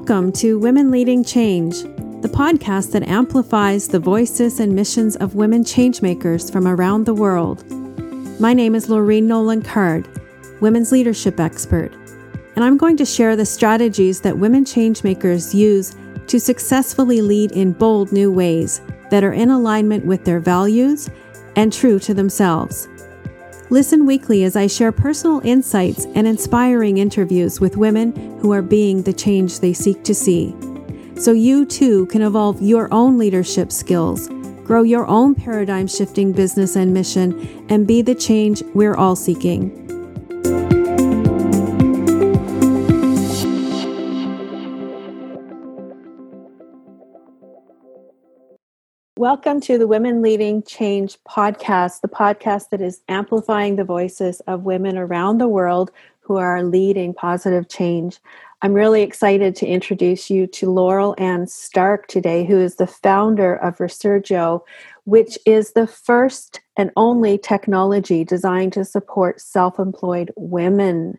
Welcome 0.00 0.32
to 0.32 0.58
Women 0.58 0.90
Leading 0.90 1.22
Change, 1.22 1.82
the 2.22 2.32
podcast 2.32 2.92
that 2.92 3.06
amplifies 3.06 3.86
the 3.86 4.00
voices 4.00 4.58
and 4.58 4.74
missions 4.74 5.14
of 5.16 5.34
women 5.34 5.62
changemakers 5.62 6.50
from 6.50 6.66
around 6.66 7.04
the 7.04 7.12
world. 7.12 7.70
My 8.40 8.54
name 8.54 8.74
is 8.74 8.86
Laureen 8.86 9.24
Nolan 9.24 9.60
Card, 9.60 10.08
women's 10.62 10.90
leadership 10.90 11.38
expert, 11.38 11.92
and 12.56 12.64
I'm 12.64 12.78
going 12.78 12.96
to 12.96 13.04
share 13.04 13.36
the 13.36 13.44
strategies 13.44 14.22
that 14.22 14.38
women 14.38 14.64
changemakers 14.64 15.52
use 15.52 15.94
to 16.28 16.40
successfully 16.40 17.20
lead 17.20 17.52
in 17.52 17.72
bold 17.72 18.10
new 18.10 18.32
ways 18.32 18.80
that 19.10 19.22
are 19.22 19.34
in 19.34 19.50
alignment 19.50 20.06
with 20.06 20.24
their 20.24 20.40
values 20.40 21.10
and 21.56 21.70
true 21.70 21.98
to 21.98 22.14
themselves. 22.14 22.88
Listen 23.70 24.04
weekly 24.04 24.42
as 24.42 24.56
I 24.56 24.66
share 24.66 24.90
personal 24.90 25.40
insights 25.44 26.04
and 26.16 26.26
inspiring 26.26 26.98
interviews 26.98 27.60
with 27.60 27.76
women 27.76 28.12
who 28.40 28.52
are 28.52 28.62
being 28.62 29.02
the 29.02 29.12
change 29.12 29.60
they 29.60 29.72
seek 29.72 30.02
to 30.02 30.14
see. 30.14 30.52
So 31.16 31.30
you 31.30 31.64
too 31.64 32.06
can 32.06 32.22
evolve 32.22 32.60
your 32.60 32.92
own 32.92 33.16
leadership 33.16 33.70
skills, 33.70 34.28
grow 34.64 34.82
your 34.82 35.06
own 35.06 35.36
paradigm 35.36 35.86
shifting 35.86 36.32
business 36.32 36.74
and 36.74 36.92
mission, 36.92 37.66
and 37.68 37.86
be 37.86 38.02
the 38.02 38.14
change 38.14 38.60
we're 38.74 38.96
all 38.96 39.14
seeking. 39.14 39.79
Welcome 49.20 49.60
to 49.60 49.76
the 49.76 49.86
Women 49.86 50.22
Leading 50.22 50.62
Change 50.62 51.18
podcast, 51.28 52.00
the 52.00 52.08
podcast 52.08 52.70
that 52.70 52.80
is 52.80 53.02
amplifying 53.06 53.76
the 53.76 53.84
voices 53.84 54.40
of 54.46 54.62
women 54.62 54.96
around 54.96 55.36
the 55.36 55.46
world 55.46 55.90
who 56.20 56.38
are 56.38 56.62
leading 56.62 57.12
positive 57.12 57.68
change. 57.68 58.18
I'm 58.62 58.72
really 58.72 59.02
excited 59.02 59.54
to 59.56 59.66
introduce 59.66 60.30
you 60.30 60.46
to 60.46 60.70
Laurel 60.70 61.14
Ann 61.18 61.46
Stark 61.48 62.06
today, 62.06 62.46
who 62.46 62.58
is 62.58 62.76
the 62.76 62.86
founder 62.86 63.56
of 63.56 63.76
Resurjo, 63.76 64.62
which 65.04 65.36
is 65.44 65.72
the 65.72 65.86
first 65.86 66.62
and 66.78 66.90
only 66.96 67.36
technology 67.36 68.24
designed 68.24 68.72
to 68.72 68.86
support 68.86 69.38
self 69.38 69.78
employed 69.78 70.32
women. 70.36 71.18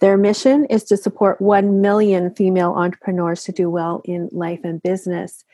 Their 0.00 0.18
mission 0.18 0.66
is 0.66 0.84
to 0.84 0.98
support 0.98 1.40
1 1.40 1.80
million 1.80 2.34
female 2.34 2.72
entrepreneurs 2.72 3.44
to 3.44 3.52
do 3.52 3.70
well 3.70 4.02
in 4.04 4.28
life 4.32 4.60
and 4.64 4.82
business 4.82 5.44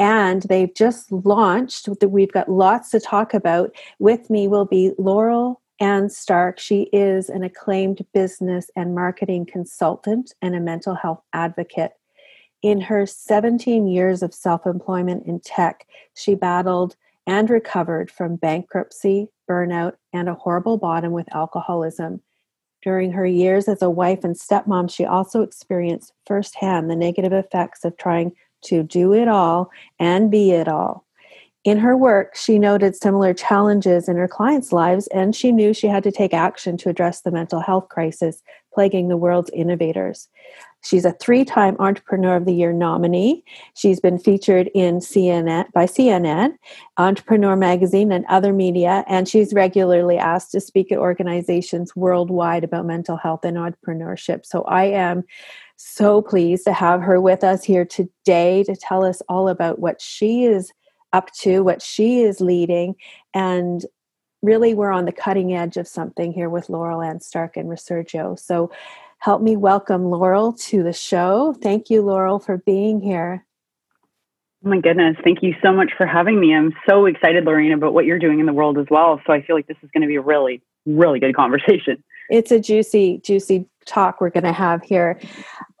and 0.00 0.42
they've 0.44 0.74
just 0.74 1.12
launched 1.12 1.88
we've 2.02 2.32
got 2.32 2.50
lots 2.50 2.90
to 2.90 2.98
talk 2.98 3.34
about. 3.34 3.70
With 3.98 4.30
me 4.30 4.48
will 4.48 4.64
be 4.64 4.92
laurel 4.98 5.60
ann 5.78 6.08
stark. 6.08 6.58
She 6.58 6.84
is 6.92 7.28
an 7.28 7.44
acclaimed 7.44 8.04
business 8.14 8.70
and 8.74 8.94
marketing 8.94 9.46
consultant 9.46 10.34
and 10.40 10.56
a 10.56 10.60
mental 10.60 10.94
health 10.94 11.22
advocate. 11.34 11.92
In 12.62 12.80
her 12.80 13.06
17 13.06 13.86
years 13.88 14.22
of 14.22 14.34
self-employment 14.34 15.26
in 15.26 15.38
tech 15.40 15.86
she 16.14 16.34
battled 16.34 16.96
and 17.26 17.50
recovered 17.50 18.10
from 18.10 18.36
bankruptcy 18.36 19.28
burnout 19.48 19.94
and 20.14 20.30
a 20.30 20.34
horrible 20.34 20.78
bottom 20.78 21.12
with 21.12 21.34
alcoholism. 21.34 22.22
During 22.82 23.12
her 23.12 23.26
years 23.26 23.68
as 23.68 23.82
a 23.82 23.90
wife 23.90 24.24
and 24.24 24.34
stepmom, 24.34 24.90
she 24.90 25.04
also 25.04 25.42
experienced 25.42 26.14
firsthand 26.26 26.90
the 26.90 26.96
negative 26.96 27.32
effects 27.32 27.84
of 27.84 27.98
trying 27.98 28.32
to 28.62 28.82
do 28.82 29.12
it 29.12 29.28
all 29.28 29.70
and 29.98 30.30
be 30.30 30.52
it 30.52 30.68
all. 30.68 31.04
In 31.62 31.78
her 31.78 31.94
work, 31.94 32.36
she 32.36 32.58
noted 32.58 32.96
similar 32.96 33.34
challenges 33.34 34.08
in 34.08 34.16
her 34.16 34.28
clients' 34.28 34.72
lives, 34.72 35.06
and 35.08 35.36
she 35.36 35.52
knew 35.52 35.74
she 35.74 35.88
had 35.88 36.02
to 36.04 36.12
take 36.12 36.32
action 36.32 36.78
to 36.78 36.88
address 36.88 37.20
the 37.20 37.30
mental 37.30 37.60
health 37.60 37.90
crisis 37.90 38.42
plaguing 38.72 39.08
the 39.08 39.16
world's 39.16 39.50
innovators. 39.50 40.28
She's 40.82 41.04
a 41.04 41.12
three-time 41.12 41.76
Entrepreneur 41.78 42.36
of 42.36 42.46
the 42.46 42.54
Year 42.54 42.72
nominee. 42.72 43.44
She's 43.76 44.00
been 44.00 44.18
featured 44.18 44.70
in 44.74 45.00
CNN 45.00 45.70
by 45.72 45.84
CNN, 45.84 46.54
Entrepreneur 46.96 47.56
Magazine, 47.56 48.10
and 48.10 48.24
other 48.30 48.54
media, 48.54 49.04
and 49.06 49.28
she's 49.28 49.52
regularly 49.52 50.16
asked 50.16 50.52
to 50.52 50.60
speak 50.60 50.90
at 50.90 50.98
organizations 50.98 51.94
worldwide 51.94 52.64
about 52.64 52.86
mental 52.86 53.18
health 53.18 53.44
and 53.44 53.58
entrepreneurship. 53.58 54.46
So 54.46 54.62
I 54.62 54.84
am 54.84 55.24
so 55.82 56.20
pleased 56.20 56.64
to 56.64 56.74
have 56.74 57.00
her 57.00 57.20
with 57.20 57.42
us 57.42 57.64
here 57.64 57.86
today 57.86 58.62
to 58.64 58.76
tell 58.76 59.02
us 59.02 59.22
all 59.30 59.48
about 59.48 59.78
what 59.78 59.98
she 60.00 60.44
is 60.44 60.72
up 61.14 61.32
to, 61.32 61.60
what 61.60 61.80
she 61.80 62.20
is 62.20 62.40
leading, 62.40 62.94
and 63.32 63.86
really 64.42 64.74
we're 64.74 64.92
on 64.92 65.06
the 65.06 65.12
cutting 65.12 65.54
edge 65.54 65.78
of 65.78 65.88
something 65.88 66.34
here 66.34 66.50
with 66.50 66.68
Laurel 66.68 67.00
Ann 67.00 67.20
Stark 67.20 67.56
and 67.56 67.68
Resurjo. 67.68 68.38
So 68.38 68.70
help 69.20 69.40
me 69.40 69.56
welcome 69.56 70.10
Laurel 70.10 70.52
to 70.52 70.82
the 70.82 70.92
show. 70.92 71.54
Thank 71.62 71.88
you, 71.88 72.02
Laurel, 72.02 72.38
for 72.38 72.58
being 72.58 73.00
here. 73.00 73.46
Oh 74.62 74.68
my 74.68 74.80
goodness. 74.80 75.16
Thank 75.24 75.42
you 75.42 75.54
so 75.62 75.72
much 75.72 75.92
for 75.96 76.06
having 76.06 76.38
me. 76.38 76.54
I'm 76.54 76.74
so 76.86 77.06
excited, 77.06 77.44
Lorena, 77.44 77.76
about 77.76 77.94
what 77.94 78.04
you're 78.04 78.18
doing 78.18 78.38
in 78.38 78.44
the 78.44 78.52
world 78.52 78.76
as 78.76 78.86
well. 78.90 79.18
So 79.26 79.32
I 79.32 79.40
feel 79.40 79.56
like 79.56 79.66
this 79.66 79.78
is 79.82 79.90
going 79.94 80.02
to 80.02 80.08
be 80.08 80.16
a 80.16 80.20
really, 80.20 80.62
really 80.84 81.20
good 81.20 81.34
conversation. 81.34 82.04
It's 82.28 82.52
a 82.52 82.60
juicy, 82.60 83.22
juicy 83.24 83.66
talk 83.86 84.20
we're 84.20 84.30
going 84.30 84.44
to 84.44 84.52
have 84.52 84.82
here. 84.82 85.20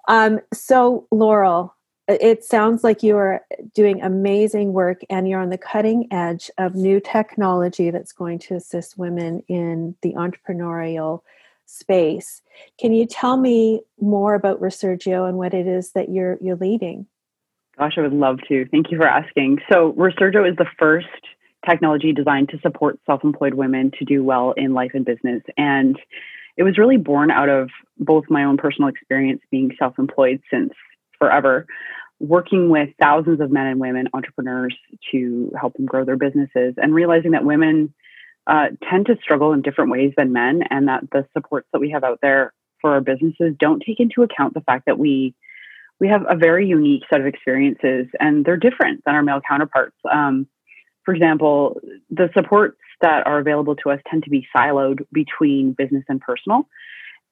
Um, 0.08 0.40
so, 0.52 1.06
Laurel, 1.10 1.74
it 2.08 2.44
sounds 2.44 2.82
like 2.82 3.02
you 3.02 3.16
are 3.16 3.42
doing 3.74 4.02
amazing 4.02 4.72
work 4.72 5.02
and 5.08 5.28
you're 5.28 5.40
on 5.40 5.50
the 5.50 5.58
cutting 5.58 6.08
edge 6.10 6.50
of 6.58 6.74
new 6.74 7.00
technology 7.00 7.90
that's 7.90 8.12
going 8.12 8.38
to 8.40 8.54
assist 8.54 8.98
women 8.98 9.42
in 9.48 9.94
the 10.02 10.14
entrepreneurial 10.14 11.22
space. 11.66 12.42
Can 12.80 12.92
you 12.92 13.06
tell 13.06 13.36
me 13.36 13.82
more 14.00 14.34
about 14.34 14.60
Resurjo 14.60 15.28
and 15.28 15.38
what 15.38 15.54
it 15.54 15.68
is 15.68 15.92
that 15.92 16.08
you're 16.08 16.38
you're 16.40 16.56
leading? 16.56 17.06
Gosh, 17.78 17.94
I 17.96 18.00
would 18.00 18.12
love 18.12 18.38
to. 18.48 18.66
Thank 18.66 18.90
you 18.90 18.98
for 18.98 19.06
asking. 19.06 19.60
So, 19.70 19.92
Resurjo 19.92 20.50
is 20.50 20.56
the 20.56 20.66
first 20.78 21.06
technology 21.68 22.12
designed 22.12 22.48
to 22.48 22.58
support 22.60 22.98
self-employed 23.06 23.54
women 23.54 23.92
to 23.98 24.04
do 24.04 24.24
well 24.24 24.52
in 24.56 24.74
life 24.74 24.92
and 24.94 25.04
business 25.04 25.42
and 25.56 25.98
it 26.60 26.62
was 26.62 26.76
really 26.76 26.98
born 26.98 27.30
out 27.30 27.48
of 27.48 27.70
both 27.98 28.26
my 28.28 28.44
own 28.44 28.58
personal 28.58 28.90
experience 28.90 29.40
being 29.50 29.70
self 29.78 29.98
employed 29.98 30.42
since 30.52 30.74
forever, 31.18 31.64
working 32.18 32.68
with 32.68 32.90
thousands 33.00 33.40
of 33.40 33.50
men 33.50 33.66
and 33.66 33.80
women 33.80 34.08
entrepreneurs 34.12 34.76
to 35.10 35.50
help 35.58 35.72
them 35.72 35.86
grow 35.86 36.04
their 36.04 36.18
businesses, 36.18 36.74
and 36.76 36.94
realizing 36.94 37.30
that 37.30 37.46
women 37.46 37.94
uh, 38.46 38.66
tend 38.90 39.06
to 39.06 39.16
struggle 39.22 39.54
in 39.54 39.62
different 39.62 39.90
ways 39.90 40.12
than 40.18 40.34
men, 40.34 40.60
and 40.68 40.86
that 40.88 41.02
the 41.10 41.26
supports 41.32 41.66
that 41.72 41.80
we 41.80 41.88
have 41.92 42.04
out 42.04 42.18
there 42.20 42.52
for 42.82 42.90
our 42.90 43.00
businesses 43.00 43.54
don't 43.58 43.82
take 43.86 43.98
into 43.98 44.22
account 44.22 44.52
the 44.52 44.60
fact 44.60 44.84
that 44.84 44.98
we 44.98 45.34
we 45.98 46.08
have 46.08 46.26
a 46.28 46.36
very 46.36 46.66
unique 46.66 47.04
set 47.10 47.22
of 47.22 47.26
experiences 47.26 48.06
and 48.20 48.44
they're 48.44 48.58
different 48.58 49.02
than 49.06 49.14
our 49.14 49.22
male 49.22 49.40
counterparts. 49.46 49.96
Um, 50.10 50.46
for 51.04 51.14
example, 51.14 51.80
the 52.10 52.28
support 52.34 52.76
that 53.02 53.26
are 53.26 53.38
available 53.38 53.76
to 53.76 53.90
us 53.90 54.00
tend 54.10 54.24
to 54.24 54.30
be 54.30 54.46
siloed 54.54 55.00
between 55.12 55.72
business 55.72 56.04
and 56.08 56.20
personal. 56.20 56.68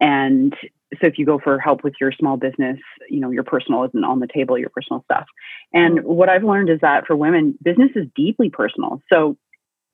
And 0.00 0.54
so 0.92 1.06
if 1.06 1.18
you 1.18 1.26
go 1.26 1.38
for 1.38 1.58
help 1.58 1.84
with 1.84 1.94
your 2.00 2.12
small 2.12 2.36
business, 2.36 2.78
you 3.08 3.20
know, 3.20 3.30
your 3.30 3.42
personal 3.42 3.84
isn't 3.84 4.04
on 4.04 4.20
the 4.20 4.28
table, 4.28 4.58
your 4.58 4.70
personal 4.70 5.02
stuff. 5.04 5.26
And 5.72 5.98
mm-hmm. 5.98 6.08
what 6.08 6.28
I've 6.28 6.44
learned 6.44 6.70
is 6.70 6.80
that 6.80 7.06
for 7.06 7.16
women, 7.16 7.58
business 7.62 7.90
is 7.94 8.06
deeply 8.14 8.48
personal. 8.48 9.02
So 9.12 9.36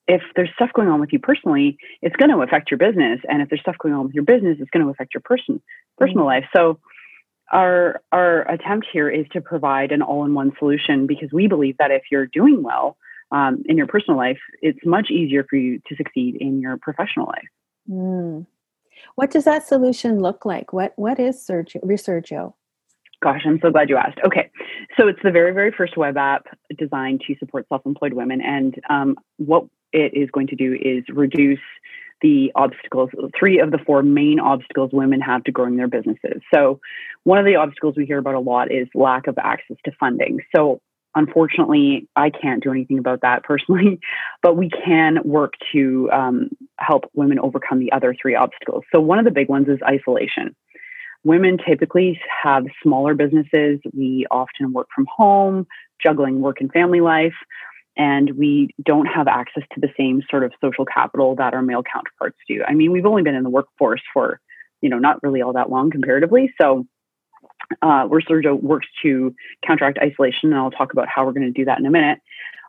if 0.07 0.23
there's 0.37 0.51
stuff 0.55 0.71
going 0.75 0.89
on 0.89 1.01
with 1.01 1.13
you 1.13 1.19
personally, 1.19 1.79
it's 2.03 2.15
going 2.17 2.31
to 2.31 2.43
affect 2.43 2.71
your 2.71 2.79
business. 2.79 3.21
And 3.29 3.43
if 3.43 3.49
there's 3.49 3.63
stuff 3.63 3.79
going 3.79 3.95
on 3.95 4.05
with 4.05 4.15
your 4.15 4.25
business, 4.25 4.59
it's 4.61 4.71
going 4.71 4.85
to 4.85 4.91
affect 4.91 5.15
your 5.15 5.23
person 5.23 5.63
personal 5.99 6.25
mm-hmm. 6.25 6.43
life. 6.43 6.45
So 6.55 6.79
our 7.53 8.01
our 8.13 8.51
attempt 8.51 8.87
here 8.93 9.09
is 9.09 9.27
to 9.33 9.41
provide 9.41 9.93
an 9.93 10.03
all-in-one 10.03 10.53
solution 10.59 11.07
because 11.07 11.31
we 11.33 11.47
believe 11.47 11.77
that 11.79 11.91
if 11.91 12.03
you're 12.11 12.27
doing 12.27 12.63
well, 12.63 12.97
um, 13.35 13.63
in 13.67 13.77
your 13.77 13.89
personal 13.89 14.17
life, 14.17 14.39
it's 14.63 14.79
much 14.85 15.11
easier 15.11 15.45
for 15.51 15.57
you 15.57 15.81
to 15.89 15.97
succeed 15.97 16.37
in 16.41 16.61
your 16.61 16.77
professional 16.77 17.27
life. 17.27 17.49
Mm. 17.91 18.47
What 19.17 19.31
does 19.33 19.45
that 19.45 19.67
solution 19.67 20.21
look 20.21 20.45
like? 20.45 20.73
What 20.73 20.93
what 20.97 21.19
is 21.19 21.37
Sergio, 21.37 21.83
Resurjo? 21.85 22.55
Gosh, 23.21 23.43
I'm 23.45 23.59
so 23.61 23.71
glad 23.71 23.89
you 23.89 23.97
asked. 23.97 24.19
Okay, 24.25 24.51
so 24.97 25.09
it's 25.09 25.19
the 25.25 25.33
very 25.33 25.53
very 25.53 25.73
first 25.73 25.97
web 25.97 26.17
app 26.17 26.47
designed 26.79 27.23
to 27.27 27.35
support 27.39 27.67
self-employed 27.69 28.13
women, 28.13 28.41
and 28.41 28.77
um, 28.89 29.17
what 29.39 29.65
it 29.93 30.15
is 30.15 30.31
going 30.31 30.47
to 30.49 30.57
do 30.57 30.75
is 30.75 31.05
reduce 31.13 31.59
the 32.23 32.53
obstacles, 32.55 33.11
three 33.39 33.61
of 33.61 33.71
the 33.71 33.79
four 33.79 34.03
main 34.03 34.41
obstacles 34.41 34.91
women 34.93 35.21
have 35.21 35.45
to 35.45 35.53
growing 35.53 35.77
their 35.77 35.89
businesses. 35.89 36.41
So, 36.55 36.81
one 37.25 37.39
of 37.39 37.45
the 37.45 37.57
obstacles 37.57 37.95
we 37.97 38.07
hear 38.07 38.19
about 38.19 38.35
a 38.35 38.41
lot 38.41 38.73
is 38.73 38.89
lack 38.95 39.27
of 39.27 39.37
access 39.39 39.77
to 39.85 39.93
funding. 39.99 40.41
So, 40.55 40.81
unfortunately, 41.15 42.09
I 42.17 42.31
can't 42.31 42.63
do 42.63 42.71
anything 42.71 42.99
about 42.99 43.21
that 43.23 43.45
personally, 43.45 44.01
but 44.43 44.57
we 44.57 44.71
can 44.71 45.19
work 45.25 45.55
to 45.73 46.11
um, 46.13 46.51
help 46.79 47.11
women 47.15 47.39
overcome 47.39 47.79
the 47.79 47.93
other 47.93 48.15
three 48.21 48.35
obstacles. 48.35 48.85
So, 48.93 49.01
one 49.01 49.19
of 49.19 49.25
the 49.25 49.31
big 49.31 49.49
ones 49.49 49.69
is 49.69 49.79
isolation. 49.83 50.55
Women 51.25 51.57
typically 51.67 52.21
have 52.43 52.65
smaller 52.83 53.15
businesses. 53.15 53.81
We 53.95 54.27
often 54.31 54.73
work 54.73 54.89
from 54.95 55.07
home, 55.15 55.67
juggling 56.03 56.41
work 56.41 56.61
and 56.61 56.71
family 56.71 57.01
life, 57.01 57.35
and 57.97 58.37
we 58.37 58.71
don't 58.85 59.07
have 59.07 59.27
access 59.27 59.63
to 59.73 59.81
the 59.81 59.89
same 59.99 60.23
sort 60.29 60.45
of 60.45 60.53
social 60.61 60.85
capital 60.85 61.37
that 61.37 61.55
our 61.55 61.63
male 61.63 61.83
counterparts 61.83 62.37
do. 62.47 62.63
I 62.67 62.75
mean, 62.75 62.93
we've 62.93 63.07
only 63.07 63.23
been 63.23 63.35
in 63.35 63.43
the 63.43 63.51
workforce 63.51 64.03
for, 64.13 64.41
you 64.83 64.91
know, 64.91 64.99
not 64.99 65.23
really 65.23 65.41
all 65.41 65.55
that 65.55 65.71
long 65.71 65.91
comparatively. 65.91 66.53
So, 66.61 66.87
uh, 67.83 68.05
where 68.05 68.21
Sergio 68.21 68.61
works 68.61 68.87
to 69.03 69.35
counteract 69.67 69.99
isolation, 69.99 70.53
and 70.53 70.57
I'll 70.57 70.71
talk 70.71 70.93
about 70.93 71.09
how 71.09 71.25
we're 71.25 71.33
going 71.33 71.47
to 71.47 71.53
do 71.53 71.65
that 71.67 71.79
in 71.79 71.87
a 71.87 71.91
minute. 71.91 72.21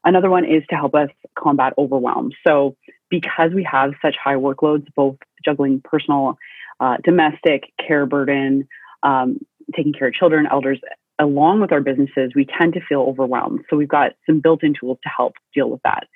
Another 0.04 0.30
one 0.30 0.46
is 0.46 0.64
to 0.70 0.76
help 0.76 0.94
us 0.96 1.10
combat 1.38 1.74
overwhelm. 1.78 2.32
So, 2.46 2.76
because 3.10 3.52
we 3.54 3.64
have 3.64 3.94
such 4.02 4.16
high 4.22 4.36
workloads, 4.36 4.86
both 4.96 5.18
juggling 5.44 5.82
personal, 5.84 6.38
uh, 6.80 6.98
domestic 7.04 7.72
care 7.86 8.06
burden, 8.06 8.68
um, 9.04 9.40
taking 9.76 9.94
care 9.94 10.08
of 10.08 10.14
children, 10.14 10.48
elders, 10.50 10.80
along 11.20 11.62
with 11.62 11.72
our 11.72 11.82
businesses, 11.82 12.34
we 12.36 12.46
tend 12.46 12.74
to 12.74 12.82
feel 12.82 13.02
overwhelmed. 13.02 13.62
So, 13.70 13.78
we've 13.78 13.88
got 13.88 14.14
some 14.26 14.40
built 14.40 14.64
in 14.64 14.74
tools 14.80 15.00
to 15.04 15.10
help 15.10 15.34
deal 15.54 15.70
with 15.70 15.82
that. 15.84 16.08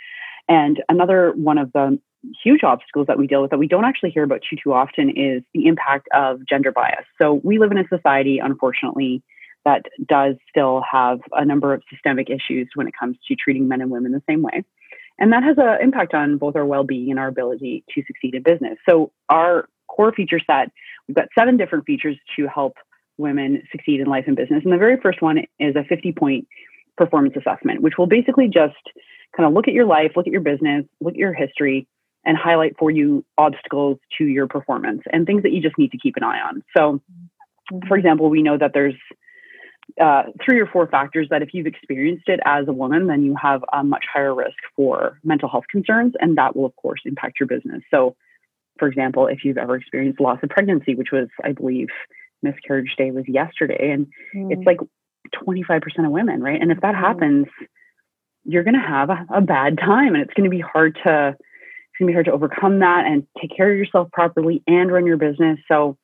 And 0.47 0.81
another 0.89 1.31
one 1.35 1.57
of 1.57 1.71
the 1.71 1.99
huge 2.44 2.63
obstacles 2.63 3.07
that 3.07 3.18
we 3.18 3.27
deal 3.27 3.42
with 3.42 3.51
that 3.51 3.60
we 3.60 3.68
don't 3.68 3.86
actually 3.86 4.10
hear 4.10 4.24
about 4.24 4.42
too 4.48 4.57
too 4.62 4.74
often 4.74 5.10
is 5.10 5.42
the 5.54 5.68
impact 5.68 6.07
of 6.13 6.39
gender 6.48 6.71
bias. 6.71 7.06
So 7.21 7.39
we 7.44 7.60
live 7.60 7.71
in 7.71 7.77
a 7.77 7.88
society, 7.88 8.39
unfortunately, 8.39 9.24
that 9.66 9.86
does 10.06 10.36
still 10.50 10.81
have 10.89 11.19
a 11.33 11.45
number 11.45 11.74
of 11.74 11.81
systemic 11.89 12.30
issues 12.30 12.69
when 12.75 12.88
it 12.88 12.94
comes 12.98 13.18
to 13.27 13.36
treating 13.36 13.68
men 13.68 13.81
and 13.81 13.92
women 13.92 14.12
the 14.12 14.24
same 14.30 14.42
way. 14.42 14.63
And 15.19 15.33
that 15.33 15.44
has 15.44 15.57
an 15.57 15.77
impact 15.81 16.13
on 16.13 16.38
both 16.38 16.56
our 16.56 16.66
well-being 16.66 17.10
and 17.10 17.19
our 17.19 17.27
ability 17.27 17.83
to 17.94 18.04
succeed 18.07 18.36
in 18.36 18.44
business. 18.44 18.77
So 18.88 19.12
our 19.27 19.68
core 19.88 20.13
feature 20.13 20.39
set, 20.39 20.72
we've 21.07 21.15
got 21.15 21.27
seven 21.38 21.57
different 21.57 21.86
features 21.86 22.18
to 22.38 22.48
help 22.48 22.77
women 23.18 23.62
succeed 23.72 24.00
in 24.00 24.07
life 24.07 24.25
and 24.27 24.36
business. 24.36 24.62
And 24.63 24.72
the 24.72 24.77
very 24.77 24.98
first 25.01 25.22
one 25.22 25.39
is 25.60 25.75
a 25.75 25.83
50 25.83 26.13
point 26.13 26.48
performance 26.98 27.36
assessment, 27.36 27.81
which 27.81 27.98
will 27.98 28.07
basically 28.07 28.48
just 28.48 28.75
kind 29.36 29.45
of 29.45 29.54
look 29.54 29.68
at 29.68 29.74
your 29.74 29.86
life, 29.86 30.13
look 30.15 30.25
at 30.25 30.31
your 30.31 30.42
business, 30.42 30.86
look 31.01 31.13
at 31.13 31.19
your 31.19 31.33
history, 31.33 31.86
and 32.25 32.38
highlight 32.38 32.75
for 32.77 32.92
you 32.92 33.25
obstacles 33.38 33.98
to 34.18 34.25
your 34.25 34.48
performance 34.48 35.01
and 35.12 35.25
things 35.25 35.44
that 35.44 35.51
you 35.51 35.62
just 35.62 35.77
need 35.77 35.92
to 35.92 35.98
keep 35.98 36.16
an 36.18 36.24
eye 36.24 36.39
on. 36.39 36.63
So, 36.75 37.01
mm-hmm. 37.71 37.88
for 37.88 37.98
example, 37.98 38.30
we 38.30 38.42
know 38.42 38.57
that 38.57 38.71
there's 38.74 38.95
uh, 40.00 40.24
three 40.44 40.60
or 40.60 40.68
four 40.68 40.88
factors 40.88 41.27
that 41.30 41.42
if 41.42 41.50
you've 41.54 41.66
experienced 41.66 42.27
it 42.27 42.39
as 42.45 42.68
a 42.68 42.74
woman, 42.74 43.07
then 43.07 43.24
you 43.24 43.36
have 43.42 43.63
a 43.74 43.83
much 43.83 44.06
higher 44.12 44.33
risk 44.33 44.57
for 44.75 45.19
mental 45.24 45.50
health 45.50 45.66
concerns, 45.69 46.13
and 46.19 46.38
that 46.38 46.56
will, 46.56 46.66
of 46.66 46.75
course, 46.75 47.01
impact 47.06 47.39
your 47.39 47.48
business. 47.48 47.81
So, 47.92 48.16
for 48.77 48.88
example, 48.88 49.27
if 49.27 49.44
you've 49.44 49.57
ever 49.57 49.75
experienced 49.75 50.19
loss 50.19 50.39
of 50.44 50.50
pregnancy, 50.50 50.95
which 50.95 51.10
was, 51.12 51.27
I 51.44 51.54
believe, 51.54 51.88
miscarriage 52.42 52.95
day 52.98 53.12
was 53.12 53.25
yesterday, 53.27 53.92
and 53.92 54.07
mm. 54.36 54.51
it's 54.51 54.65
like 54.65 54.80
25% 55.36 56.06
of 56.06 56.12
women, 56.12 56.42
right? 56.42 56.62
And 56.62 56.72
if 56.72 56.80
that 56.81 56.95
mm. 56.95 57.00
happens, 57.00 57.48
you're 58.45 58.63
going 58.63 58.80
to 58.80 58.88
have 58.88 59.10
a, 59.10 59.25
a, 59.33 59.42
bad 59.42 59.77
time, 59.77 60.15
and 60.15 60.24
it's 60.24 60.33
going 60.33 60.50
to 60.50 60.56
be 60.56 60.62
hard 60.62 60.98
to 61.06 61.36
going 62.00 62.07
to 62.07 62.12
be 62.12 62.13
hard 62.13 62.25
to 62.25 62.31
overcome 62.31 62.80
that 62.80 63.06
and 63.06 63.28
take 63.40 63.56
care 63.56 63.72
of 63.72 63.78
yourself 63.78 64.12
properly 64.12 64.63
and 64.66 64.92
run 64.92 65.06
your 65.06 65.18
business. 65.18 65.60
So, 65.68 65.98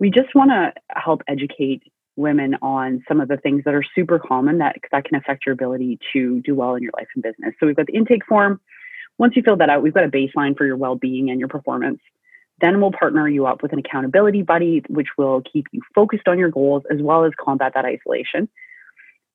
we 0.00 0.10
just 0.10 0.34
want 0.34 0.50
to 0.50 0.72
help 0.90 1.22
educate 1.26 1.82
women 2.18 2.56
on 2.60 3.02
some 3.08 3.20
of 3.20 3.28
the 3.28 3.36
things 3.36 3.62
that 3.64 3.74
are 3.74 3.84
super 3.94 4.18
common 4.18 4.58
that, 4.58 4.76
that 4.90 5.04
can 5.04 5.16
affect 5.16 5.46
your 5.46 5.52
ability 5.52 5.98
to 6.12 6.40
do 6.40 6.54
well 6.54 6.74
in 6.74 6.82
your 6.82 6.92
life 6.96 7.06
and 7.14 7.22
business. 7.22 7.54
So 7.58 7.66
we've 7.66 7.76
got 7.76 7.86
the 7.86 7.94
intake 7.94 8.26
form. 8.26 8.60
Once 9.18 9.34
you 9.36 9.42
fill 9.42 9.56
that 9.56 9.70
out, 9.70 9.82
we've 9.82 9.94
got 9.94 10.04
a 10.04 10.08
baseline 10.08 10.56
for 10.56 10.66
your 10.66 10.76
well-being 10.76 11.30
and 11.30 11.38
your 11.38 11.48
performance. 11.48 12.00
Then 12.60 12.80
we'll 12.80 12.92
partner 12.92 13.28
you 13.28 13.46
up 13.46 13.62
with 13.62 13.72
an 13.72 13.78
accountability 13.78 14.42
buddy, 14.42 14.82
which 14.88 15.08
will 15.16 15.42
keep 15.42 15.66
you 15.70 15.80
focused 15.94 16.26
on 16.26 16.38
your 16.38 16.50
goals 16.50 16.82
as 16.90 17.00
well 17.00 17.24
as 17.24 17.32
combat 17.38 17.72
that 17.74 17.84
isolation. 17.84 18.48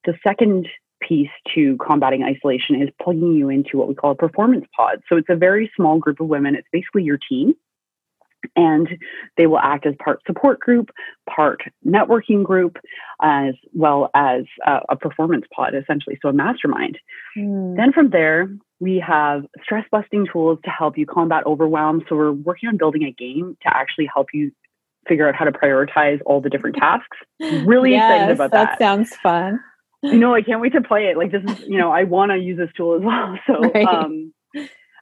The 0.05 0.15
second 0.21 0.67
piece 1.07 1.29
to 1.55 1.77
combating 1.77 2.23
isolation 2.23 2.81
is 2.81 2.89
plugging 3.01 3.33
you 3.33 3.49
into 3.49 3.77
what 3.77 3.87
we 3.87 3.95
call 3.95 4.11
a 4.11 4.15
performance 4.15 4.65
pod. 4.75 5.01
So 5.09 5.17
it's 5.17 5.29
a 5.29 5.35
very 5.35 5.71
small 5.75 5.99
group 5.99 6.19
of 6.19 6.27
women. 6.27 6.55
It's 6.55 6.67
basically 6.71 7.03
your 7.03 7.17
team 7.17 7.55
and 8.55 8.87
they 9.37 9.47
will 9.47 9.59
act 9.59 9.85
as 9.85 9.95
part 10.03 10.21
support 10.25 10.59
group, 10.59 10.89
part 11.29 11.61
networking 11.85 12.43
group, 12.43 12.77
as 13.21 13.53
well 13.73 14.09
as 14.13 14.43
a, 14.65 14.79
a 14.89 14.95
performance 14.95 15.45
pod, 15.55 15.73
essentially, 15.75 16.17
so 16.21 16.29
a 16.29 16.33
mastermind. 16.33 16.99
Mm. 17.37 17.75
Then 17.75 17.93
from 17.93 18.09
there, 18.09 18.49
we 18.79 18.99
have 19.05 19.45
stress 19.63 19.85
busting 19.91 20.27
tools 20.31 20.59
to 20.65 20.69
help 20.69 20.97
you 20.97 21.05
combat 21.05 21.45
overwhelm. 21.45 22.03
So 22.09 22.15
we're 22.15 22.31
working 22.31 22.69
on 22.69 22.77
building 22.77 23.03
a 23.03 23.11
game 23.11 23.57
to 23.63 23.75
actually 23.75 24.09
help 24.13 24.27
you 24.33 24.51
figure 25.07 25.27
out 25.27 25.35
how 25.35 25.45
to 25.45 25.51
prioritize 25.51 26.21
all 26.25 26.41
the 26.41 26.49
different 26.49 26.75
tasks. 26.79 27.17
Really 27.39 27.91
yes, 27.91 28.11
excited 28.11 28.33
about 28.33 28.51
that. 28.51 28.79
That 28.79 28.85
sounds 28.85 29.15
fun. 29.17 29.59
You 30.03 30.19
know, 30.19 30.35
I 30.35 30.41
can't 30.41 30.61
wait 30.61 30.73
to 30.73 30.81
play 30.81 31.05
it. 31.05 31.17
Like 31.17 31.31
this 31.31 31.43
is, 31.43 31.57
you 31.67 31.77
know, 31.77 31.91
I 31.91 32.03
want 32.03 32.31
to 32.31 32.37
use 32.37 32.57
this 32.57 32.69
tool 32.75 32.95
as 32.95 33.01
well. 33.01 33.37
So, 33.47 33.71
right. 33.73 33.87
um, 33.87 34.33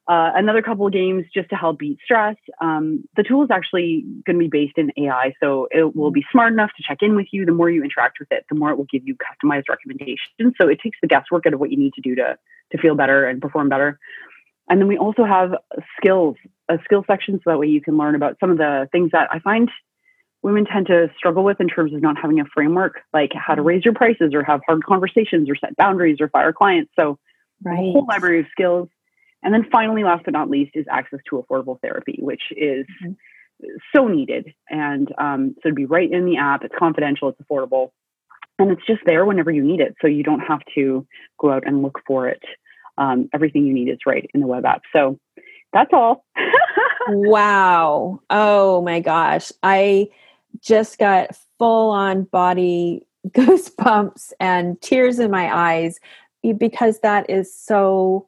uh, 0.08 0.32
another 0.36 0.62
couple 0.62 0.86
of 0.86 0.94
games 0.94 1.26
just 1.34 1.50
to 1.50 1.56
help 1.56 1.80
beat 1.80 1.98
stress. 2.04 2.36
Um, 2.60 3.04
the 3.16 3.24
tool 3.24 3.44
is 3.44 3.50
actually 3.52 4.04
going 4.26 4.38
to 4.38 4.40
be 4.40 4.50
based 4.50 4.78
in 4.78 4.92
AI, 4.98 5.34
so 5.42 5.68
it 5.72 5.96
will 5.96 6.12
be 6.12 6.26
smart 6.32 6.52
enough 6.52 6.72
to 6.78 6.84
check 6.84 6.98
in 7.02 7.16
with 7.16 7.28
you. 7.32 7.46
The 7.46 7.52
more 7.52 7.70
you 7.70 7.84
interact 7.84 8.20
with 8.20 8.28
it, 8.32 8.46
the 8.50 8.56
more 8.56 8.72
it 8.72 8.78
will 8.78 8.88
give 8.92 9.04
you 9.06 9.16
customized 9.16 9.70
recommendations. 9.70 10.56
So 10.60 10.68
it 10.68 10.80
takes 10.82 10.98
the 11.02 11.08
guesswork 11.08 11.46
out 11.46 11.54
of 11.54 11.60
what 11.60 11.72
you 11.72 11.78
need 11.78 11.94
to 11.94 12.02
do 12.02 12.16
to 12.16 12.38
to 12.72 12.78
feel 12.78 12.96
better 12.96 13.28
and 13.28 13.42
perform 13.42 13.70
better. 13.70 14.00
And 14.70 14.80
then 14.80 14.88
we 14.88 14.98
also 14.98 15.26
have 15.26 15.52
skills, 15.98 16.36
a 16.70 16.78
skill 16.86 17.04
section, 17.06 17.40
so 17.44 17.52
that 17.52 17.60
way 17.60 17.68
you 17.68 17.82
can 17.82 17.98
learn 17.98 18.16
about 18.16 18.38
some 18.40 18.52
of 18.52 18.58
the 18.58 18.88
things 18.92 19.12
that 19.12 19.28
I 19.32 19.40
find 19.40 19.70
women 20.44 20.66
tend 20.66 20.88
to 20.88 21.10
struggle 21.18 21.44
with 21.44 21.60
in 21.60 21.68
terms 21.68 21.94
of 21.94 22.02
not 22.02 22.18
having 22.20 22.40
a 22.40 22.46
framework, 22.46 23.02
like 23.14 23.32
how 23.34 23.56
to 23.56 23.62
raise 23.62 23.86
your 23.86 23.94
prices 23.94 24.34
or 24.34 24.44
have 24.44 24.62
hard 24.66 24.84
conversations 24.84 25.50
or 25.50 25.56
set 25.56 25.76
boundaries 25.76 26.18
or 26.20 26.30
fire 26.30 26.54
clients. 26.54 26.92
So 27.00 27.20
right. 27.64 27.74
a 27.74 27.78
whole 27.78 28.06
library 28.08 28.40
of 28.40 28.46
skills 28.52 28.90
and 29.44 29.54
then 29.54 29.66
finally, 29.72 30.04
last 30.04 30.26
but 30.26 30.34
not 30.34 30.50
least, 30.50 30.72
is 30.76 30.86
access 30.90 31.20
to 31.30 31.44
affordable 31.44 31.80
therapy, 31.82 32.18
which 32.20 32.42
is 32.52 32.86
mm-hmm. 33.04 33.68
so 33.96 34.08
needed. 34.08 34.54
And 34.70 35.12
um, 35.18 35.56
so 35.56 35.68
it'd 35.68 35.76
be 35.76 35.86
right 35.86 36.12
in 36.12 36.26
the 36.26 36.38
app. 36.38 36.64
It's 36.64 36.76
confidential. 36.78 37.30
It's 37.30 37.42
affordable, 37.42 37.90
and 38.60 38.72
it's 38.72 38.86
just 38.86 39.02
there 39.06 39.26
whenever 39.26 39.52
you 39.52 39.64
need 39.64 39.80
it. 39.80 39.96
So 40.02 40.08
you 40.08 40.24
don't 40.24 40.42
have 40.42 40.62
to 40.76 41.08
go 41.40 41.52
out 41.52 41.64
and 41.66 41.82
look 41.82 42.00
for 42.06 42.28
it. 42.28 42.44
Um, 42.98 43.30
everything 43.34 43.66
you 43.66 43.74
need 43.74 43.90
is 43.90 44.00
right 44.06 44.30
in 44.34 44.42
the 44.42 44.48
web 44.48 44.66
app. 44.66 44.82
So 44.94 45.18
that's 45.74 45.92
all. 45.92 46.24
wow. 47.10 48.20
Oh 48.30 48.82
my 48.82 49.00
gosh. 49.00 49.52
I 49.64 50.10
just 50.64 50.98
got 50.98 51.36
full 51.58 51.92
on 51.92 52.24
body 52.24 53.06
goosebumps 53.30 54.32
and 54.40 54.82
tears 54.82 55.20
in 55.20 55.32
my 55.32 55.54
eyes 55.56 56.00
because 56.58 57.00
that 57.00 57.30
is 57.30 57.54
so 57.54 58.28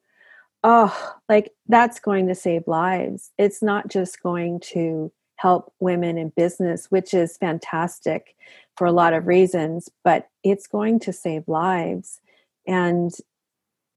oh, 0.63 1.15
like 1.27 1.51
that's 1.67 1.99
going 1.99 2.27
to 2.27 2.35
save 2.35 2.63
lives. 2.67 3.31
It's 3.37 3.61
not 3.61 3.89
just 3.89 4.21
going 4.23 4.59
to 4.71 5.11
help 5.35 5.73
women 5.79 6.17
in 6.17 6.29
business, 6.29 6.89
which 6.89 7.13
is 7.13 7.37
fantastic 7.37 8.35
for 8.77 8.87
a 8.87 8.93
lot 8.93 9.13
of 9.13 9.27
reasons, 9.27 9.89
but 10.03 10.29
it's 10.43 10.67
going 10.67 10.99
to 11.01 11.11
save 11.11 11.47
lives. 11.47 12.21
And 12.65 13.11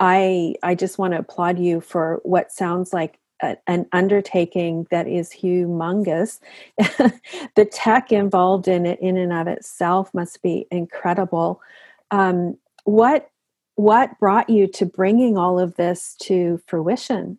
I 0.00 0.56
I 0.62 0.74
just 0.74 0.98
want 0.98 1.12
to 1.14 1.20
applaud 1.20 1.58
you 1.58 1.80
for 1.80 2.20
what 2.24 2.52
sounds 2.52 2.92
like 2.92 3.18
a, 3.42 3.56
an 3.66 3.86
undertaking 3.92 4.86
that 4.90 5.06
is 5.06 5.30
humongous. 5.30 6.40
the 7.56 7.64
tech 7.64 8.12
involved 8.12 8.68
in 8.68 8.86
it, 8.86 8.98
in 9.00 9.16
and 9.16 9.32
of 9.32 9.46
itself, 9.46 10.12
must 10.14 10.42
be 10.42 10.66
incredible. 10.70 11.60
Um, 12.10 12.56
what 12.84 13.30
what 13.76 14.18
brought 14.18 14.48
you 14.48 14.66
to 14.66 14.86
bringing 14.86 15.36
all 15.36 15.58
of 15.58 15.76
this 15.76 16.16
to 16.22 16.60
fruition? 16.66 17.38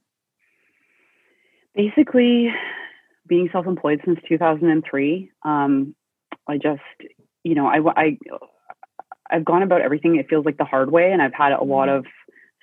Basically, 1.74 2.54
being 3.28 3.50
self 3.52 3.68
employed 3.68 4.02
since 4.06 4.20
2003, 4.28 5.32
um, 5.44 5.96
I 6.48 6.58
just, 6.58 6.82
you 7.44 7.56
know, 7.56 7.68
I, 7.68 7.80
I, 7.96 8.18
I've 9.30 9.46
gone 9.46 9.64
about 9.64 9.82
everything, 9.82 10.16
it 10.16 10.30
feels 10.30 10.46
like 10.46 10.58
the 10.58 10.66
hard 10.66 10.92
way, 10.92 11.12
and 11.12 11.22
I've 11.22 11.34
had 11.34 11.52
a 11.52 11.64
lot 11.64 11.88
mm-hmm. 11.88 12.00
of 12.00 12.06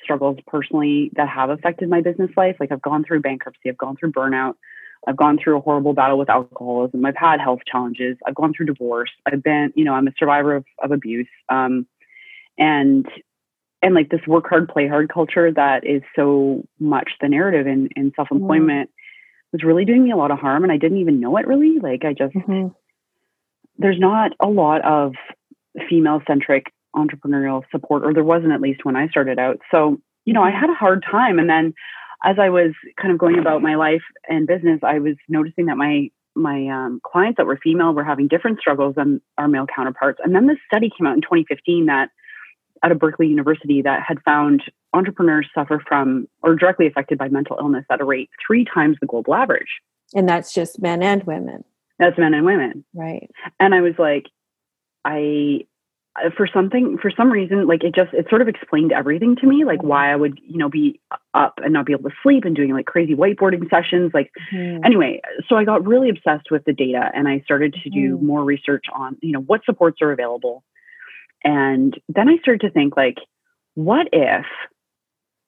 struggles 0.05 0.39
personally 0.47 1.11
that 1.17 1.29
have 1.29 1.51
affected 1.51 1.89
my 1.89 2.01
business 2.01 2.31
life. 2.37 2.57
Like, 2.61 2.71
I've 2.71 2.83
gone 2.83 3.05
through 3.05 3.21
bankruptcy, 3.21 3.69
I've 3.69 3.79
gone 3.79 3.97
through 3.97 4.13
burnout, 4.13 4.55
I've 5.07 5.17
gone 5.17 5.39
through 5.43 5.59
a 5.59 5.61
horrible 5.61 5.95
battle 5.95 6.19
with 6.19 6.31
alcoholism, 6.31 7.05
I've 7.05 7.17
had 7.17 7.41
health 7.41 7.61
challenges, 7.67 8.17
I've 8.27 8.37
gone 8.37 8.53
through 8.55 8.67
divorce, 8.67 9.11
I've 9.27 9.43
been, 9.43 9.73
you 9.75 9.85
know, 9.85 9.95
I'm 9.95 10.07
a 10.07 10.13
survivor 10.19 10.55
of, 10.55 10.65
of 10.83 10.93
abuse. 10.93 11.29
Um, 11.49 11.87
and 12.57 13.07
and 13.85 13.95
like 13.95 14.09
this 14.09 14.27
work 14.27 14.49
hard, 14.49 14.69
play 14.69 14.89
hard 14.89 15.13
culture 15.13 15.53
that 15.53 15.87
is 15.87 16.03
so 16.17 16.67
much 16.81 17.11
the 17.21 17.29
narrative 17.29 17.67
in, 17.67 17.91
in 17.97 18.13
self 18.17 18.29
employment 18.31 18.89
mm-hmm. 18.89 19.49
was 19.53 19.63
really 19.63 19.85
doing 19.85 20.03
me 20.03 20.11
a 20.11 20.17
lot 20.17 20.31
of 20.31 20.39
harm. 20.39 20.63
And 20.63 20.73
I 20.73 20.79
didn't 20.79 20.99
even 20.99 21.21
know 21.21 21.37
it 21.37 21.47
really. 21.47 21.79
Like, 21.81 22.03
I 22.05 22.15
just, 22.15 22.35
mm-hmm. 22.35 22.69
there's 23.77 23.99
not 23.99 24.33
a 24.41 24.47
lot 24.47 24.83
of 24.87 25.13
female 25.91 26.23
centric 26.27 26.73
entrepreneurial 26.95 27.63
support, 27.71 28.05
or 28.05 28.15
there 28.15 28.25
wasn't 28.25 28.53
at 28.53 28.61
least 28.61 28.85
when 28.85 28.97
I 28.97 29.09
started 29.09 29.39
out. 29.39 29.59
So, 29.71 29.99
you 30.25 30.33
know, 30.33 30.43
I 30.43 30.51
had 30.51 30.71
a 30.71 30.75
hard 30.75 31.05
time. 31.09 31.39
And 31.39 31.49
then 31.49 31.75
as 32.25 32.37
I 32.39 32.49
was 32.49 32.73
kind 33.01 33.13
of 33.13 33.19
going 33.19 33.39
about 33.39 33.63
my 33.63 33.75
life 33.75 34.03
and 34.29 34.47
business, 34.47 34.81
I 34.83 34.99
was 34.99 35.17
noticing 35.29 35.67
that 35.67 35.77
my 35.77 36.11
my 36.37 36.67
um, 36.67 37.01
clients 37.05 37.37
that 37.37 37.47
were 37.47 37.59
female 37.63 37.93
were 37.93 38.03
having 38.03 38.27
different 38.27 38.59
struggles 38.59 38.97
than 38.97 39.21
our 39.39 39.47
male 39.47 39.67
counterparts. 39.73 40.19
And 40.25 40.35
then 40.35 40.49
this 40.49 40.59
study 40.67 40.91
came 40.91 41.07
out 41.07 41.15
in 41.15 41.21
2015 41.21 41.87
that 41.87 42.09
out 42.83 42.91
of 42.91 42.99
Berkeley 42.99 43.29
University 43.29 43.83
that 43.83 44.03
had 44.07 44.21
found 44.25 44.63
entrepreneurs 44.93 45.49
suffer 45.55 45.83
from 45.87 46.27
or 46.43 46.57
directly 46.57 46.87
affected 46.87 47.19
by 47.19 47.29
mental 47.29 47.57
illness 47.61 47.85
at 47.91 48.01
a 48.01 48.05
rate 48.05 48.31
three 48.45 48.65
times 48.65 48.97
the 49.01 49.07
global 49.07 49.35
average. 49.35 49.81
And 50.15 50.29
that's 50.29 50.53
just 50.53 50.83
men 50.83 51.03
and 51.03 51.23
women. 51.25 51.65
That's 51.99 52.19
men 52.19 52.35
and 52.35 52.45
women. 52.45 52.85
Right. 52.95 53.31
And 53.61 53.75
I 53.75 53.81
was 53.81 53.95
like, 53.99 54.27
I 55.05 55.67
for 56.37 56.47
something 56.47 56.97
for 57.03 57.11
some 57.11 57.31
reason 57.31 57.67
like 57.67 57.83
it 57.83 57.95
just 57.95 58.13
it 58.15 58.27
sort 58.29 58.41
of 58.41 58.47
explained 58.47 58.93
everything 58.93 59.35
to 59.35 59.47
me 59.47 59.65
like 59.65 59.83
why 59.83 60.13
i 60.13 60.17
would 60.17 60.39
you 60.47 60.59
know 60.59 60.69
be 60.69 61.01
up 61.35 61.55
and 61.63 61.73
not 61.73 61.87
be 61.87 61.93
able 61.93 62.09
to 62.09 62.17
sleep 62.23 62.45
and 62.45 62.55
doing 62.55 62.73
like 62.73 62.87
crazy 62.87 63.15
whiteboarding 63.15 63.69
sessions 63.69 64.13
like 64.15 64.31
mm-hmm. 64.53 64.85
anyway 64.85 65.21
so 65.49 65.57
i 65.57 65.65
got 65.65 65.85
really 65.85 66.09
obsessed 66.09 66.51
with 66.53 66.65
the 66.65 66.73
data 66.73 67.11
and 67.15 67.27
i 67.27 67.41
started 67.41 67.75
to 67.83 67.91
do 67.91 68.15
mm-hmm. 68.15 68.27
more 68.27 68.45
research 68.45 68.85
on 68.95 69.17
you 69.23 69.33
know 69.33 69.41
what 69.41 69.65
supports 69.65 70.01
are 70.03 70.13
available 70.13 70.63
and 71.43 72.01
then 72.09 72.29
i 72.29 72.37
started 72.39 72.61
to 72.61 72.71
think 72.71 72.97
like 72.97 73.17
what 73.75 74.07
if 74.13 74.47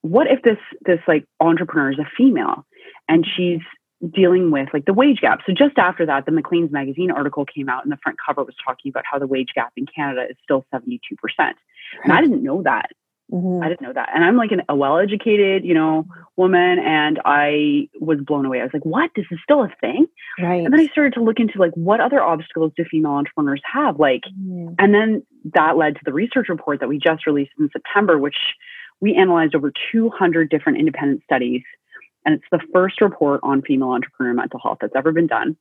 what 0.01 0.27
if 0.27 0.41
this 0.41 0.57
this 0.85 0.99
like 1.07 1.25
entrepreneur 1.39 1.91
is 1.91 1.99
a 1.99 2.09
female 2.17 2.65
and 3.07 3.25
she's 3.35 3.61
dealing 4.13 4.51
with 4.51 4.69
like 4.73 4.85
the 4.85 4.93
wage 4.93 5.19
gap. 5.21 5.39
So 5.45 5.53
just 5.53 5.77
after 5.77 6.05
that, 6.05 6.25
the 6.25 6.31
Maclean's 6.31 6.71
magazine 6.71 7.11
article 7.11 7.45
came 7.45 7.69
out 7.69 7.83
and 7.83 7.91
the 7.91 7.97
front 8.01 8.17
cover 8.23 8.43
was 8.43 8.55
talking 8.63 8.89
about 8.89 9.05
how 9.09 9.17
the 9.19 9.27
wage 9.27 9.49
gap 9.55 9.73
in 9.75 9.85
Canada 9.85 10.25
is 10.29 10.37
still 10.43 10.65
72%. 10.73 10.99
Right. 11.39 11.55
And 12.03 12.13
I 12.13 12.21
didn't 12.21 12.43
know 12.43 12.61
that. 12.63 12.91
Mm-hmm. 13.31 13.61
I 13.61 13.67
didn't 13.67 13.81
know 13.81 13.93
that. 13.93 14.09
And 14.13 14.23
I'm 14.23 14.37
like 14.37 14.51
an, 14.51 14.61
a 14.69 14.75
well-educated, 14.75 15.65
you 15.65 15.73
know, 15.73 16.05
woman 16.37 16.79
and 16.79 17.19
I 17.25 17.89
was 17.99 18.19
blown 18.21 18.45
away. 18.45 18.61
I 18.61 18.63
was 18.63 18.71
like, 18.73 18.85
what? 18.85 19.11
This 19.15 19.25
is 19.31 19.39
still 19.43 19.63
a 19.63 19.69
thing? 19.81 20.07
Right. 20.39 20.63
And 20.63 20.71
then 20.71 20.79
I 20.79 20.87
started 20.87 21.13
to 21.15 21.23
look 21.23 21.39
into 21.39 21.59
like 21.59 21.73
what 21.73 21.99
other 21.99 22.21
obstacles 22.21 22.71
do 22.77 22.85
female 22.89 23.11
entrepreneurs 23.11 23.61
have? 23.71 23.99
Like, 23.99 24.21
mm-hmm. 24.23 24.75
and 24.79 24.93
then 24.93 25.23
that 25.55 25.75
led 25.75 25.95
to 25.95 26.01
the 26.05 26.13
research 26.13 26.47
report 26.49 26.79
that 26.79 26.87
we 26.87 26.99
just 26.99 27.27
released 27.27 27.51
in 27.59 27.69
September, 27.73 28.17
which 28.17 28.37
we 29.01 29.15
analyzed 29.15 29.55
over 29.55 29.73
200 29.91 30.49
different 30.49 30.79
independent 30.79 31.21
studies 31.23 31.63
and 32.27 32.35
it's 32.35 32.45
the 32.51 32.59
first 32.73 32.99
report 32.99 33.39
on 33.41 33.61
female 33.61 33.91
entrepreneur 33.91 34.33
mental 34.33 34.59
health 34.59 34.79
that's 34.81 34.95
ever 34.97 35.13
been 35.13 35.27
done. 35.27 35.55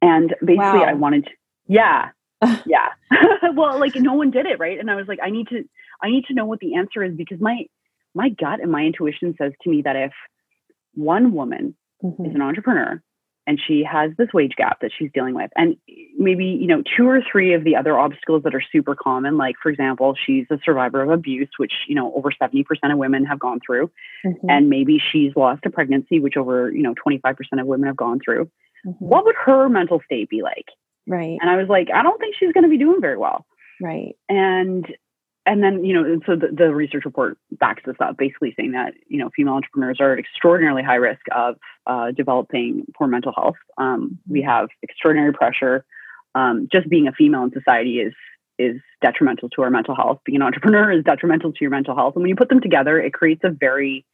And 0.00 0.34
basically, 0.40 0.56
wow. 0.56 0.84
I 0.84 0.94
wanted, 0.94 1.26
to, 1.26 1.30
yeah, 1.68 2.08
yeah. 2.66 2.88
well, 3.54 3.78
like 3.78 3.94
no 3.94 4.14
one 4.14 4.30
did 4.30 4.46
it, 4.46 4.58
right? 4.58 4.80
And 4.80 4.90
I 4.90 4.94
was 4.96 5.06
like, 5.06 5.18
I 5.22 5.28
need 5.28 5.48
to, 5.48 5.64
I 6.02 6.08
need 6.08 6.24
to 6.28 6.34
know 6.34 6.46
what 6.46 6.60
the 6.60 6.76
answer 6.76 7.04
is 7.04 7.14
because 7.14 7.40
my, 7.42 7.66
my 8.14 8.30
gut 8.30 8.60
and 8.62 8.72
my 8.72 8.84
intuition 8.84 9.34
says 9.36 9.52
to 9.62 9.70
me 9.70 9.82
that 9.82 9.96
if 9.96 10.12
one 10.94 11.34
woman 11.34 11.76
mm-hmm. 12.02 12.24
is 12.24 12.34
an 12.34 12.40
entrepreneur 12.40 13.02
and 13.46 13.60
she 13.64 13.84
has 13.84 14.10
this 14.18 14.28
wage 14.32 14.54
gap 14.56 14.80
that 14.80 14.90
she's 14.96 15.10
dealing 15.12 15.34
with. 15.34 15.50
And 15.56 15.76
maybe 16.18 16.44
you 16.44 16.66
know 16.66 16.82
two 16.96 17.06
or 17.08 17.20
three 17.30 17.54
of 17.54 17.64
the 17.64 17.76
other 17.76 17.98
obstacles 17.98 18.42
that 18.42 18.54
are 18.54 18.62
super 18.72 18.94
common 18.94 19.36
like 19.36 19.56
for 19.62 19.70
example 19.70 20.14
she's 20.26 20.46
a 20.50 20.58
survivor 20.64 21.02
of 21.02 21.10
abuse 21.10 21.48
which 21.58 21.72
you 21.88 21.94
know 21.94 22.12
over 22.14 22.30
70% 22.30 22.64
of 22.90 22.98
women 22.98 23.24
have 23.24 23.38
gone 23.38 23.60
through. 23.64 23.90
Mm-hmm. 24.24 24.50
and 24.50 24.68
maybe 24.68 25.00
she's 25.12 25.32
lost 25.36 25.64
a 25.66 25.70
pregnancy 25.70 26.20
which 26.20 26.36
over 26.36 26.70
you 26.72 26.82
know 26.82 26.94
25% 26.94 27.34
of 27.60 27.66
women 27.66 27.86
have 27.86 27.96
gone 27.96 28.18
through. 28.24 28.50
Mm-hmm. 28.86 29.04
what 29.04 29.24
would 29.24 29.34
her 29.44 29.68
mental 29.68 30.00
state 30.04 30.28
be 30.28 30.42
like? 30.42 30.66
Right. 31.06 31.38
And 31.40 31.50
i 31.50 31.56
was 31.56 31.68
like 31.68 31.88
i 31.94 32.02
don't 32.02 32.18
think 32.18 32.34
she's 32.38 32.52
going 32.52 32.64
to 32.64 32.70
be 32.70 32.78
doing 32.78 33.00
very 33.00 33.16
well. 33.16 33.46
Right. 33.80 34.16
And 34.28 34.86
and 35.46 35.62
then 35.62 35.84
you 35.84 35.94
know 35.94 36.04
and 36.04 36.22
so 36.26 36.36
the, 36.36 36.48
the, 36.52 36.74
research 36.74 37.04
report 37.04 37.38
backs 37.52 37.82
this 37.86 37.96
up 38.00 38.16
basically 38.16 38.52
saying 38.56 38.72
that 38.72 38.94
you 39.08 39.18
know 39.18 39.30
female 39.34 39.54
entrepreneurs 39.54 39.98
are 40.00 40.12
at 40.12 40.18
extraordinarily 40.18 40.82
high 40.82 40.96
risk 40.96 41.22
of 41.34 41.56
uh, 41.86 42.10
developing 42.10 42.84
poor 42.96 43.06
mental 43.06 43.32
health. 43.34 43.54
Um, 43.78 44.18
we 44.28 44.42
have 44.42 44.68
extraordinary 44.82 45.32
pressure. 45.32 45.84
Um, 46.34 46.68
just 46.70 46.88
being 46.88 47.06
a 47.06 47.12
female 47.12 47.44
in 47.44 47.52
society 47.52 48.00
is 48.00 48.12
is 48.58 48.76
detrimental 49.00 49.48
to 49.50 49.62
our 49.62 49.70
mental 49.70 49.94
health. 49.94 50.20
Being 50.24 50.36
an 50.36 50.42
entrepreneur 50.42 50.90
is 50.90 51.04
detrimental 51.04 51.52
to 51.52 51.58
your 51.60 51.70
mental 51.70 51.94
health. 51.94 52.16
And 52.16 52.22
when 52.22 52.30
you 52.30 52.36
put 52.36 52.48
them 52.48 52.60
together 52.60 52.98
it 52.98 53.12
creates 53.12 53.42
a 53.44 53.50
very 53.50 54.04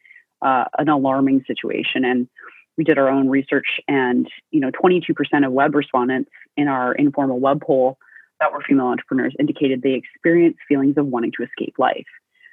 uh, 0.42 0.64
an 0.78 0.88
alarming 0.88 1.44
situation. 1.46 2.04
And 2.04 2.28
we 2.76 2.84
did 2.84 2.98
our 2.98 3.08
own 3.08 3.28
research 3.28 3.80
and 3.88 4.28
you 4.50 4.60
know 4.60 4.70
22% 4.70 5.46
of 5.46 5.52
web 5.52 5.74
respondents 5.74 6.30
in 6.56 6.68
our 6.68 6.92
informal 6.94 7.40
web 7.40 7.62
poll 7.62 7.98
that 8.42 8.52
were 8.52 8.60
female 8.68 8.86
entrepreneurs 8.86 9.34
indicated 9.38 9.80
they 9.80 9.94
experienced 9.94 10.58
feelings 10.68 10.96
of 10.98 11.06
wanting 11.06 11.32
to 11.36 11.44
escape 11.44 11.76
life. 11.78 12.06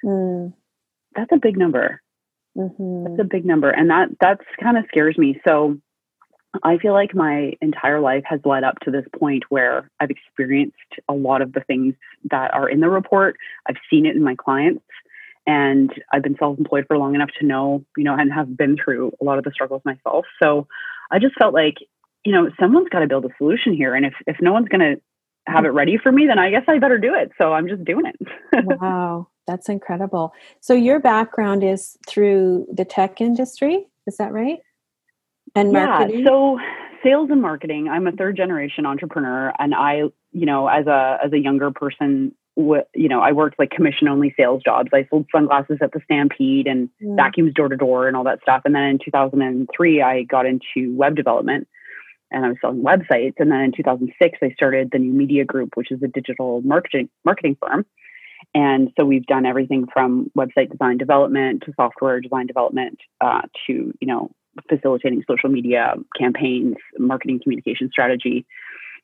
Mm. 0.04 0.54
That's 1.16 1.32
a 1.32 1.38
big 1.38 1.58
number. 1.58 2.00
Mm-hmm. 2.56 3.04
That's 3.04 3.20
a 3.20 3.24
big 3.24 3.44
number, 3.44 3.70
and 3.70 3.90
that 3.90 4.08
that's 4.20 4.44
kind 4.62 4.78
of 4.78 4.84
scares 4.88 5.18
me. 5.18 5.40
So 5.46 5.78
I 6.62 6.78
feel 6.78 6.92
like 6.92 7.14
my 7.14 7.52
entire 7.60 8.00
life 8.00 8.24
has 8.26 8.40
led 8.44 8.64
up 8.64 8.78
to 8.80 8.90
this 8.90 9.04
point 9.16 9.44
where 9.50 9.90
I've 10.00 10.10
experienced 10.10 10.76
a 11.08 11.12
lot 11.12 11.42
of 11.42 11.52
the 11.52 11.60
things 11.60 11.94
that 12.30 12.52
are 12.52 12.68
in 12.68 12.80
the 12.80 12.88
report. 12.88 13.36
I've 13.68 13.76
seen 13.88 14.06
it 14.06 14.16
in 14.16 14.24
my 14.24 14.34
clients, 14.34 14.84
and 15.46 15.92
I've 16.12 16.22
been 16.22 16.36
self-employed 16.38 16.86
for 16.88 16.98
long 16.98 17.14
enough 17.14 17.30
to 17.38 17.46
know, 17.46 17.84
you 17.96 18.04
know, 18.04 18.14
and 18.14 18.32
have 18.32 18.56
been 18.56 18.76
through 18.76 19.12
a 19.20 19.24
lot 19.24 19.38
of 19.38 19.44
the 19.44 19.52
struggles 19.52 19.82
myself. 19.84 20.26
So 20.42 20.66
I 21.10 21.20
just 21.20 21.36
felt 21.38 21.54
like, 21.54 21.76
you 22.24 22.32
know, 22.32 22.50
someone's 22.58 22.88
got 22.88 23.00
to 23.00 23.06
build 23.06 23.24
a 23.26 23.36
solution 23.38 23.74
here, 23.74 23.94
and 23.94 24.04
if 24.06 24.14
if 24.26 24.36
no 24.40 24.52
one's 24.52 24.68
going 24.68 24.80
to 24.80 25.00
have 25.50 25.64
it 25.64 25.70
ready 25.70 25.98
for 25.98 26.12
me, 26.12 26.26
then 26.26 26.38
I 26.38 26.50
guess 26.50 26.64
I 26.68 26.78
better 26.78 26.98
do 26.98 27.14
it. 27.14 27.32
So 27.38 27.52
I'm 27.52 27.68
just 27.68 27.84
doing 27.84 28.04
it. 28.06 28.16
wow, 28.80 29.28
that's 29.46 29.68
incredible. 29.68 30.32
So 30.60 30.74
your 30.74 31.00
background 31.00 31.64
is 31.64 31.96
through 32.06 32.66
the 32.72 32.84
tech 32.84 33.20
industry, 33.20 33.86
is 34.06 34.16
that 34.16 34.32
right? 34.32 34.58
And 35.54 35.72
marketing? 35.72 36.20
Yeah, 36.20 36.26
so 36.26 36.58
sales 37.02 37.30
and 37.30 37.42
marketing. 37.42 37.88
I'm 37.88 38.06
a 38.06 38.12
third 38.12 38.36
generation 38.36 38.86
entrepreneur 38.86 39.52
and 39.58 39.74
I, 39.74 40.02
you 40.32 40.46
know, 40.46 40.68
as 40.68 40.86
a 40.86 41.18
as 41.24 41.32
a 41.32 41.38
younger 41.38 41.70
person 41.70 42.34
you 42.56 43.08
know, 43.08 43.20
I 43.20 43.32
worked 43.32 43.58
like 43.58 43.70
commission 43.70 44.08
only 44.08 44.34
sales 44.38 44.62
jobs. 44.62 44.90
I 44.92 45.06
sold 45.08 45.26
sunglasses 45.32 45.78
at 45.80 45.92
the 45.92 46.00
Stampede 46.04 46.66
and 46.66 46.88
mm. 47.02 47.16
vacuums 47.16 47.54
door 47.54 47.68
to 47.68 47.76
door 47.76 48.06
and 48.06 48.16
all 48.16 48.24
that 48.24 48.42
stuff. 48.42 48.62
And 48.64 48.74
then 48.74 48.82
in 48.82 48.98
2003, 49.02 50.02
I 50.02 50.22
got 50.24 50.46
into 50.46 50.94
web 50.94 51.16
development 51.16 51.68
and 52.30 52.44
I 52.44 52.48
was 52.48 52.56
selling 52.60 52.82
websites. 52.82 53.34
And 53.38 53.50
then 53.50 53.60
in 53.60 53.72
2006, 53.72 54.38
I 54.42 54.50
started 54.52 54.90
the 54.92 54.98
New 54.98 55.12
Media 55.12 55.44
Group, 55.44 55.70
which 55.74 55.90
is 55.90 56.02
a 56.02 56.08
digital 56.08 56.60
marketing 56.62 57.08
marketing 57.24 57.56
firm. 57.60 57.86
And 58.54 58.90
so 58.98 59.04
we've 59.04 59.26
done 59.26 59.46
everything 59.46 59.86
from 59.92 60.30
website 60.36 60.70
design 60.70 60.98
development 60.98 61.62
to 61.66 61.72
software 61.76 62.20
design 62.20 62.46
development 62.46 62.98
uh, 63.20 63.42
to 63.66 63.92
you 64.00 64.06
know 64.06 64.30
facilitating 64.68 65.22
social 65.28 65.48
media 65.48 65.94
campaigns, 66.18 66.76
marketing 66.98 67.40
communication 67.42 67.90
strategy. 67.90 68.46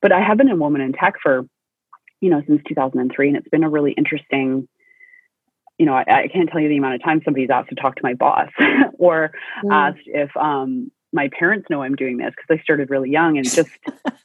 But 0.03 0.13
I 0.13 0.21
have 0.21 0.39
been 0.39 0.51
a 0.51 0.57
woman 0.57 0.81
in 0.81 0.93
tech 0.93 1.15
for 1.23 1.47
you 2.21 2.31
know 2.31 2.43
since 2.47 2.63
2003, 2.69 3.29
and 3.29 3.37
it's 3.37 3.49
been 3.49 3.65
a 3.65 3.71
really 3.71 3.93
interesting 3.93 4.69
you 5.79 5.85
know, 5.85 5.93
I, 5.93 6.05
I, 6.09 6.29
can't 6.29 6.49
tell 6.49 6.61
you 6.61 6.69
the 6.69 6.79
amount 6.79 6.95
of 6.95 7.03
times 7.03 7.23
somebody's 7.25 7.51
asked 7.51 7.69
to 7.69 7.75
talk 7.75 7.97
to 7.97 8.03
my 8.03 8.15
boss 8.15 8.49
or 8.99 9.33
mm. 9.63 9.73
asked 9.73 10.07
if, 10.07 10.35
um, 10.37 10.91
my 11.13 11.29
parents 11.29 11.69
know 11.71 11.83
I'm 11.83 11.97
doing 11.97 12.19
this 12.19 12.35
because 12.37 12.59
I 12.59 12.63
started 12.63 12.91
really 12.91 13.11
young 13.11 13.39
and 13.39 13.49
just, 13.49 13.71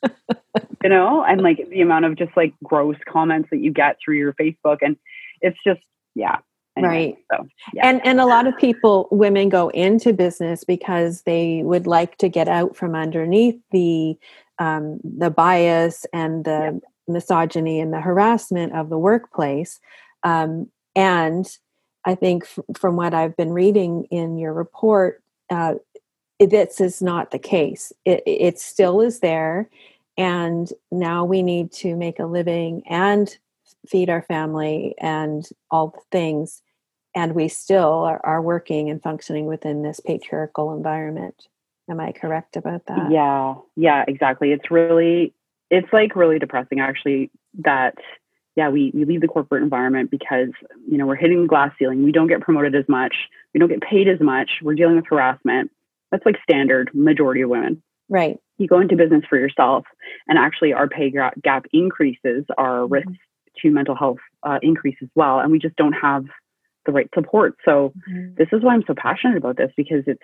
you 0.84 0.90
know, 0.90 1.24
and 1.24 1.42
like 1.42 1.70
the 1.70 1.82
amount 1.82 2.06
of 2.06 2.16
just 2.16 2.36
like 2.36 2.54
gross 2.64 2.98
comments 3.08 3.50
that 3.52 3.60
you 3.60 3.72
get 3.72 3.98
through 4.04 4.18
your 4.18 4.34
Facebook. 4.34 4.78
And 4.82 4.98
it's 5.42 5.58
just, 5.66 5.82
yeah. 6.16 6.38
Anyway, 6.78 6.90
right. 6.90 7.18
So, 7.32 7.48
yeah. 7.74 7.88
And 7.88 8.06
and 8.06 8.22
a 8.22 8.26
lot 8.26 8.48
of 8.48 8.58
people, 8.58 9.10
women 9.12 9.50
go 9.50 9.70
into 9.70 10.14
business 10.14 10.64
because 10.64 11.24
they 11.24 11.64
would 11.64 11.86
like 11.86 12.18
to 12.20 12.30
get 12.30 12.48
out 12.48 12.78
from 12.78 12.96
underneath 12.96 13.60
the 13.72 14.18
um, 14.58 15.00
the 15.04 15.30
bias 15.30 16.06
and 16.14 16.46
the 16.46 16.72
yep. 16.74 16.84
misogyny 17.10 17.82
and 17.82 17.92
the 17.92 18.00
harassment 18.00 18.74
of 18.74 18.90
the 18.90 18.98
workplace. 18.98 19.82
Um, 20.24 20.70
and 20.96 21.46
I 22.06 22.16
think 22.16 22.44
f- 22.44 22.64
from 22.78 22.96
what 22.96 23.14
I've 23.14 23.36
been 23.36 23.52
reading 23.52 24.06
in 24.10 24.38
your 24.38 24.54
report, 24.54 25.22
uh, 25.50 25.76
this 26.50 26.82
is 26.82 27.02
not 27.02 27.32
the 27.32 27.40
case. 27.40 27.94
It, 28.06 28.24
it 28.26 28.60
still 28.60 29.02
is 29.02 29.20
there. 29.20 29.70
And 30.18 30.72
now 30.92 31.24
we 31.26 31.42
need 31.42 31.72
to 31.74 31.96
make 31.96 32.20
a 32.20 32.26
living 32.26 32.84
and 32.88 33.36
feed 33.88 34.10
our 34.10 34.22
family 34.24 34.96
and 35.00 35.48
all 35.70 35.88
the 35.90 36.02
things. 36.12 36.62
And 37.16 37.34
we 37.34 37.48
still 37.48 38.04
are, 38.04 38.22
are 38.24 38.42
working 38.42 38.90
and 38.90 39.02
functioning 39.02 39.46
within 39.46 39.84
this 39.84 40.00
patriarchal 40.00 40.74
environment. 40.74 41.48
Am 41.90 42.00
I 42.00 42.12
correct 42.12 42.56
about 42.56 42.86
that? 42.88 43.12
Yeah, 43.12 43.56
yeah, 43.76 44.06
exactly. 44.08 44.52
It's 44.52 44.72
really, 44.72 45.34
it's 45.70 45.92
like 45.92 46.16
really 46.16 46.40
depressing 46.40 46.80
actually 46.80 47.32
that 47.60 47.96
yeah, 48.56 48.70
we, 48.70 48.92
we 48.94 49.06
leave 49.06 49.22
the 49.22 49.28
corporate 49.28 49.64
environment 49.64 50.12
because, 50.12 50.50
you 50.90 50.98
know, 50.98 51.06
we're 51.06 51.16
hitting 51.16 51.42
the 51.42 51.48
glass 51.48 51.72
ceiling. 51.80 52.04
We 52.04 52.12
don't 52.12 52.28
get 52.28 52.42
promoted 52.42 52.76
as 52.76 52.88
much. 52.90 53.16
We 53.54 53.60
don't 53.60 53.70
get 53.70 53.82
paid 53.82 54.08
as 54.10 54.20
much. 54.20 54.60
We're 54.62 54.76
dealing 54.76 54.98
with 54.98 55.08
harassment. 55.08 55.72
That's 56.12 56.26
like 56.26 56.36
standard 56.44 56.92
majority 56.94 57.42
of 57.42 57.50
women. 57.50 57.82
Right. 58.10 58.38
You 58.58 58.68
go 58.68 58.80
into 58.80 58.96
business 58.96 59.24
for 59.30 59.40
yourself, 59.40 59.86
and 60.28 60.38
actually, 60.38 60.74
our 60.74 60.88
pay 60.88 61.12
gap 61.42 61.66
increases, 61.72 62.46
our 62.58 62.82
mm-hmm. 62.82 62.94
risks 62.94 63.14
to 63.62 63.72
mental 63.72 63.96
health 63.96 64.20
uh, 64.44 64.60
increase 64.62 64.98
as 65.02 65.10
well, 65.16 65.40
and 65.40 65.52
we 65.52 65.60
just 65.60 65.76
don't 65.76 65.94
have 65.94 66.26
the 66.86 66.92
right 66.92 67.10
support. 67.14 67.56
So, 67.64 67.94
mm-hmm. 68.10 68.36
this 68.38 68.50
is 68.52 68.62
why 68.62 68.74
I'm 68.74 68.84
so 68.86 68.94
passionate 68.96 69.38
about 69.38 69.58
this 69.58 69.72
because 69.78 70.04
it's 70.08 70.22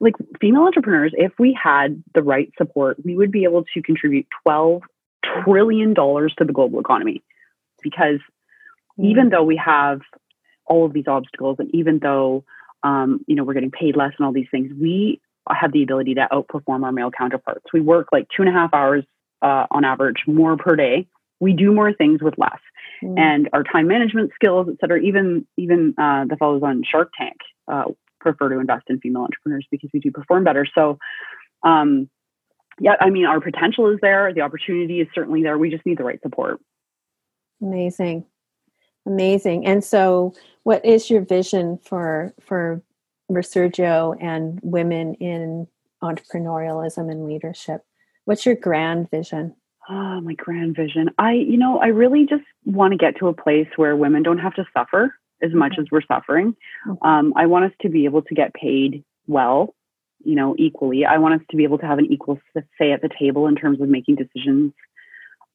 like 0.00 0.14
female 0.40 0.62
entrepreneurs. 0.62 1.12
If 1.14 1.32
we 1.38 1.56
had 1.60 2.02
the 2.14 2.22
right 2.22 2.50
support, 2.58 2.96
we 3.04 3.16
would 3.16 3.30
be 3.30 3.44
able 3.44 3.64
to 3.74 3.82
contribute 3.82 4.26
12 4.42 4.82
trillion 5.44 5.94
dollars 5.94 6.34
to 6.38 6.44
the 6.44 6.52
global 6.52 6.80
economy. 6.80 7.22
Because 7.82 8.18
mm-hmm. 8.18 9.04
even 9.04 9.28
though 9.30 9.44
we 9.44 9.60
have 9.64 10.00
all 10.66 10.84
of 10.84 10.92
these 10.92 11.06
obstacles, 11.06 11.56
and 11.58 11.72
even 11.74 11.98
though 12.00 12.44
um, 12.84 13.24
you 13.26 13.34
know, 13.34 13.42
we're 13.42 13.54
getting 13.54 13.72
paid 13.72 13.96
less 13.96 14.12
and 14.18 14.24
all 14.24 14.32
these 14.32 14.46
things, 14.50 14.70
we 14.80 15.20
have 15.50 15.72
the 15.72 15.82
ability 15.82 16.14
to 16.14 16.28
outperform 16.30 16.84
our 16.84 16.92
male 16.92 17.10
counterparts. 17.10 17.64
We 17.72 17.80
work 17.80 18.08
like 18.12 18.28
two 18.34 18.42
and 18.42 18.48
a 18.48 18.52
half 18.52 18.72
hours 18.72 19.04
uh, 19.42 19.66
on 19.70 19.84
average 19.84 20.22
more 20.26 20.56
per 20.56 20.76
day. 20.76 21.06
we 21.40 21.52
do 21.52 21.72
more 21.72 21.92
things 21.92 22.22
with 22.22 22.34
less. 22.38 22.58
Mm. 23.02 23.18
And 23.18 23.50
our 23.52 23.62
time 23.62 23.86
management 23.86 24.32
skills, 24.34 24.68
et 24.70 24.76
cetera, 24.80 25.00
even 25.00 25.46
even 25.56 25.94
uh, 25.98 26.24
the 26.28 26.36
fellows 26.36 26.62
on 26.64 26.82
Shark 26.90 27.10
Tank 27.18 27.36
uh, 27.70 27.84
prefer 28.20 28.48
to 28.48 28.58
invest 28.58 28.84
in 28.88 29.00
female 29.00 29.22
entrepreneurs 29.22 29.66
because 29.70 29.90
we 29.92 30.00
do 30.00 30.10
perform 30.10 30.44
better. 30.44 30.66
So, 30.74 30.98
um, 31.62 32.08
yeah, 32.80 32.94
I 33.00 33.10
mean, 33.10 33.26
our 33.26 33.40
potential 33.40 33.90
is 33.92 33.98
there. 34.00 34.32
The 34.32 34.40
opportunity 34.40 35.00
is 35.00 35.08
certainly 35.14 35.42
there. 35.42 35.58
We 35.58 35.70
just 35.70 35.86
need 35.86 35.98
the 35.98 36.04
right 36.04 36.20
support. 36.22 36.60
Amazing, 37.62 38.24
amazing. 39.06 39.66
And 39.66 39.82
so, 39.84 40.34
what 40.62 40.84
is 40.84 41.10
your 41.10 41.20
vision 41.20 41.78
for 41.78 42.32
for 42.40 42.82
Resurjo 43.30 44.16
and 44.20 44.60
women 44.62 45.14
in 45.14 45.66
entrepreneurialism 46.02 47.10
and 47.10 47.26
leadership? 47.26 47.84
What's 48.24 48.46
your 48.46 48.54
grand 48.54 49.10
vision? 49.10 49.54
Oh, 49.88 50.20
my 50.20 50.34
grand 50.34 50.76
vision. 50.76 51.10
I, 51.18 51.32
you 51.32 51.58
know, 51.58 51.78
I 51.78 51.88
really 51.88 52.26
just 52.26 52.44
want 52.64 52.92
to 52.92 52.98
get 52.98 53.18
to 53.18 53.28
a 53.28 53.34
place 53.34 53.68
where 53.76 53.96
women 53.96 54.22
don't 54.22 54.38
have 54.38 54.54
to 54.54 54.64
suffer 54.72 55.14
as 55.42 55.50
mm-hmm. 55.50 55.58
much 55.58 55.72
okay. 55.72 55.82
as 55.82 55.86
we're 55.90 56.02
suffering. 56.02 56.56
Okay. 56.88 56.98
Um, 57.02 57.34
I 57.36 57.46
want 57.46 57.66
us 57.66 57.72
to 57.82 57.90
be 57.90 58.06
able 58.06 58.22
to 58.22 58.34
get 58.34 58.54
paid 58.54 59.04
well, 59.26 59.74
you 60.24 60.34
know, 60.34 60.54
equally. 60.58 61.04
I 61.04 61.18
want 61.18 61.34
us 61.34 61.46
to 61.50 61.56
be 61.56 61.64
able 61.64 61.78
to 61.78 61.86
have 61.86 61.98
an 61.98 62.10
equal 62.10 62.40
say 62.78 62.92
at 62.92 63.02
the 63.02 63.10
table 63.18 63.46
in 63.46 63.56
terms 63.56 63.80
of 63.80 63.88
making 63.88 64.16
decisions 64.16 64.72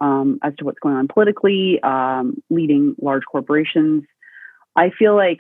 um, 0.02 0.40
as 0.44 0.54
to 0.58 0.66
what's 0.66 0.80
going 0.80 0.96
on 0.96 1.08
politically, 1.08 1.80
um, 1.84 2.42
leading 2.50 2.96
large 3.02 3.24
corporations. 3.30 4.04
I 4.76 4.92
feel 4.98 5.16
like, 5.16 5.40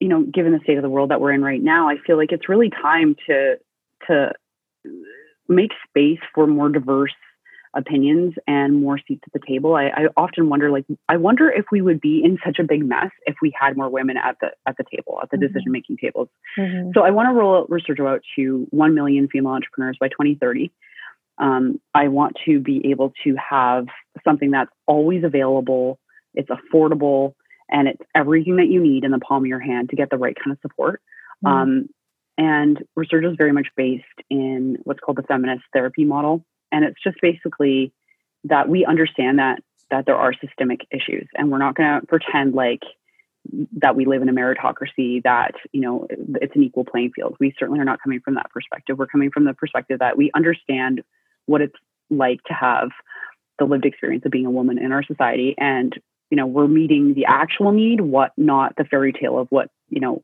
you 0.00 0.08
know, 0.08 0.22
given 0.22 0.52
the 0.52 0.60
state 0.60 0.76
of 0.76 0.82
the 0.82 0.88
world 0.88 1.10
that 1.10 1.20
we're 1.20 1.32
in 1.32 1.42
right 1.42 1.62
now, 1.62 1.88
I 1.88 1.96
feel 2.06 2.16
like 2.16 2.32
it's 2.32 2.48
really 2.48 2.70
time 2.70 3.16
to 3.26 3.56
to 4.08 4.32
make 5.48 5.70
space 5.88 6.18
for 6.34 6.46
more 6.46 6.68
diverse 6.68 7.12
opinions 7.74 8.34
and 8.46 8.82
more 8.82 8.98
seats 9.06 9.22
at 9.26 9.32
the 9.32 9.46
table. 9.46 9.74
I, 9.74 9.86
I, 9.86 10.06
often 10.16 10.48
wonder, 10.48 10.70
like, 10.70 10.84
I 11.08 11.16
wonder 11.16 11.50
if 11.50 11.66
we 11.72 11.80
would 11.80 12.00
be 12.00 12.22
in 12.22 12.38
such 12.44 12.58
a 12.58 12.64
big 12.64 12.84
mess 12.84 13.10
if 13.26 13.36
we 13.40 13.52
had 13.58 13.76
more 13.76 13.88
women 13.88 14.16
at 14.16 14.36
the 14.40 14.48
at 14.66 14.76
the 14.76 14.84
table, 14.94 15.20
at 15.22 15.30
the 15.30 15.36
mm-hmm. 15.36 15.46
decision 15.46 15.72
making 15.72 15.96
tables. 15.96 16.28
Mm-hmm. 16.58 16.90
So 16.94 17.02
I 17.02 17.10
want 17.10 17.28
to 17.28 17.32
roll 17.32 17.62
out 17.62 17.70
research 17.70 18.00
out 18.00 18.22
to 18.36 18.66
one 18.70 18.94
million 18.94 19.28
female 19.28 19.52
entrepreneurs 19.52 19.96
by 19.98 20.08
2030. 20.08 20.70
Um, 21.38 21.80
I 21.94 22.08
want 22.08 22.36
to 22.46 22.60
be 22.60 22.90
able 22.90 23.12
to 23.24 23.36
have 23.36 23.86
something 24.24 24.50
that's 24.50 24.70
always 24.86 25.24
available, 25.24 25.98
it's 26.34 26.50
affordable, 26.50 27.34
and 27.70 27.88
it's 27.88 28.02
everything 28.14 28.56
that 28.56 28.68
you 28.68 28.80
need 28.80 29.04
in 29.04 29.10
the 29.10 29.18
palm 29.18 29.44
of 29.44 29.46
your 29.46 29.60
hand 29.60 29.90
to 29.90 29.96
get 29.96 30.10
the 30.10 30.18
right 30.18 30.36
kind 30.36 30.52
of 30.52 30.58
support. 30.60 31.00
Mm-hmm. 31.44 31.56
Um, 31.56 31.88
and 32.38 32.82
Resurjo 32.98 33.32
is 33.32 33.36
very 33.36 33.52
much 33.52 33.68
based 33.76 34.04
in 34.30 34.78
what's 34.84 35.00
called 35.00 35.18
the 35.18 35.22
feminist 35.22 35.64
therapy 35.72 36.04
model. 36.04 36.44
And 36.70 36.84
it's 36.84 37.02
just 37.02 37.18
basically 37.20 37.92
that 38.44 38.68
we 38.68 38.84
understand 38.84 39.38
that 39.38 39.60
that 39.90 40.06
there 40.06 40.16
are 40.16 40.32
systemic 40.32 40.80
issues 40.90 41.28
and 41.34 41.50
we're 41.50 41.58
not 41.58 41.74
going 41.74 42.00
to 42.00 42.06
pretend 42.06 42.54
like 42.54 42.82
that 43.76 43.94
we 43.94 44.06
live 44.06 44.22
in 44.22 44.28
a 44.28 44.32
meritocracy 44.32 45.22
that 45.22 45.52
you 45.72 45.80
know 45.80 46.06
it's 46.40 46.56
an 46.56 46.62
equal 46.62 46.84
playing 46.84 47.12
field 47.14 47.36
we 47.38 47.54
certainly 47.58 47.78
are 47.78 47.84
not 47.84 48.00
coming 48.02 48.20
from 48.20 48.34
that 48.34 48.50
perspective 48.50 48.98
we're 48.98 49.06
coming 49.06 49.30
from 49.30 49.44
the 49.44 49.52
perspective 49.52 49.98
that 49.98 50.16
we 50.16 50.30
understand 50.34 51.02
what 51.46 51.60
it's 51.60 51.76
like 52.10 52.42
to 52.44 52.54
have 52.54 52.90
the 53.58 53.64
lived 53.64 53.84
experience 53.84 54.24
of 54.24 54.32
being 54.32 54.46
a 54.46 54.50
woman 54.50 54.78
in 54.78 54.92
our 54.92 55.04
society 55.04 55.54
and 55.58 55.98
you 56.30 56.36
know 56.36 56.46
we're 56.46 56.66
meeting 56.66 57.14
the 57.14 57.26
actual 57.26 57.72
need 57.72 58.00
what 58.00 58.32
not 58.36 58.74
the 58.76 58.84
fairy 58.84 59.12
tale 59.12 59.38
of 59.38 59.46
what 59.50 59.68
you 59.88 60.00
know 60.00 60.22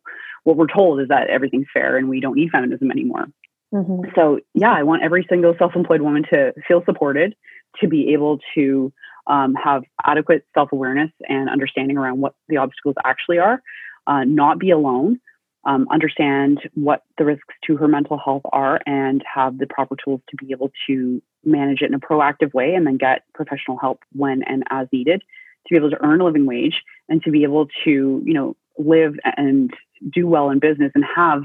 what 0.48 0.56
we're 0.56 0.66
told 0.66 1.00
is 1.00 1.08
that 1.08 1.28
everything's 1.28 1.66
fair 1.72 1.98
and 1.98 2.08
we 2.08 2.20
don't 2.20 2.36
need 2.36 2.50
feminism 2.50 2.90
anymore. 2.90 3.26
Mm-hmm. 3.74 4.10
So, 4.14 4.40
yeah, 4.54 4.72
I 4.72 4.82
want 4.82 5.02
every 5.02 5.26
single 5.28 5.54
self 5.58 5.76
employed 5.76 6.00
woman 6.00 6.24
to 6.32 6.54
feel 6.66 6.82
supported, 6.86 7.34
to 7.82 7.88
be 7.88 8.14
able 8.14 8.38
to 8.54 8.90
um, 9.26 9.54
have 9.54 9.82
adequate 10.04 10.46
self 10.54 10.72
awareness 10.72 11.10
and 11.28 11.50
understanding 11.50 11.98
around 11.98 12.20
what 12.20 12.34
the 12.48 12.56
obstacles 12.56 12.94
actually 13.04 13.38
are, 13.38 13.62
uh, 14.06 14.24
not 14.24 14.58
be 14.58 14.70
alone, 14.70 15.20
um, 15.64 15.86
understand 15.90 16.60
what 16.74 17.04
the 17.18 17.24
risks 17.24 17.54
to 17.66 17.76
her 17.76 17.88
mental 17.88 18.18
health 18.18 18.42
are, 18.52 18.80
and 18.86 19.22
have 19.32 19.58
the 19.58 19.66
proper 19.66 19.96
tools 20.02 20.20
to 20.30 20.36
be 20.36 20.52
able 20.52 20.70
to 20.86 21.22
manage 21.44 21.82
it 21.82 21.86
in 21.86 21.94
a 21.94 22.00
proactive 22.00 22.52
way 22.54 22.74
and 22.74 22.86
then 22.86 22.96
get 22.96 23.22
professional 23.34 23.78
help 23.78 24.00
when 24.12 24.42
and 24.44 24.64
as 24.70 24.86
needed 24.92 25.22
to 25.66 25.74
be 25.74 25.76
able 25.76 25.90
to 25.90 26.02
earn 26.02 26.20
a 26.20 26.24
living 26.24 26.46
wage 26.46 26.82
and 27.08 27.22
to 27.22 27.30
be 27.30 27.42
able 27.42 27.66
to, 27.84 28.22
you 28.24 28.34
know, 28.34 28.56
live 28.78 29.14
and 29.36 29.72
do 30.12 30.26
well 30.26 30.50
in 30.50 30.58
business 30.58 30.92
and 30.94 31.04
have 31.14 31.42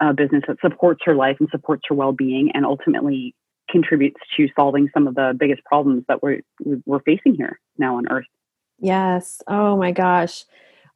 a 0.00 0.12
business 0.12 0.42
that 0.48 0.56
supports 0.60 1.02
her 1.04 1.14
life 1.14 1.36
and 1.38 1.48
supports 1.50 1.82
her 1.88 1.94
well-being 1.94 2.50
and 2.54 2.64
ultimately 2.64 3.34
contributes 3.70 4.20
to 4.36 4.48
solving 4.56 4.88
some 4.92 5.06
of 5.06 5.14
the 5.14 5.34
biggest 5.38 5.62
problems 5.64 6.04
that 6.08 6.22
we're 6.22 6.40
we're 6.84 7.00
facing 7.00 7.34
here 7.34 7.58
now 7.78 7.96
on 7.96 8.08
earth. 8.10 8.26
Yes. 8.78 9.40
Oh 9.46 9.76
my 9.76 9.92
gosh 9.92 10.44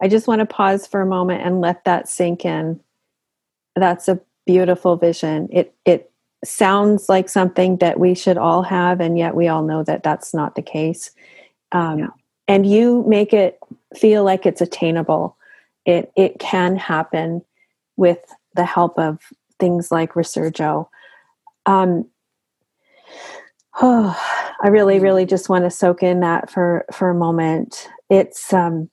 i 0.01 0.09
just 0.09 0.27
want 0.27 0.41
to 0.41 0.47
pause 0.47 0.87
for 0.87 1.01
a 1.01 1.07
moment 1.07 1.43
and 1.45 1.61
let 1.61 1.85
that 1.85 2.09
sink 2.09 2.45
in 2.45 2.81
that's 3.77 4.09
a 4.09 4.21
beautiful 4.47 4.97
vision 4.97 5.49
it 5.53 5.75
it 5.85 6.11
sounds 6.45 7.09
like 7.09 7.29
something 7.29 7.79
that 7.79 7.99
we 7.99 8.15
should 8.15 8.39
all 8.39 8.63
have 8.63 9.01
and 9.01 9.19
yet 9.19 9.35
we 9.35 9.49
all 9.49 9.63
know 9.63 9.83
that 9.83 10.03
that's 10.03 10.33
not 10.33 10.55
the 10.55 10.63
case 10.63 11.11
um, 11.73 11.99
yeah. 11.99 12.07
and 12.47 12.65
you 12.65 13.05
make 13.09 13.33
it 13.33 13.59
feel 13.97 14.25
like 14.25 14.47
it's 14.47 14.61
attainable 14.61 15.37
it 15.85 16.13
it 16.17 16.39
can 16.39 16.77
happen 16.77 17.43
with 17.97 18.19
the 18.55 18.65
help 18.65 18.99
of 18.99 19.19
things 19.59 19.91
like 19.91 20.15
Resurjo. 20.15 20.89
Um, 21.67 22.07
oh, 23.81 24.17
I 24.63 24.69
really, 24.69 24.97
mm-hmm. 24.97 25.05
really 25.05 25.27
just 25.27 25.49
want 25.49 25.65
to 25.65 25.71
soak 25.71 26.03
in 26.03 26.21
that 26.21 26.51
for 26.51 26.85
for 26.93 27.11
a 27.11 27.15
moment. 27.15 27.89
It's 28.11 28.53
um, 28.53 28.91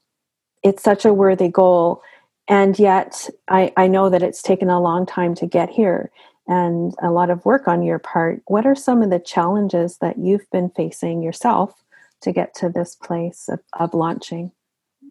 it's 0.65 0.83
such 0.83 1.05
a 1.05 1.13
worthy 1.13 1.47
goal, 1.47 2.01
and 2.47 2.77
yet 2.79 3.29
I, 3.47 3.71
I 3.77 3.87
know 3.87 4.09
that 4.09 4.23
it's 4.23 4.41
taken 4.41 4.69
a 4.69 4.81
long 4.81 5.05
time 5.05 5.35
to 5.35 5.45
get 5.45 5.69
here 5.69 6.11
and 6.47 6.93
a 7.01 7.11
lot 7.11 7.29
of 7.29 7.45
work 7.45 7.67
on 7.67 7.83
your 7.83 7.99
part. 7.99 8.41
What 8.47 8.65
are 8.65 8.75
some 8.75 9.01
of 9.01 9.11
the 9.11 9.19
challenges 9.19 9.97
that 9.99 10.17
you've 10.17 10.49
been 10.51 10.71
facing 10.71 11.21
yourself 11.21 11.73
to 12.21 12.31
get 12.31 12.55
to 12.55 12.69
this 12.69 12.95
place 12.95 13.47
of, 13.47 13.59
of 13.73 13.93
launching? 13.93 14.51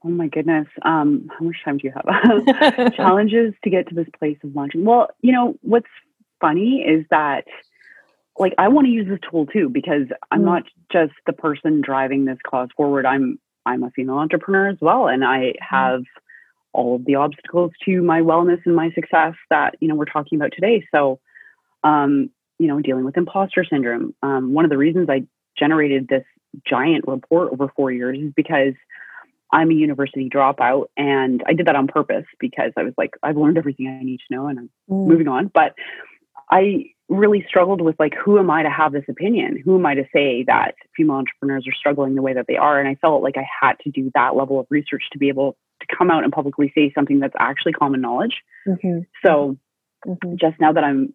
Oh 0.04 0.08
my 0.08 0.26
goodness. 0.26 0.66
Um, 0.82 1.28
how 1.30 1.44
much 1.46 1.56
time 1.64 1.78
do 1.78 1.86
you 1.86 1.92
have? 1.94 2.94
Challenges 2.94 3.54
to 3.62 3.70
get 3.70 3.88
to 3.88 3.94
this 3.94 4.08
place 4.18 4.38
of 4.42 4.54
launching. 4.54 4.84
Well, 4.84 5.10
you 5.22 5.32
know, 5.32 5.56
what's 5.62 5.86
funny 6.40 6.84
is 6.86 7.06
that 7.10 7.44
like 8.38 8.54
I 8.58 8.68
want 8.68 8.86
to 8.86 8.92
use 8.92 9.08
this 9.08 9.20
tool 9.30 9.46
too 9.46 9.68
because 9.68 10.08
I'm 10.30 10.42
mm. 10.42 10.46
not 10.46 10.62
just 10.92 11.12
the 11.26 11.32
person 11.32 11.80
driving 11.80 12.24
this 12.24 12.38
cause 12.44 12.68
forward. 12.76 13.06
I'm 13.06 13.38
I'm 13.66 13.82
a 13.82 13.90
female 13.90 14.16
entrepreneur 14.16 14.68
as 14.68 14.78
well 14.80 15.08
and 15.08 15.24
I 15.24 15.38
mm. 15.38 15.54
have 15.60 16.02
all 16.72 16.96
of 16.96 17.04
the 17.04 17.14
obstacles 17.14 17.70
to 17.84 18.02
my 18.02 18.20
wellness 18.20 18.60
and 18.64 18.74
my 18.74 18.90
success 18.92 19.34
that, 19.48 19.76
you 19.80 19.88
know, 19.88 19.94
we're 19.94 20.06
talking 20.06 20.38
about 20.38 20.52
today. 20.52 20.84
So 20.92 21.20
um, 21.84 22.30
you 22.58 22.66
know, 22.66 22.80
dealing 22.80 23.04
with 23.04 23.16
imposter 23.16 23.64
syndrome. 23.64 24.14
Um, 24.22 24.52
one 24.52 24.64
of 24.64 24.70
the 24.70 24.78
reasons 24.78 25.08
I 25.10 25.24
generated 25.58 26.08
this 26.08 26.24
giant 26.66 27.04
report 27.06 27.52
over 27.52 27.70
four 27.76 27.90
years 27.90 28.18
is 28.18 28.32
because 28.34 28.74
I'm 29.52 29.70
a 29.70 29.74
university 29.74 30.28
dropout 30.28 30.86
and 30.96 31.42
I 31.46 31.52
did 31.52 31.66
that 31.66 31.76
on 31.76 31.86
purpose 31.86 32.24
because 32.40 32.72
I 32.76 32.82
was 32.82 32.94
like, 32.96 33.10
I've 33.22 33.36
learned 33.36 33.58
everything 33.58 33.88
I 33.88 34.02
need 34.02 34.20
to 34.28 34.34
know 34.34 34.46
and 34.46 34.58
I'm 34.58 34.70
mm. 34.90 35.06
moving 35.06 35.28
on. 35.28 35.50
But 35.52 35.74
I 36.50 36.86
really 37.08 37.44
struggled 37.48 37.80
with 37.80 37.96
like, 37.98 38.14
who 38.14 38.38
am 38.38 38.50
I 38.50 38.62
to 38.62 38.70
have 38.70 38.92
this 38.92 39.04
opinion? 39.08 39.60
Who 39.64 39.76
am 39.76 39.86
I 39.86 39.94
to 39.94 40.04
say 40.12 40.44
that 40.46 40.74
female 40.96 41.16
entrepreneurs 41.16 41.66
are 41.68 41.74
struggling 41.74 42.14
the 42.14 42.22
way 42.22 42.34
that 42.34 42.46
they 42.48 42.56
are? 42.56 42.78
And 42.78 42.88
I 42.88 42.94
felt 42.96 43.22
like 43.22 43.36
I 43.36 43.46
had 43.60 43.74
to 43.80 43.90
do 43.90 44.10
that 44.14 44.34
level 44.34 44.58
of 44.58 44.66
research 44.70 45.02
to 45.12 45.18
be 45.18 45.28
able 45.28 45.56
to 45.80 45.96
come 45.96 46.10
out 46.10 46.24
and 46.24 46.32
publicly 46.32 46.72
say 46.74 46.92
something 46.94 47.20
that's 47.20 47.34
actually 47.38 47.72
common 47.72 48.00
knowledge. 48.00 48.42
Mm-hmm. 48.66 49.00
So 49.24 49.58
mm-hmm. 50.06 50.34
just 50.36 50.58
now 50.60 50.72
that 50.72 50.84
I'm 50.84 51.14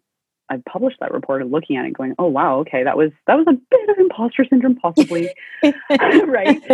I've 0.50 0.64
published 0.64 0.96
that 0.98 1.12
report 1.12 1.42
and 1.42 1.52
looking 1.52 1.76
at 1.76 1.84
it 1.86 1.92
going, 1.92 2.14
oh 2.18 2.26
wow, 2.26 2.58
okay, 2.60 2.82
that 2.82 2.96
was 2.96 3.12
that 3.26 3.36
was 3.36 3.46
a 3.48 3.52
bit 3.52 3.88
of 3.88 3.98
imposter 3.98 4.44
syndrome, 4.44 4.76
possibly. 4.76 5.32
right. 5.62 6.70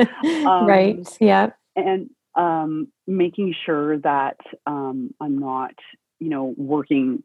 Um, 0.47 0.67
right. 0.67 1.17
Yeah. 1.21 1.51
And 1.77 2.09
um, 2.35 2.89
making 3.07 3.55
sure 3.65 3.99
that 3.99 4.39
um, 4.67 5.15
I'm 5.21 5.39
not, 5.39 5.75
you 6.21 6.31
know, 6.31 6.55
working 6.57 7.23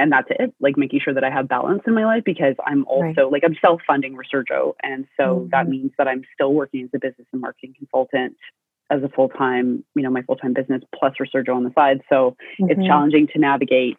and 0.00 0.10
that's 0.10 0.28
it. 0.30 0.54
Like 0.60 0.76
making 0.76 1.00
sure 1.04 1.14
that 1.14 1.22
I 1.22 1.30
have 1.30 1.46
balance 1.46 1.82
in 1.86 1.94
my 1.94 2.04
life 2.04 2.24
because 2.24 2.54
I'm 2.66 2.84
also 2.86 3.22
right. 3.22 3.32
like 3.32 3.42
I'm 3.44 3.56
self-funding 3.60 4.16
Resurjo. 4.16 4.72
And 4.82 5.06
so 5.16 5.22
mm-hmm. 5.22 5.48
that 5.50 5.68
means 5.68 5.92
that 5.98 6.08
I'm 6.08 6.22
still 6.34 6.52
working 6.54 6.84
as 6.84 6.90
a 6.94 6.98
business 6.98 7.26
and 7.32 7.40
marketing 7.40 7.74
consultant 7.78 8.36
as 8.90 9.02
a 9.02 9.08
full-time, 9.08 9.84
you 9.94 10.02
know, 10.02 10.10
my 10.10 10.22
full-time 10.22 10.54
business 10.54 10.82
plus 10.98 11.14
Resurjo 11.20 11.54
on 11.54 11.64
the 11.64 11.72
side. 11.74 12.00
So 12.08 12.36
mm-hmm. 12.60 12.70
it's 12.70 12.86
challenging 12.86 13.28
to 13.34 13.38
navigate 13.38 13.98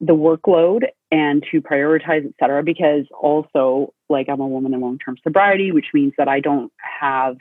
the 0.00 0.14
workload 0.14 0.82
and 1.12 1.44
to 1.52 1.62
prioritize, 1.62 2.26
et 2.26 2.34
cetera, 2.40 2.62
because 2.62 3.06
also 3.18 3.94
like 4.10 4.28
I'm 4.28 4.40
a 4.40 4.48
woman 4.48 4.74
in 4.74 4.80
long-term 4.80 5.16
sobriety, 5.22 5.70
which 5.70 5.86
means 5.94 6.12
that 6.18 6.28
I 6.28 6.40
don't 6.40 6.72
have 7.00 7.36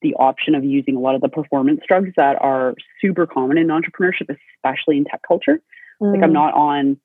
the 0.00 0.14
option 0.14 0.54
of 0.54 0.62
using 0.62 0.94
a 0.94 1.00
lot 1.00 1.16
of 1.16 1.20
the 1.20 1.28
performance 1.28 1.80
drugs 1.88 2.10
that 2.16 2.40
are 2.40 2.74
super 3.00 3.26
common 3.26 3.58
in 3.58 3.66
entrepreneurship, 3.66 4.28
especially 4.56 4.96
in 4.96 5.04
tech 5.04 5.22
culture. 5.26 5.60
Mm. 6.02 6.14
Like 6.14 6.22
I'm 6.22 6.30
mm. 6.30 6.34
not 6.34 6.54
on 6.54 6.98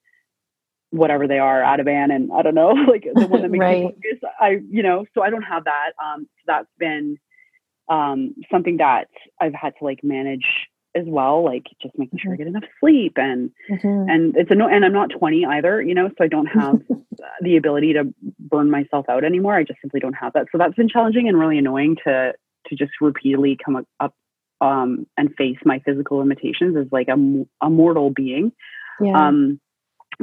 whatever 0.92 1.28
they 1.28 1.40
are, 1.40 1.62
Ativan 1.62 2.14
and 2.16 2.32
I 2.32 2.44
don't 2.44 2.56
know, 2.56 2.70
like 2.88 3.06
the 3.14 3.26
one 3.28 3.42
that 3.42 3.50
makes 3.52 3.62
right. 3.62 3.84
me 3.86 3.92
focus. 3.92 4.30
I, 4.40 4.60
you 4.70 4.84
know, 4.84 5.06
so 5.14 5.24
I 5.24 5.30
don't 5.30 5.42
have 5.44 5.64
that. 5.66 5.92
Um, 6.04 6.28
so 6.38 6.44
that's 6.48 6.68
been 6.78 7.18
um, 7.90 8.36
something 8.52 8.78
that 8.78 9.08
I've 9.42 9.54
had 9.54 9.74
to 9.80 9.86
like 9.86 10.04
manage 10.04 10.46
as 10.96 11.06
well, 11.08 11.44
like 11.44 11.64
just 11.82 11.98
making 11.98 12.20
sure 12.20 12.32
I 12.32 12.36
Mm-hmm. 12.36 12.44
get 12.44 12.48
enough 12.48 12.64
sleep 12.80 13.14
and 13.18 13.50
Mhm. 13.70 14.12
and 14.12 14.38
it's 14.38 14.52
a 14.52 14.56
no 14.56 14.68
and 14.68 14.86
I'm 14.86 14.94
not 14.94 15.10
20 15.10 15.46
either, 15.46 15.82
you 15.82 15.96
know, 15.96 16.10
so 16.10 16.24
I 16.24 16.28
don't 16.28 16.46
have 16.46 16.82
the 17.42 17.58
ability 17.58 17.94
to 17.94 18.14
burn 18.40 18.70
myself 18.70 19.10
out 19.10 19.24
anymore. 19.24 19.56
I 19.56 19.64
just 19.64 19.82
simply 19.82 20.00
don't 20.00 20.14
have 20.14 20.34
that. 20.34 20.48
So 20.52 20.60
that's 20.60 20.76
been 20.76 20.90
challenging 20.90 21.28
and 21.28 21.40
really 21.40 21.58
annoying 21.58 21.98
to 22.06 22.34
to 22.68 22.76
just 22.76 22.92
repeatedly 23.02 23.58
come 23.64 23.86
up, 24.00 24.14
um, 24.62 25.06
and 25.18 25.34
face 25.36 25.58
my 25.66 25.80
physical 25.80 26.20
limitations 26.20 26.78
as 26.78 26.86
like 26.92 27.08
a 27.08 27.70
mortal 27.70 28.12
being. 28.12 28.52
Yeah. 29.02 29.28
Um, 29.28 29.60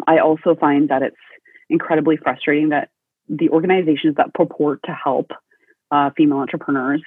I 0.06 0.18
also 0.18 0.54
find 0.54 0.88
that 0.88 1.02
it's 1.02 1.16
incredibly 1.68 2.16
frustrating 2.16 2.70
that 2.70 2.90
the 3.28 3.48
organizations 3.50 4.16
that 4.16 4.34
purport 4.34 4.80
to 4.84 4.92
help 4.92 5.30
uh, 5.90 6.10
female 6.16 6.38
entrepreneurs 6.38 7.02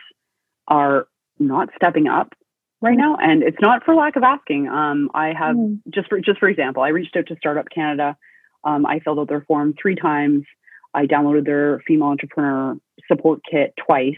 are 0.68 1.08
not 1.40 1.70
stepping 1.76 2.08
up 2.08 2.34
right 2.82 2.98
now, 2.98 3.16
and 3.22 3.44
it's 3.44 3.58
not 3.62 3.84
for 3.84 3.96
lack 3.96 4.16
of 4.16 4.24
asking. 4.24 4.68
Um, 4.68 5.10
I 5.14 5.34
have 5.34 5.56
Mm. 5.56 5.80
just 5.90 6.10
for 6.10 6.20
just 6.20 6.40
for 6.40 6.48
example, 6.50 6.84
I 6.84 6.90
reached 6.90 7.16
out 7.16 7.28
to 7.28 7.36
Startup 7.38 7.68
Canada. 7.70 8.18
Um, 8.64 8.86
I 8.86 9.00
filled 9.00 9.20
out 9.20 9.28
their 9.30 9.42
form 9.42 9.74
three 9.82 9.96
times. 9.96 10.46
I 10.94 11.06
downloaded 11.08 11.46
their 11.46 11.80
female 11.88 12.10
entrepreneur 12.10 12.78
support 13.08 13.42
kit 13.50 13.74
twice. 13.86 14.16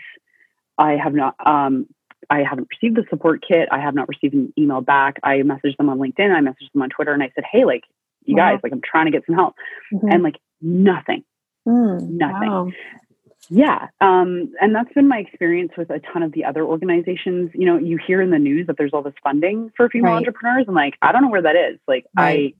I 0.77 0.93
have 0.93 1.13
not. 1.13 1.35
Um, 1.45 1.87
I 2.29 2.43
haven't 2.43 2.67
received 2.71 2.97
the 2.97 3.05
support 3.09 3.43
kit. 3.47 3.67
I 3.71 3.79
have 3.79 3.95
not 3.95 4.07
received 4.09 4.33
an 4.33 4.53
email 4.57 4.81
back. 4.81 5.19
I 5.23 5.37
messaged 5.37 5.77
them 5.77 5.89
on 5.89 5.99
LinkedIn. 5.99 6.33
I 6.35 6.41
messaged 6.41 6.71
them 6.73 6.81
on 6.81 6.89
Twitter, 6.89 7.13
and 7.13 7.23
I 7.23 7.31
said, 7.35 7.43
"Hey, 7.51 7.65
like, 7.65 7.83
you 8.25 8.35
Wow. 8.35 8.51
guys, 8.51 8.59
like, 8.63 8.73
I'm 8.73 8.81
trying 8.83 9.05
to 9.05 9.11
get 9.11 9.25
some 9.25 9.35
help," 9.35 9.55
Mhm. 9.93 10.13
and 10.13 10.23
like, 10.23 10.37
nothing. 10.61 11.23
Mm, 11.67 12.09
nothing. 12.11 12.49
wow. 12.49 12.71
Yeah, 13.49 13.89
um, 14.01 14.51
and 14.59 14.73
that's 14.73 14.91
been 14.93 15.07
my 15.07 15.19
experience 15.19 15.71
with 15.77 15.91
a 15.91 15.99
ton 15.99 16.23
of 16.23 16.31
the 16.31 16.45
other 16.45 16.63
organizations. 16.65 17.51
You 17.53 17.65
know, 17.67 17.77
you 17.77 17.97
hear 17.97 18.19
in 18.21 18.31
the 18.31 18.39
news 18.39 18.65
that 18.67 18.75
there's 18.77 18.91
all 18.93 19.03
this 19.03 19.13
funding 19.23 19.71
for 19.77 19.87
female 19.89 20.11
Right. 20.13 20.17
entrepreneurs, 20.17 20.65
and 20.67 20.75
like, 20.75 20.95
I 21.03 21.11
don't 21.11 21.21
know 21.21 21.29
where 21.29 21.43
that 21.43 21.55
is. 21.55 21.79
Like, 21.87 22.05
Right. 22.17 22.55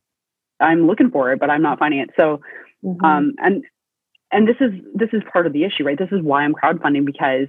I, 0.59 0.65
I'm 0.65 0.85
looking 0.85 1.09
for 1.09 1.31
it, 1.31 1.39
but 1.39 1.49
I'm 1.49 1.63
not 1.63 1.79
finding 1.79 2.01
it. 2.01 2.11
So, 2.15 2.41
Mhm. 2.83 3.03
um, 3.03 3.33
and 3.39 3.63
and 4.31 4.47
this 4.47 4.57
is 4.59 4.71
this 4.93 5.09
is 5.13 5.23
part 5.31 5.47
of 5.47 5.53
the 5.53 5.63
issue, 5.63 5.83
right? 5.85 5.97
This 5.97 6.11
is 6.11 6.21
why 6.21 6.43
I'm 6.43 6.53
crowdfunding 6.53 7.05
because 7.05 7.47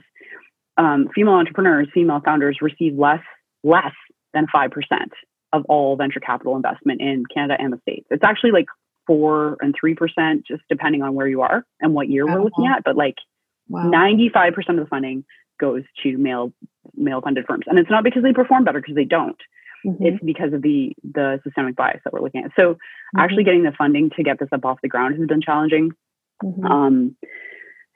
um, 0.78 1.08
female 1.14 1.34
entrepreneurs, 1.34 1.88
female 1.92 2.20
founders 2.24 2.58
receive 2.60 2.96
less 2.98 3.22
less 3.64 3.92
than 4.34 4.46
five 4.52 4.70
percent 4.70 5.12
of 5.52 5.64
all 5.68 5.96
venture 5.96 6.20
capital 6.20 6.56
investment 6.56 7.00
in 7.00 7.24
Canada 7.32 7.56
and 7.58 7.72
the 7.72 7.78
states. 7.82 8.06
It's 8.10 8.24
actually 8.24 8.50
like 8.50 8.66
four 9.06 9.56
and 9.60 9.74
three 9.78 9.94
percent, 9.94 10.46
just 10.46 10.62
depending 10.68 11.02
on 11.02 11.14
where 11.14 11.28
you 11.28 11.40
are 11.42 11.64
and 11.80 11.94
what 11.94 12.08
year 12.08 12.26
we're 12.26 12.42
looking 12.42 12.66
at. 12.66 12.84
But 12.84 12.96
like 12.96 13.16
ninety 13.68 14.28
five 14.32 14.54
percent 14.54 14.78
of 14.78 14.84
the 14.84 14.88
funding 14.90 15.24
goes 15.58 15.82
to 16.02 16.18
male 16.18 16.52
male 16.94 17.20
funded 17.20 17.46
firms, 17.46 17.64
and 17.66 17.78
it's 17.78 17.90
not 17.90 18.04
because 18.04 18.22
they 18.22 18.32
perform 18.32 18.64
better 18.64 18.80
because 18.80 18.94
they 18.96 19.04
don't. 19.04 19.40
Mhm. 19.84 19.96
It's 20.00 20.24
because 20.24 20.52
of 20.52 20.62
the 20.62 20.94
the 21.04 21.40
systemic 21.44 21.76
bias 21.76 22.00
that 22.04 22.12
we're 22.12 22.20
looking 22.20 22.44
at. 22.44 22.50
So 22.56 22.76
actually 23.16 23.44
Mhm. 23.44 23.46
getting 23.46 23.62
the 23.62 23.72
funding 23.72 24.10
to 24.10 24.22
get 24.22 24.38
this 24.38 24.48
up 24.52 24.64
off 24.64 24.80
the 24.82 24.88
ground 24.88 25.16
has 25.16 25.26
been 25.26 25.40
challenging. 25.40 25.92
Mhm. 26.42 26.70
Um, 26.70 27.16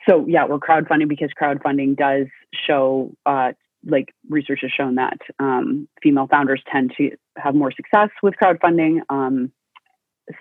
so 0.09 0.27
yeah, 0.27 0.47
we're 0.47 0.59
crowdfunding 0.59 1.09
because 1.09 1.31
crowdfunding 1.41 1.97
does 1.97 2.27
show, 2.67 3.13
uh, 3.27 3.53
like 3.87 4.15
research 4.29 4.61
has 4.63 4.71
shown 4.71 4.97
that 4.97 5.19
um, 5.39 5.89
female 6.03 6.27
founders 6.27 6.63
tend 6.71 6.93
to 6.99 7.11
have 7.37 7.55
more 7.55 7.73
success 7.73 8.11
with 8.23 8.35
crowdfunding. 8.43 9.01
Um, 9.09 9.53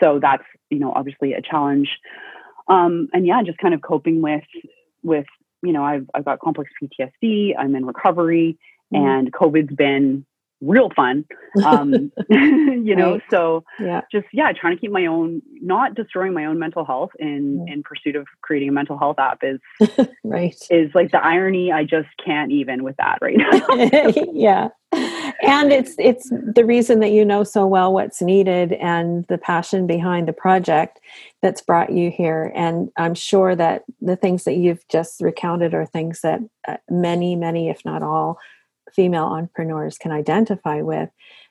so 0.02 0.20
that's 0.22 0.44
you 0.70 0.80
know 0.80 0.92
obviously 0.94 1.34
a 1.34 1.42
challenge. 1.42 1.90
Um, 2.68 3.10
and 3.14 3.26
yeah, 3.26 3.42
just 3.44 3.58
kind 3.58 3.74
of 3.74 3.82
coping 3.82 4.22
with 4.22 4.44
with 5.04 5.26
you 5.64 5.74
know 5.74 5.84
I've 5.84 6.10
I've 6.14 6.26
got 6.26 6.40
complex 6.40 6.70
PTSD. 6.82 7.54
I'm 7.58 7.76
in 7.76 7.86
recovery, 7.86 8.58
Mhm. 8.94 9.08
and 9.08 9.34
COVID's 9.34 9.76
been 9.76 10.26
real 10.62 10.90
fun. 10.96 11.26
Um, 11.66 12.12
you 12.30 12.96
know, 12.96 13.14
Right. 13.14 13.24
so 13.32 13.64
yeah. 13.80 14.02
just 14.12 14.28
yeah 14.34 14.52
trying 14.52 14.76
to 14.76 14.80
keep 14.82 14.92
my 14.92 15.06
own 15.06 15.42
not 15.62 15.96
destroying 15.96 16.34
my 16.34 16.46
own 16.46 16.60
mental 16.60 16.86
health 16.86 17.12
in 17.20 17.40
Mm. 17.60 17.74
in 17.74 17.84
pursuit 17.84 18.16
of 18.16 18.28
creating 18.42 18.70
a 18.70 18.72
mental 18.72 18.98
health 18.98 19.18
app 19.20 19.40
is 19.44 19.60
Right. 20.24 20.56
is 20.70 20.92
like 20.94 21.12
the 21.12 21.24
irony 21.24 21.72
i 21.72 21.84
just 21.84 22.10
can't 22.24 22.52
even 22.52 22.84
with 22.84 22.98
that 22.98 23.18
right 23.22 23.38
now 23.38 23.68
yeah 24.34 24.68
and 24.92 25.72
it's 25.72 25.96
it's 25.98 26.30
the 26.30 26.66
reason 26.66 27.00
that 27.00 27.12
you 27.12 27.24
know 27.26 27.44
so 27.44 27.66
well 27.66 27.94
what's 27.94 28.22
needed 28.22 28.74
and 28.74 29.26
the 29.28 29.38
passion 29.38 29.88
behind 29.88 30.28
the 30.28 30.34
project 30.34 31.00
that's 31.42 31.62
brought 31.62 31.92
you 31.92 32.12
here 32.12 32.52
and 32.56 32.90
i'm 32.98 33.16
sure 33.16 33.56
that 33.56 33.84
the 34.02 34.16
things 34.16 34.44
that 34.44 34.56
you've 34.56 34.88
just 34.90 35.22
recounted 35.22 35.74
are 35.74 35.86
things 35.86 36.22
that 36.22 36.40
uh, 36.68 36.78
many 36.90 37.36
many 37.36 37.70
if 37.70 37.84
not 37.86 38.04
all 38.04 38.38
female 38.94 39.26
entrepreneurs 39.26 39.98
can 39.98 40.12
identify 40.12 40.82
with 40.82 41.10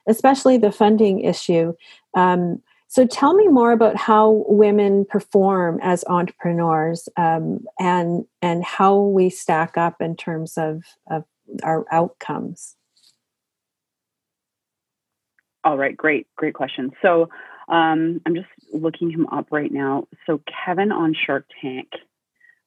especially 0.09 0.57
the 0.57 0.73
funding 0.73 1.21
issue. 1.21 1.75
Um, 2.15 2.63
so 2.89 3.07
tell 3.07 3.35
me 3.35 3.49
more 3.49 3.73
about 3.73 3.97
how 3.97 4.45
women 4.49 5.05
perform 5.05 5.79
as 5.83 6.05
entrepreneurs 6.09 7.09
um, 7.19 7.67
and 7.79 8.25
and 8.41 8.65
how 8.65 8.99
we 8.99 9.29
stack 9.29 9.77
up 9.77 10.01
in 10.01 10.17
terms 10.17 10.57
of, 10.57 10.83
of 11.11 11.25
our 11.63 11.85
outcomes. 11.93 12.75
all 15.65 15.77
right 15.77 15.97
great 15.97 16.27
great 16.37 16.55
question. 16.55 16.93
So 17.03 17.29
um, 17.69 18.23
i'm 18.25 18.35
just 18.35 18.49
looking 18.73 19.11
him 19.11 19.27
up 19.27 19.49
right 19.51 19.71
now. 19.71 20.09
So 20.27 20.41
kevin 20.65 20.91
on 20.91 21.15
shark 21.15 21.45
tank 21.61 21.89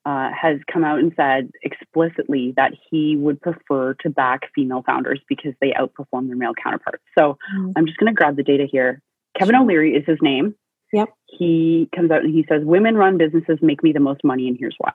uh, 0.05 0.29
has 0.31 0.57
come 0.71 0.83
out 0.83 0.99
and 0.99 1.13
said 1.15 1.51
explicitly 1.63 2.53
that 2.55 2.73
he 2.89 3.15
would 3.17 3.39
prefer 3.41 3.93
to 3.95 4.09
back 4.09 4.41
female 4.55 4.83
founders 4.85 5.19
because 5.29 5.53
they 5.61 5.71
outperform 5.71 6.27
their 6.27 6.35
male 6.35 6.53
counterparts 6.63 7.03
so 7.17 7.37
Mm. 7.55 7.73
i'm 7.75 7.85
just 7.85 7.97
going 7.99 8.11
to 8.13 8.17
grab 8.17 8.35
the 8.35 8.43
data 8.43 8.65
here 8.71 9.01
kevin 9.37 9.55
o'leary 9.55 9.93
is 9.95 10.03
his 10.05 10.19
name 10.21 10.55
Yep. 10.93 11.09
he 11.27 11.87
comes 11.95 12.11
out 12.11 12.23
and 12.25 12.33
he 12.33 12.45
says 12.49 12.63
women 12.65 12.95
run 12.95 13.17
businesses 13.17 13.59
make 13.61 13.81
me 13.83 13.93
the 13.93 13.99
most 14.01 14.23
money 14.23 14.47
and 14.47 14.57
here's 14.59 14.75
why 14.77 14.91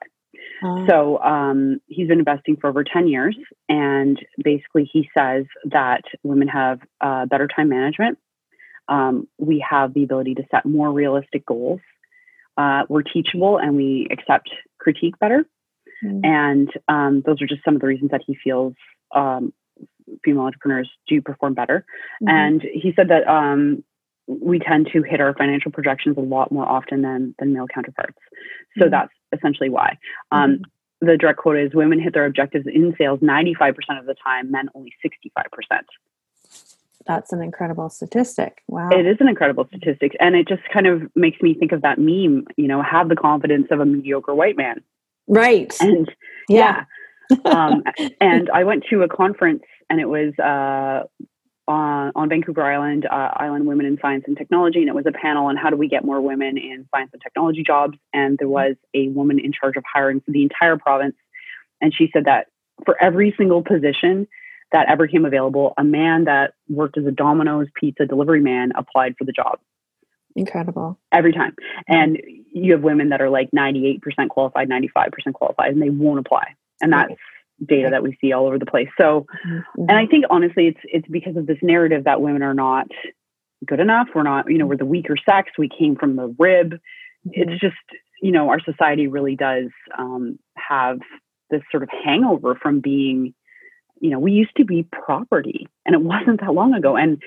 Uh, 0.63 0.85
So 0.87 1.19
um, 1.23 1.79
he's 1.87 2.07
been 2.07 2.19
investing 2.19 2.55
for 2.57 2.67
over 2.69 2.83
10 2.83 3.07
years. 3.07 3.35
And 3.69 4.15
basically, 4.43 4.85
he 4.91 5.09
says 5.17 5.45
that 5.65 6.03
women 6.23 6.47
have 6.47 6.79
uh, 7.01 7.25
better 7.27 7.47
time 7.47 7.69
management. 7.69 8.17
Um, 8.87 9.27
we 9.37 9.63
have 9.69 9.93
the 9.93 10.03
ability 10.03 10.33
to 10.35 10.43
set 10.51 10.65
more 10.65 10.91
realistic 10.91 11.45
goals. 11.45 11.81
Uh, 12.57 12.83
we're 12.89 13.03
teachable 13.03 13.57
and 13.57 13.75
we 13.75 14.07
accept 14.11 14.49
critique 14.79 15.17
better. 15.19 15.45
mm, 16.03 16.25
And 16.25 16.69
um, 16.87 17.21
those 17.25 17.41
are 17.41 17.47
just 17.47 17.63
some 17.63 17.75
of 17.75 17.81
the 17.81 17.87
reasons 17.87 18.11
that 18.11 18.21
he 18.25 18.35
feels 18.43 18.73
um, 19.13 19.53
female 20.23 20.43
entrepreneurs 20.43 20.89
do 21.07 21.21
perform 21.21 21.53
better. 21.53 21.85
mhm. 22.21 22.29
And 22.29 22.61
he 22.61 22.93
said 22.95 23.09
that 23.09 23.27
um, 23.27 23.83
we 24.27 24.59
tend 24.59 24.89
to 24.93 25.03
hit 25.03 25.21
our 25.21 25.33
financial 25.33 25.71
projections 25.71 26.17
a 26.17 26.21
lot 26.21 26.51
more 26.51 26.67
often 26.67 27.01
than 27.01 27.35
than 27.39 27.53
male 27.53 27.67
counterparts. 27.67 28.17
So 28.77 28.85
Mhm. 28.85 28.91
that's 28.91 29.13
essentially 29.31 29.69
why. 29.69 29.97
Um, 30.31 30.61
The 30.99 31.15
direct 31.15 31.37
quote 31.39 31.57
is: 31.57 31.75
"Women 31.75 31.99
hit 31.99 32.13
their 32.15 32.25
objectives 32.25 32.65
in 32.65 32.95
sales 32.97 33.21
95 33.21 33.75
percent 33.75 33.99
of 33.99 34.05
the 34.07 34.15
time, 34.15 34.49
men 34.49 34.67
only 34.73 34.91
65 35.03 35.45
percent." 35.51 35.85
That's 37.07 37.31
an 37.33 37.41
incredible 37.41 37.89
statistic. 37.89 38.61
Wow. 38.67 38.89
It 38.91 39.05
is 39.05 39.17
an 39.19 39.27
incredible 39.27 39.65
statistic, 39.67 40.15
and 40.19 40.35
it 40.35 40.47
just 40.47 40.63
kind 40.73 40.87
of 40.87 41.03
makes 41.15 41.41
me 41.41 41.53
think 41.53 41.71
of 41.71 41.81
that 41.81 41.97
meme. 41.97 42.45
You 42.57 42.67
know, 42.67 42.81
have 42.81 43.09
the 43.09 43.15
confidence 43.15 43.67
of 43.71 43.79
a 43.79 43.85
mediocre 43.85 44.35
white 44.35 44.57
man, 44.57 44.81
Right. 45.27 45.75
and 45.81 46.11
Yeah. 46.49 46.83
yeah. 47.29 47.37
um, 47.45 47.83
and 48.21 48.49
I 48.49 48.63
went 48.63 48.85
to 48.89 49.03
a 49.03 49.07
conference, 49.07 49.63
and 49.89 49.99
it 49.99 50.07
was 50.07 50.33
uh, 50.39 51.03
on, 51.69 52.11
on 52.15 52.29
Vancouver 52.29 52.63
Island, 52.63 53.05
uh, 53.05 53.31
Island 53.35 53.67
Women 53.67 53.85
in 53.85 53.97
Science 54.01 54.23
and 54.27 54.37
Technology, 54.37 54.79
and 54.79 54.89
it 54.89 54.95
was 54.95 55.05
a 55.05 55.11
panel 55.11 55.47
on 55.47 55.57
how 55.57 55.69
do 55.69 55.75
we 55.75 55.87
get 55.87 56.05
more 56.05 56.21
women 56.21 56.57
in 56.57 56.87
science 56.93 57.11
and 57.13 57.21
technology 57.21 57.63
jobs. 57.63 57.97
And 58.13 58.37
there 58.37 58.47
was 58.47 58.75
a 58.93 59.09
woman 59.09 59.39
in 59.39 59.51
charge 59.51 59.75
of 59.75 59.83
hiring 59.91 60.21
for 60.21 60.31
the 60.31 60.43
entire 60.43 60.77
province, 60.77 61.15
and 61.81 61.93
she 61.93 62.09
said 62.13 62.25
that 62.25 62.47
for 62.85 63.01
every 63.01 63.33
single 63.37 63.63
position 63.63 64.27
that 64.71 64.89
ever 64.89 65.07
came 65.07 65.25
available, 65.25 65.73
a 65.77 65.83
man 65.83 66.25
that 66.25 66.53
worked 66.69 66.97
as 66.97 67.05
a 67.05 67.11
Domino's 67.11 67.67
pizza 67.79 68.05
delivery 68.05 68.41
man 68.41 68.71
applied 68.75 69.15
for 69.17 69.23
the 69.23 69.31
job 69.31 69.59
Incredible. 70.35 70.99
every 71.11 71.33
time. 71.33 71.55
And 71.87 72.19
you 72.53 72.73
have 72.73 72.81
women 72.81 73.09
that 73.09 73.21
are 73.21 73.29
like 73.29 73.49
98% 73.51 74.01
qualified, 74.29 74.69
95% 74.69 75.33
qualified, 75.33 75.73
and 75.73 75.81
they 75.81 75.89
won't 75.89 76.19
apply. 76.19 76.55
And 76.81 76.91
that's 76.93 77.13
data 77.65 77.89
that 77.89 78.03
we 78.03 78.15
see 78.21 78.33
all 78.33 78.45
over 78.45 78.59
the 78.59 78.67
place. 78.67 78.89
So, 78.99 79.25
Mhm, 79.45 79.63
and 79.77 79.91
I 79.91 80.05
think 80.05 80.25
honestly, 80.29 80.67
it's 80.67 80.79
it's 80.83 81.07
because 81.07 81.37
of 81.37 81.47
this 81.47 81.57
narrative 81.63 82.03
that 82.03 82.21
women 82.21 82.43
are 82.43 82.53
not 82.53 82.87
good 83.65 83.79
enough. 83.79 84.09
We're 84.13 84.23
not, 84.23 84.49
you 84.51 84.59
know, 84.59 84.67
we're 84.67 84.77
the 84.77 84.85
weaker 84.85 85.15
sex. 85.17 85.51
We 85.57 85.69
came 85.69 85.95
from 85.95 86.15
the 86.15 86.35
rib. 86.37 86.73
mhm. 86.73 87.31
It's 87.33 87.59
just, 87.59 87.75
you 88.21 88.31
know, 88.31 88.49
our 88.49 88.59
society 88.59 89.07
really 89.07 89.35
does 89.35 89.69
um, 89.97 90.37
have 90.55 90.99
this 91.49 91.63
sort 91.71 91.81
of 91.81 91.89
hangover 91.89 92.53
from 92.55 92.79
being, 92.79 93.33
you 93.99 94.09
know, 94.09 94.19
we 94.19 94.31
used 94.31 94.55
to 94.57 94.65
be 94.65 94.83
property, 94.83 95.67
and 95.85 95.95
it 95.95 96.01
wasn't 96.01 96.41
that 96.41 96.53
long 96.53 96.73
ago. 96.73 96.95
And 96.95 97.21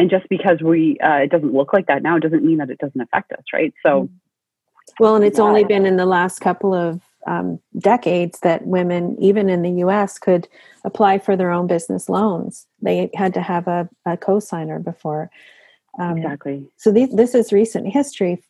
and 0.00 0.08
just 0.08 0.26
because 0.30 0.62
we 0.62 0.98
uh, 1.00 1.16
it 1.16 1.30
doesn't 1.30 1.52
look 1.52 1.72
like 1.72 1.86
that 1.86 2.02
now 2.02 2.18
doesn't 2.18 2.42
mean 2.42 2.56
that 2.56 2.70
it 2.70 2.78
doesn't 2.78 3.00
affect 3.00 3.32
us 3.32 3.44
right 3.52 3.74
so 3.84 4.04
mm-hmm. 4.04 4.92
well 4.98 5.14
and 5.14 5.24
it's 5.24 5.38
yeah. 5.38 5.44
only 5.44 5.62
been 5.62 5.84
in 5.84 5.96
the 5.96 6.06
last 6.06 6.40
couple 6.40 6.74
of 6.74 7.02
um, 7.26 7.60
decades 7.78 8.40
that 8.40 8.66
women 8.66 9.14
even 9.20 9.50
in 9.50 9.60
the 9.60 9.70
us 9.82 10.18
could 10.18 10.48
apply 10.84 11.18
for 11.18 11.36
their 11.36 11.50
own 11.50 11.66
business 11.66 12.08
loans 12.08 12.66
they 12.80 13.10
had 13.14 13.34
to 13.34 13.42
have 13.42 13.68
a, 13.68 13.88
a 14.06 14.16
co-signer 14.16 14.78
before 14.78 15.30
um, 15.98 16.16
exactly 16.16 16.66
so 16.78 16.90
these, 16.90 17.14
this 17.14 17.34
is 17.34 17.52
recent 17.52 17.86
history 17.86 18.42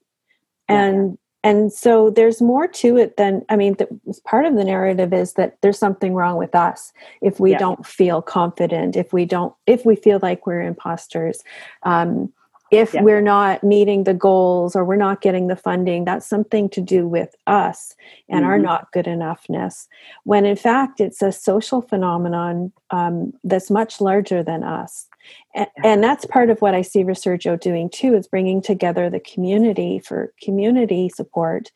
and 0.68 1.18
and 1.42 1.72
so 1.72 2.10
there's 2.10 2.40
more 2.40 2.66
to 2.66 2.96
it 2.96 3.16
than 3.16 3.44
i 3.48 3.56
mean 3.56 3.74
the, 3.74 3.88
part 4.24 4.44
of 4.44 4.54
the 4.56 4.64
narrative 4.64 5.12
is 5.12 5.34
that 5.34 5.56
there's 5.60 5.78
something 5.78 6.14
wrong 6.14 6.36
with 6.36 6.54
us 6.54 6.92
if 7.22 7.40
we 7.40 7.52
yeah. 7.52 7.58
don't 7.58 7.86
feel 7.86 8.22
confident 8.22 8.96
if 8.96 9.12
we 9.12 9.24
don't 9.24 9.54
if 9.66 9.84
we 9.84 9.96
feel 9.96 10.18
like 10.22 10.46
we're 10.46 10.62
imposters 10.62 11.42
um, 11.82 12.32
if 12.70 12.94
yeah. 12.94 13.02
we're 13.02 13.20
not 13.20 13.64
meeting 13.64 14.04
the 14.04 14.14
goals 14.14 14.76
or 14.76 14.84
we're 14.84 14.94
not 14.94 15.20
getting 15.20 15.48
the 15.48 15.56
funding 15.56 16.04
that's 16.04 16.26
something 16.26 16.68
to 16.68 16.80
do 16.80 17.06
with 17.06 17.34
us 17.46 17.94
and 18.28 18.42
mm-hmm. 18.42 18.50
our 18.50 18.58
not 18.58 18.92
good 18.92 19.06
enoughness 19.06 19.88
when 20.24 20.44
in 20.44 20.56
fact 20.56 21.00
it's 21.00 21.22
a 21.22 21.32
social 21.32 21.82
phenomenon 21.82 22.72
um, 22.90 23.32
that's 23.44 23.70
much 23.70 24.00
larger 24.00 24.42
than 24.42 24.62
us 24.62 25.06
and, 25.54 25.68
and 25.84 26.04
that's 26.04 26.24
part 26.24 26.50
of 26.50 26.60
what 26.60 26.74
I 26.74 26.82
see 26.82 27.04
Resurjo 27.04 27.58
doing 27.58 27.90
too, 27.90 28.14
is 28.14 28.28
bringing 28.28 28.62
together 28.62 29.10
the 29.10 29.20
community 29.20 29.98
for 29.98 30.32
community 30.42 31.08
support, 31.08 31.70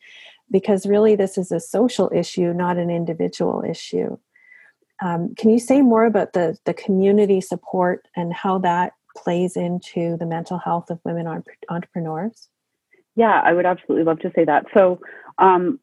because 0.51 0.85
really 0.85 1.15
this 1.15 1.37
is 1.37 1.51
a 1.51 1.59
social 1.59 2.11
issue, 2.13 2.53
not 2.53 2.77
an 2.77 2.89
individual 2.89 3.63
issue. 3.67 4.17
Um, 5.01 5.35
can 5.35 5.49
you 5.49 5.59
say 5.59 5.81
more 5.81 6.05
about 6.05 6.33
the, 6.33 6.57
the 6.65 6.73
community 6.73 7.41
support 7.41 8.07
and 8.15 8.33
how 8.33 8.59
that 8.59 8.93
plays 9.15 9.57
into 9.57 10.17
the 10.17 10.25
mental 10.25 10.57
health 10.57 10.89
of 10.89 10.99
women 11.03 11.43
entrepreneurs? 11.69 12.47
Yeah, 13.15 13.41
I 13.43 13.53
would 13.53 13.65
absolutely 13.65 14.05
love 14.05 14.19
to 14.19 14.31
say 14.35 14.45
that. 14.45 14.65
So, 14.73 14.99
um, 15.37 15.79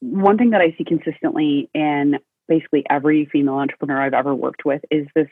one 0.00 0.36
thing 0.36 0.50
that 0.50 0.60
I 0.60 0.74
see 0.76 0.84
consistently 0.84 1.70
in 1.74 2.18
basically 2.48 2.84
every 2.90 3.26
female 3.26 3.54
entrepreneur 3.54 4.02
I've 4.02 4.14
ever 4.14 4.34
worked 4.34 4.64
with 4.64 4.82
is 4.90 5.06
this 5.14 5.28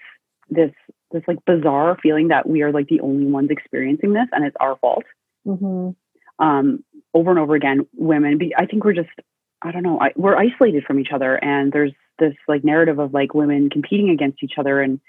this 0.49 0.73
this 1.13 1.23
like 1.27 1.39
bizarre 1.45 1.97
feeling 2.03 2.29
that 2.29 2.49
we 2.49 2.63
are 2.63 2.73
like 2.73 2.89
the 2.89 3.01
only 3.01 3.27
ones 3.27 3.49
experiencing 3.51 4.13
this 4.13 4.27
and 4.33 4.45
it's 4.45 4.57
our 4.61 4.77
fault. 4.77 5.05
Mm-hmm. 5.47 5.91
Um, 6.45 6.85
over 7.13 7.31
and 7.31 7.39
over 7.39 7.55
again, 7.55 7.87
women. 7.97 8.39
Be, 8.39 8.55
I 8.57 8.67
think 8.67 8.85
we're 8.85 8.95
just 8.95 9.09
I 9.63 9.73
don't 9.73 9.83
know. 9.83 10.01
I, 10.01 10.13
we're 10.17 10.37
isolated 10.37 10.85
from 10.85 10.99
each 10.99 11.11
other, 11.13 11.37
and 11.37 11.73
there's 11.73 11.93
this 12.19 12.35
like 12.49 12.65
narrative 12.65 12.99
of 12.99 13.13
like 13.13 13.35
women 13.35 13.69
competing 13.71 14.11
against 14.11 14.43
each 14.43 14.55
other, 14.59 14.81
and 14.81 15.01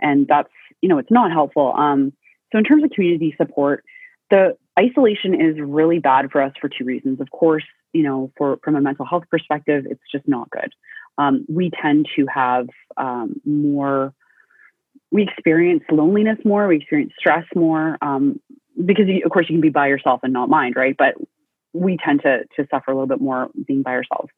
and 0.00 0.26
that's 0.26 0.50
you 0.80 0.88
know 0.88 0.98
it's 0.98 1.10
not 1.10 1.30
helpful. 1.30 1.72
Um, 1.76 2.12
so 2.50 2.58
in 2.58 2.64
terms 2.64 2.82
of 2.82 2.90
community 2.90 3.34
support, 3.36 3.84
the 4.30 4.56
isolation 4.78 5.34
is 5.34 5.60
really 5.60 5.98
bad 5.98 6.30
for 6.32 6.42
us 6.42 6.52
for 6.60 6.68
two 6.68 6.84
reasons. 6.84 7.20
Of 7.20 7.30
course, 7.30 7.64
you 7.92 8.02
know, 8.02 8.32
for 8.36 8.58
from 8.64 8.74
a 8.74 8.80
mental 8.80 9.06
health 9.06 9.24
perspective, 9.30 9.84
it's 9.88 10.00
just 10.10 10.26
not 10.26 10.50
good. 10.50 10.72
Um, 11.18 11.44
we 11.48 11.70
tend 11.70 12.08
to 12.16 12.26
have 12.26 12.68
um, 12.96 13.40
more 13.44 14.14
we 15.10 15.22
experience 15.22 15.82
loneliness 15.90 16.38
more, 16.44 16.68
we 16.68 16.76
experience 16.76 17.12
stress 17.18 17.44
more, 17.54 17.98
um, 18.00 18.40
because 18.84 19.06
you, 19.08 19.22
of 19.24 19.30
course 19.30 19.46
you 19.48 19.54
can 19.54 19.60
be 19.60 19.70
by 19.70 19.88
yourself 19.88 20.20
and 20.22 20.32
not 20.32 20.48
mind, 20.48 20.76
right? 20.76 20.94
But 20.96 21.14
we 21.72 21.96
tend 22.04 22.22
to 22.22 22.44
to 22.56 22.66
suffer 22.70 22.90
a 22.90 22.94
little 22.94 23.06
bit 23.06 23.20
more 23.20 23.50
being 23.66 23.82
by 23.82 23.92
ourselves. 23.92 24.30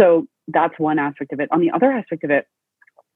So 0.00 0.26
that's 0.48 0.74
one 0.78 0.98
aspect 0.98 1.32
of 1.32 1.40
it. 1.40 1.48
On 1.52 1.60
the 1.60 1.70
other 1.70 1.90
aspect 1.90 2.24
of 2.24 2.30
it, 2.30 2.46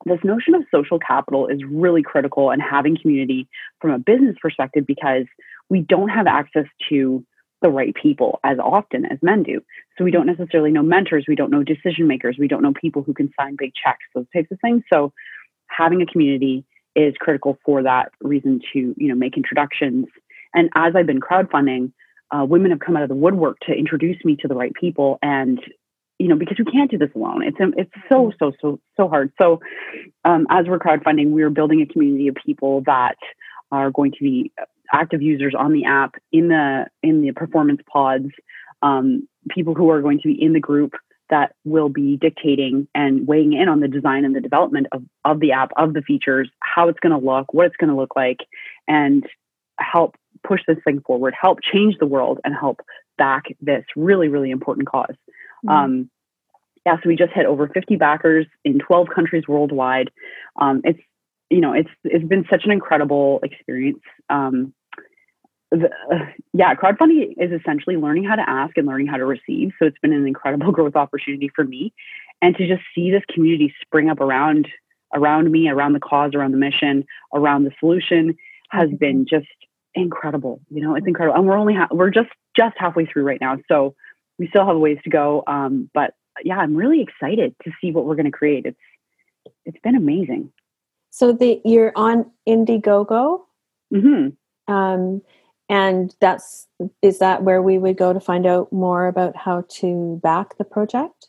this 0.06 0.18
notion 0.24 0.54
of 0.54 0.64
social 0.74 0.98
capital 0.98 1.46
is 1.46 1.60
really 1.68 2.02
critical 2.02 2.50
and 2.50 2.62
having 2.62 2.96
community 3.00 3.48
from 3.80 3.90
a 3.90 3.98
business 3.98 4.36
perspective 4.40 4.86
because 4.86 5.24
we 5.68 5.80
don't 5.80 6.08
have 6.08 6.26
access 6.26 6.64
to 6.88 7.24
the 7.62 7.68
right 7.68 7.94
people 7.94 8.40
as 8.42 8.58
often 8.58 9.04
as 9.04 9.18
men 9.20 9.42
do. 9.42 9.60
So 9.98 10.04
we 10.04 10.10
don't 10.10 10.26
necessarily 10.26 10.70
know 10.70 10.82
mentors, 10.82 11.26
we 11.28 11.36
don't 11.36 11.50
know 11.50 11.62
decision 11.62 12.06
makers, 12.06 12.36
we 12.38 12.48
don't 12.48 12.62
know 12.62 12.72
people 12.72 13.02
who 13.02 13.12
can 13.12 13.30
sign 13.38 13.56
big 13.58 13.72
checks, 13.74 14.04
those 14.14 14.24
types 14.34 14.50
of 14.50 14.58
things. 14.60 14.82
So 14.90 15.12
having 15.68 16.00
a 16.00 16.06
community 16.06 16.64
is 16.94 17.14
critical 17.18 17.58
for 17.64 17.82
that 17.82 18.12
reason 18.20 18.60
to 18.72 18.94
you 18.96 19.08
know 19.08 19.14
make 19.14 19.36
introductions. 19.36 20.06
And 20.54 20.68
as 20.74 20.94
i've 20.96 21.06
been 21.06 21.20
crowdfunding 21.20 21.92
uh, 22.30 22.44
women 22.44 22.70
have 22.70 22.80
come 22.80 22.96
out 22.96 23.02
of 23.02 23.08
the 23.08 23.14
woodwork 23.14 23.58
to 23.60 23.72
introduce 23.72 24.24
me 24.24 24.36
to 24.36 24.48
the 24.48 24.54
right 24.54 24.72
people 24.74 25.18
and 25.22 25.60
you 26.18 26.28
know 26.28 26.36
because 26.36 26.58
we 26.58 26.70
can't 26.70 26.90
do 26.90 26.98
this 26.98 27.10
alone. 27.14 27.42
It's 27.42 27.56
it's 27.76 27.90
so 28.08 28.26
mm-hmm. 28.26 28.36
so 28.38 28.52
so 28.60 28.80
so 28.96 29.08
hard. 29.08 29.32
So 29.40 29.60
um, 30.24 30.46
as 30.50 30.66
we're 30.66 30.78
crowdfunding 30.78 31.30
we're 31.30 31.50
building 31.50 31.80
a 31.80 31.86
community 31.86 32.28
of 32.28 32.36
people 32.44 32.82
that 32.86 33.16
are 33.72 33.90
going 33.90 34.12
to 34.12 34.18
be 34.20 34.52
active 34.92 35.22
users 35.22 35.54
on 35.56 35.72
the 35.72 35.84
app 35.84 36.14
in 36.32 36.48
the 36.48 36.86
in 37.02 37.22
the 37.22 37.32
performance 37.32 37.80
pods 37.90 38.28
um, 38.82 39.28
people 39.48 39.74
who 39.74 39.90
are 39.90 40.02
going 40.02 40.20
to 40.20 40.28
be 40.28 40.42
in 40.42 40.52
the 40.52 40.60
group 40.60 40.94
that 41.30 41.54
will 41.64 41.88
be 41.88 42.16
dictating 42.16 42.88
and 42.94 43.26
weighing 43.26 43.52
in 43.52 43.68
on 43.68 43.80
the 43.80 43.88
design 43.88 44.24
and 44.24 44.34
the 44.34 44.40
development 44.40 44.88
of, 44.92 45.02
of 45.24 45.40
the 45.40 45.52
app, 45.52 45.70
of 45.76 45.94
the 45.94 46.02
features, 46.02 46.50
how 46.60 46.88
it's 46.88 47.00
going 47.00 47.18
to 47.18 47.24
look, 47.24 47.54
what 47.54 47.66
it's 47.66 47.76
going 47.76 47.90
to 47.90 47.96
look 47.96 48.14
like, 48.16 48.38
and 48.86 49.24
help 49.78 50.16
push 50.46 50.60
this 50.66 50.78
thing 50.84 51.00
forward, 51.06 51.34
help 51.40 51.58
change 51.72 51.96
the 51.98 52.06
world, 52.06 52.40
and 52.44 52.54
help 52.54 52.80
back 53.16 53.44
this 53.60 53.84
really, 53.96 54.28
really 54.28 54.50
important 54.50 54.86
because 54.86 55.14
mm-hmm. 55.64 55.68
um, 55.68 56.10
yeah, 56.86 56.96
so 56.96 57.08
we 57.08 57.16
just 57.16 57.32
hit 57.32 57.46
over 57.46 57.68
50 57.68 57.96
backers 57.96 58.46
in 58.64 58.78
12 58.78 59.08
countries 59.14 59.44
worldwide. 59.46 60.10
Um, 60.60 60.80
it's 60.84 61.00
you 61.50 61.60
know 61.60 61.72
it's 61.72 61.90
it's 62.04 62.24
been 62.24 62.46
such 62.50 62.62
an 62.64 62.70
incredible 62.70 63.40
experience. 63.42 64.00
Um, 64.28 64.72
the, 65.70 65.88
uh, 66.12 66.26
yeah, 66.52 66.74
crowdfunding 66.74 67.34
is 67.38 67.52
essentially 67.52 67.96
learning 67.96 68.24
how 68.24 68.34
to 68.34 68.48
ask 68.48 68.76
and 68.76 68.86
learning 68.86 69.06
how 69.06 69.16
to 69.16 69.24
receive. 69.24 69.70
So 69.78 69.86
it's 69.86 69.98
been 70.00 70.12
an 70.12 70.26
incredible 70.26 70.72
growth 70.72 70.96
opportunity 70.96 71.50
for 71.54 71.64
me, 71.64 71.92
and 72.42 72.56
to 72.56 72.66
just 72.66 72.82
see 72.94 73.10
this 73.10 73.22
community 73.32 73.72
spring 73.82 74.10
up 74.10 74.20
around 74.20 74.68
around 75.14 75.50
me, 75.50 75.68
around 75.68 75.92
the 75.92 76.00
cause, 76.00 76.32
around 76.34 76.52
the 76.52 76.58
mission, 76.58 77.04
around 77.34 77.64
the 77.64 77.72
solution 77.80 78.36
has 78.70 78.88
mm-hmm. 78.88 78.96
been 78.96 79.26
just 79.28 79.46
incredible. 79.94 80.60
You 80.70 80.82
know, 80.82 80.94
it's 80.94 81.06
incredible, 81.06 81.38
and 81.38 81.46
we're 81.46 81.58
only 81.58 81.74
ha- 81.74 81.88
we're 81.90 82.10
just 82.10 82.30
just 82.56 82.76
halfway 82.78 83.06
through 83.06 83.24
right 83.24 83.40
now, 83.40 83.58
so 83.68 83.94
we 84.38 84.48
still 84.48 84.66
have 84.66 84.76
a 84.76 84.78
ways 84.78 84.98
to 85.04 85.10
go. 85.10 85.44
Um, 85.46 85.90
but 85.94 86.14
yeah, 86.42 86.56
I'm 86.56 86.74
really 86.74 87.00
excited 87.02 87.54
to 87.64 87.70
see 87.80 87.92
what 87.92 88.06
we're 88.06 88.16
going 88.16 88.26
to 88.26 88.32
create. 88.32 88.66
It's 88.66 88.78
it's 89.64 89.78
been 89.82 89.96
amazing. 89.96 90.52
So 91.10 91.32
the 91.32 91.60
you're 91.64 91.92
on 91.94 92.30
Indiegogo. 92.48 93.42
Mm-hmm. 93.92 94.72
Um, 94.72 95.22
and 95.70 96.14
that's 96.20 96.68
is 97.00 97.18
that 97.20 97.42
where 97.42 97.62
we 97.62 97.78
would 97.78 97.96
go 97.96 98.12
to 98.12 98.20
find 98.20 98.46
out 98.46 98.70
more 98.70 99.06
about 99.06 99.34
how 99.36 99.64
to 99.68 100.20
back 100.22 100.58
the 100.58 100.64
project? 100.64 101.28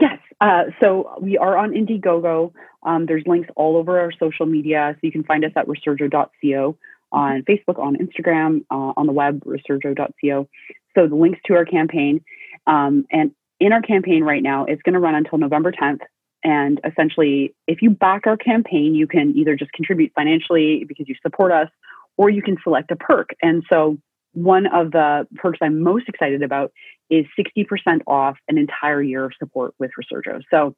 Yes 0.00 0.18
uh, 0.40 0.64
so 0.80 1.10
we 1.20 1.36
are 1.36 1.56
on 1.56 1.72
indiegogo. 1.72 2.52
Um, 2.82 3.06
there's 3.06 3.22
links 3.26 3.48
all 3.56 3.76
over 3.76 4.00
our 4.00 4.10
social 4.12 4.46
media 4.46 4.92
so 4.94 4.98
you 5.02 5.12
can 5.12 5.24
find 5.24 5.44
us 5.44 5.52
at 5.56 5.66
resurjo.co 5.66 6.78
on 7.12 7.42
facebook 7.42 7.78
on 7.78 7.96
instagram 7.96 8.64
uh, 8.70 8.92
on 8.96 9.06
the 9.06 9.12
web 9.12 9.42
resurjo.co 9.44 10.48
so 10.94 11.06
the 11.08 11.14
links 11.14 11.40
to 11.44 11.54
our 11.54 11.64
campaign 11.64 12.24
um, 12.68 13.04
and 13.10 13.32
in 13.58 13.72
our 13.72 13.82
campaign 13.82 14.22
right 14.22 14.42
now 14.42 14.64
it's 14.64 14.80
going 14.82 14.94
to 14.94 15.00
run 15.00 15.16
until 15.16 15.36
november 15.36 15.72
10th 15.72 15.98
and 16.44 16.80
essentially 16.84 17.52
if 17.66 17.82
you 17.82 17.90
back 17.90 18.26
our 18.26 18.36
campaign 18.36 18.94
you 18.94 19.08
can 19.08 19.36
either 19.36 19.56
just 19.56 19.72
contribute 19.72 20.12
financially 20.14 20.84
because 20.84 21.08
you 21.08 21.16
support 21.20 21.50
us 21.50 21.68
or 22.16 22.30
you 22.30 22.42
can 22.42 22.56
select 22.62 22.90
a 22.90 22.96
perk. 22.96 23.30
And 23.42 23.62
so 23.68 23.98
one 24.32 24.66
of 24.66 24.92
the 24.92 25.26
perks 25.36 25.58
I'm 25.60 25.82
most 25.82 26.08
excited 26.08 26.42
about 26.42 26.72
is 27.08 27.26
60% 27.38 28.02
off 28.06 28.36
an 28.48 28.58
entire 28.58 29.02
year 29.02 29.24
of 29.24 29.32
support 29.38 29.74
with 29.78 29.90
Resurjo. 29.98 30.42
So 30.50 30.76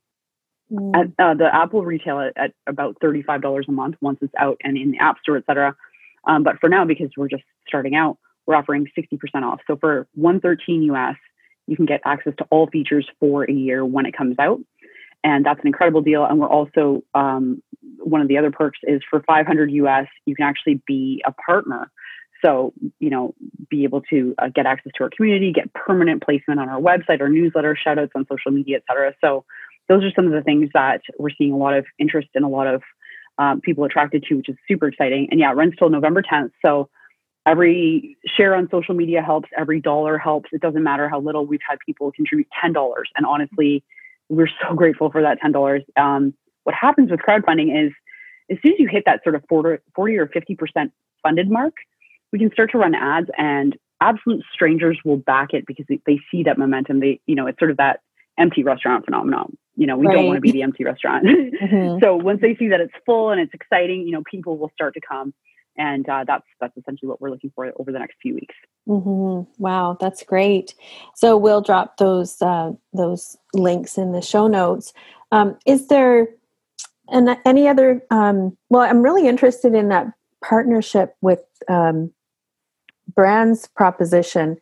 mm. 0.73 0.92
at, 0.97 1.07
uh, 1.23 1.35
the 1.35 1.55
app 1.55 1.73
will 1.73 1.85
retail 1.85 2.21
at, 2.21 2.33
at, 2.37 2.53
about 2.66 2.97
$35 3.03 3.68
a 3.68 3.73
month 3.73 3.97
once 4.01 4.18
it's 4.23 4.33
out 4.38 4.59
and 4.64 4.77
in 4.77 4.92
the 4.92 4.99
App 4.99 5.18
Store, 5.18 5.37
et 5.37 5.45
cetera. 5.47 5.77
Um, 6.27 6.42
but 6.42 6.59
for 6.61 6.68
now, 6.68 6.85
because 6.85 7.11
we're 7.16 7.29
just 7.29 7.45
starting 7.66 7.95
out, 7.95 8.16
we're 8.47 8.55
offering 8.55 8.87
60% 8.99 9.18
off. 9.42 9.61
So 9.66 9.77
for 9.77 10.07
113 10.14 10.83
US, 10.95 11.16
you 11.66 11.77
can 11.77 11.87
get 11.87 12.01
access 12.05 12.33
to 12.38 12.47
all 12.51 12.66
features 12.68 13.07
for 13.21 13.45
a 13.45 13.53
year 13.53 13.85
when 13.85 14.07
it 14.07 14.16
comes 14.16 14.37
out 14.38 14.61
and 15.25 15.45
that's 15.47 15.61
an 15.61 15.67
incredible 15.67 16.03
deal. 16.03 16.25
And 16.25 16.39
we're 16.39 16.49
also 16.49 17.03
um, 17.15 17.63
one 17.99 18.21
of 18.21 18.29
the 18.29 18.39
other 18.39 18.51
perks 18.51 18.79
is 18.83 19.01
for 19.09 19.23
500 19.23 19.71
US, 19.71 20.07
you 20.27 20.35
can 20.35 20.47
actually 20.47 20.81
be 20.87 21.23
a 21.27 21.33
partner. 21.33 21.91
So 22.45 22.73
you 22.99 23.11
know, 23.11 23.35
be 23.71 23.85
able 23.85 24.03
to 24.11 24.35
uh, 24.39 24.49
get 24.49 24.67
access 24.67 24.93
to 24.97 25.05
our 25.05 25.11
community, 25.17 25.53
get 25.53 25.73
permanent 25.75 26.23
placement 26.23 26.59
on 26.59 26.69
our 26.69 26.81
website, 26.81 27.21
our 27.21 27.29
newsletter, 27.29 27.77
shoutouts 27.87 28.11
on 28.15 28.27
social 28.29 28.51
media, 28.51 28.79
et 28.79 28.83
cetera. 28.89 29.15
So 29.21 29.45
those 29.89 30.03
are 30.05 30.11
some 30.15 30.27
of 30.27 30.33
the 30.33 30.43
things 30.43 30.71
that 30.75 31.03
we're 31.19 31.31
seeing 31.31 31.53
a 31.53 31.57
lot 31.57 31.75
of 31.75 31.87
interest 31.99 32.29
and 32.35 32.45
a 32.45 32.49
lot 32.49 32.67
of 32.67 32.83
um, 33.39 33.61
people 33.61 33.85
attracted 33.85 34.25
to, 34.29 34.35
which 34.37 34.49
is 34.49 34.57
super 34.67 34.89
exciting. 34.89 35.29
And 35.31 35.39
yeah, 35.39 35.53
runs 35.53 35.75
till 35.79 35.89
November 35.89 36.23
10th. 36.23 36.51
So 36.65 36.89
every 37.47 38.17
share 38.37 38.55
on 38.55 38.69
social 38.71 38.95
media 38.95 39.23
helps. 39.23 39.49
Every 39.57 39.81
dollar 39.81 40.19
helps. 40.19 40.51
It 40.53 40.61
doesn't 40.61 40.83
matter 40.83 41.09
how 41.09 41.21
little. 41.21 41.47
We've 41.47 41.61
had 41.69 41.79
people 41.85 42.13
contribute 42.13 42.49
ten 42.61 42.73
dollars, 42.73 43.11
and 43.17 43.27
honestly 43.27 43.85
we're 44.29 44.49
so 44.63 44.75
grateful 44.77 45.11
for 45.11 45.23
that 45.23 45.39
$10. 45.41 45.83
Um, 45.97 46.35
what 46.65 46.75
happens 46.75 47.11
with 47.11 47.21
crowdfunding 47.21 47.87
is 47.87 47.93
as 48.51 48.59
soon 48.63 48.73
as 48.73 48.79
you 48.79 48.89
hit 48.89 49.05
that 49.07 49.23
sort 49.23 49.35
of 49.35 49.45
40, 49.49 49.83
40 49.95 50.17
or 50.19 50.27
50% 50.27 50.91
funded 51.23 51.51
mark, 51.51 51.75
we 52.33 52.39
can 52.39 52.51
start 52.53 52.73
to 52.73 52.79
run 52.79 52.95
ads 52.95 53.29
and 53.37 53.77
absolute 54.01 54.45
strangers 54.53 54.99
will 55.05 55.17
back 55.17 55.53
it 55.53 55.65
because 55.67 55.87
they, 55.89 56.01
they 56.07 56.19
see 56.31 56.43
that 56.45 56.59
momentum. 56.59 57.01
They, 57.01 57.21
you 57.27 57.35
know, 57.35 57.47
it's 57.47 57.59
sort 57.59 57.71
of 57.71 57.77
that 57.77 58.01
empty 58.39 58.63
restaurant 58.63 59.05
phenomenon. 59.05 59.57
You 59.77 59.87
know, 59.87 59.97
we 59.97 60.07
right. 60.07 60.15
don't 60.15 60.27
want 60.27 60.37
to 60.37 60.41
be 60.41 60.51
the 60.51 60.63
empty 60.63 60.85
restaurant. 60.85 61.25
mm-hmm. 61.27 61.99
So 62.03 62.17
once 62.17 62.41
they 62.41 62.57
see 62.57 62.69
that 62.69 62.81
it's 62.81 62.93
full 63.07 63.31
and 63.31 63.41
it's 63.41 63.55
exciting, 63.55 64.03
you 64.03 64.13
know, 64.13 64.23
people 64.29 64.59
will 64.59 64.71
start 64.75 64.95
to 64.95 65.01
come 65.01 65.33
and 65.77 66.09
uh, 66.09 66.25
that's 66.27 66.45
that's 66.61 66.77
essentially 66.77 67.09
what 67.09 67.21
we're 67.21 67.31
looking 67.31 67.53
for 67.55 67.71
over 67.79 67.93
the 67.93 67.99
next 67.99 68.17
few 68.21 68.35
weeks. 68.35 68.55
Mm-hmm. 68.89 69.51
Wow, 69.63 69.97
that's 70.01 70.23
great. 70.23 70.75
So 71.15 71.37
we'll 71.37 71.61
drop 71.61 71.97
those 71.97 72.41
uh, 72.43 72.73
those 72.93 73.37
links 73.55 73.99
in 73.99 74.13
the 74.13 74.23
show 74.23 74.47
notes. 74.47 74.93
Um, 75.31 75.57
is 75.67 75.89
there 75.89 76.29
and 77.09 77.37
any 77.45 77.69
other? 77.69 78.03
Um, 78.11 78.57
well, 78.69 78.83
I'm 78.83 79.03
really 79.03 79.27
interested 79.27 79.75
in 79.75 79.89
that 79.89 80.07
partnership 80.43 81.17
with 81.21 81.41
um, 81.69 82.13
Brands 83.15 83.69
Proposition. 83.69 84.59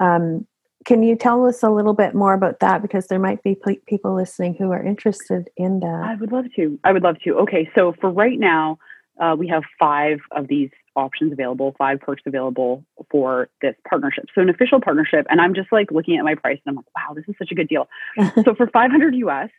Um, 0.00 0.46
can 0.84 1.02
you 1.02 1.16
tell 1.16 1.46
us 1.46 1.62
a 1.62 1.70
little 1.70 1.94
bit 1.94 2.14
more 2.14 2.34
about 2.34 2.60
that? 2.60 2.82
Because 2.82 3.06
there 3.06 3.18
might 3.18 3.42
be 3.42 3.54
p- 3.54 3.80
people 3.86 4.14
listening 4.14 4.54
who 4.54 4.70
are 4.70 4.84
interested 4.84 5.48
in 5.56 5.80
that. 5.80 6.04
I 6.04 6.14
would 6.16 6.30
love 6.30 6.46
to. 6.56 6.78
I 6.84 6.92
would 6.92 7.02
love 7.02 7.16
to. 7.24 7.38
Okay, 7.40 7.70
so 7.74 7.94
for 8.00 8.10
right 8.10 8.38
now 8.38 8.78
uh, 9.20 9.36
we 9.38 9.48
have 9.48 9.62
five 9.78 10.18
of 10.32 10.48
these 10.48 10.70
options 10.96 11.32
available, 11.32 11.74
five 11.78 12.00
perks 12.00 12.22
available 12.26 12.84
for 13.10 13.48
this 13.62 13.74
partnership. 13.88 14.24
So 14.34 14.40
an 14.40 14.48
official 14.48 14.80
partnership, 14.80 15.26
and 15.28 15.40
I'm 15.40 15.54
just 15.54 15.70
like 15.72 15.90
looking 15.90 16.16
at 16.16 16.24
my 16.24 16.34
price 16.34 16.58
and 16.64 16.72
I'm 16.72 16.76
like, 16.76 16.86
wow, 16.96 17.14
this 17.14 17.24
is 17.28 17.34
such 17.38 17.50
a 17.50 17.54
good 17.54 17.68
deal. 17.68 17.88
so 18.44 18.54
for 18.54 18.66
500 18.66 19.14
US, 19.16 19.50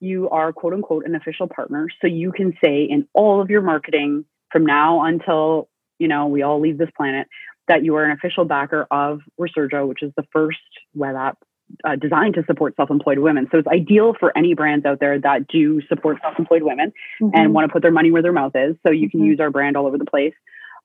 you 0.00 0.28
are 0.30 0.52
quote 0.52 0.72
unquote 0.72 1.06
an 1.06 1.14
official 1.14 1.48
partner. 1.48 1.88
So 2.00 2.06
you 2.06 2.32
can 2.32 2.54
say 2.62 2.84
in 2.84 3.06
all 3.12 3.40
of 3.40 3.50
your 3.50 3.62
marketing 3.62 4.24
from 4.50 4.64
now 4.64 5.04
until 5.04 5.68
you 5.98 6.08
know 6.08 6.26
we 6.26 6.42
all 6.42 6.60
leave 6.60 6.78
this 6.78 6.90
planet 6.96 7.28
that 7.68 7.84
you 7.84 7.94
are 7.96 8.04
an 8.04 8.10
official 8.10 8.44
backer 8.44 8.86
of 8.90 9.20
Resurjo, 9.38 9.86
which 9.86 10.02
is 10.02 10.12
the 10.16 10.24
first 10.32 10.58
web 10.94 11.14
app 11.14 11.38
uh, 11.84 11.96
designed 11.96 12.34
to 12.34 12.44
support 12.46 12.76
self-employed 12.76 13.18
women. 13.18 13.48
So 13.50 13.58
it's 13.58 13.68
ideal 13.68 14.14
for 14.18 14.36
any 14.36 14.54
brands 14.54 14.86
out 14.86 15.00
there 15.00 15.18
that 15.18 15.48
do 15.48 15.80
support 15.88 16.18
self-employed 16.22 16.62
women 16.62 16.92
mm-hmm. 17.20 17.34
and 17.34 17.54
want 17.54 17.68
to 17.68 17.72
put 17.72 17.82
their 17.82 17.92
money 17.92 18.10
where 18.10 18.22
their 18.22 18.32
mouth 18.32 18.52
is. 18.54 18.76
So 18.82 18.90
you 18.90 19.10
can 19.10 19.20
mm-hmm. 19.20 19.30
use 19.30 19.40
our 19.40 19.50
brand 19.50 19.76
all 19.76 19.86
over 19.86 19.98
the 19.98 20.04
place. 20.04 20.34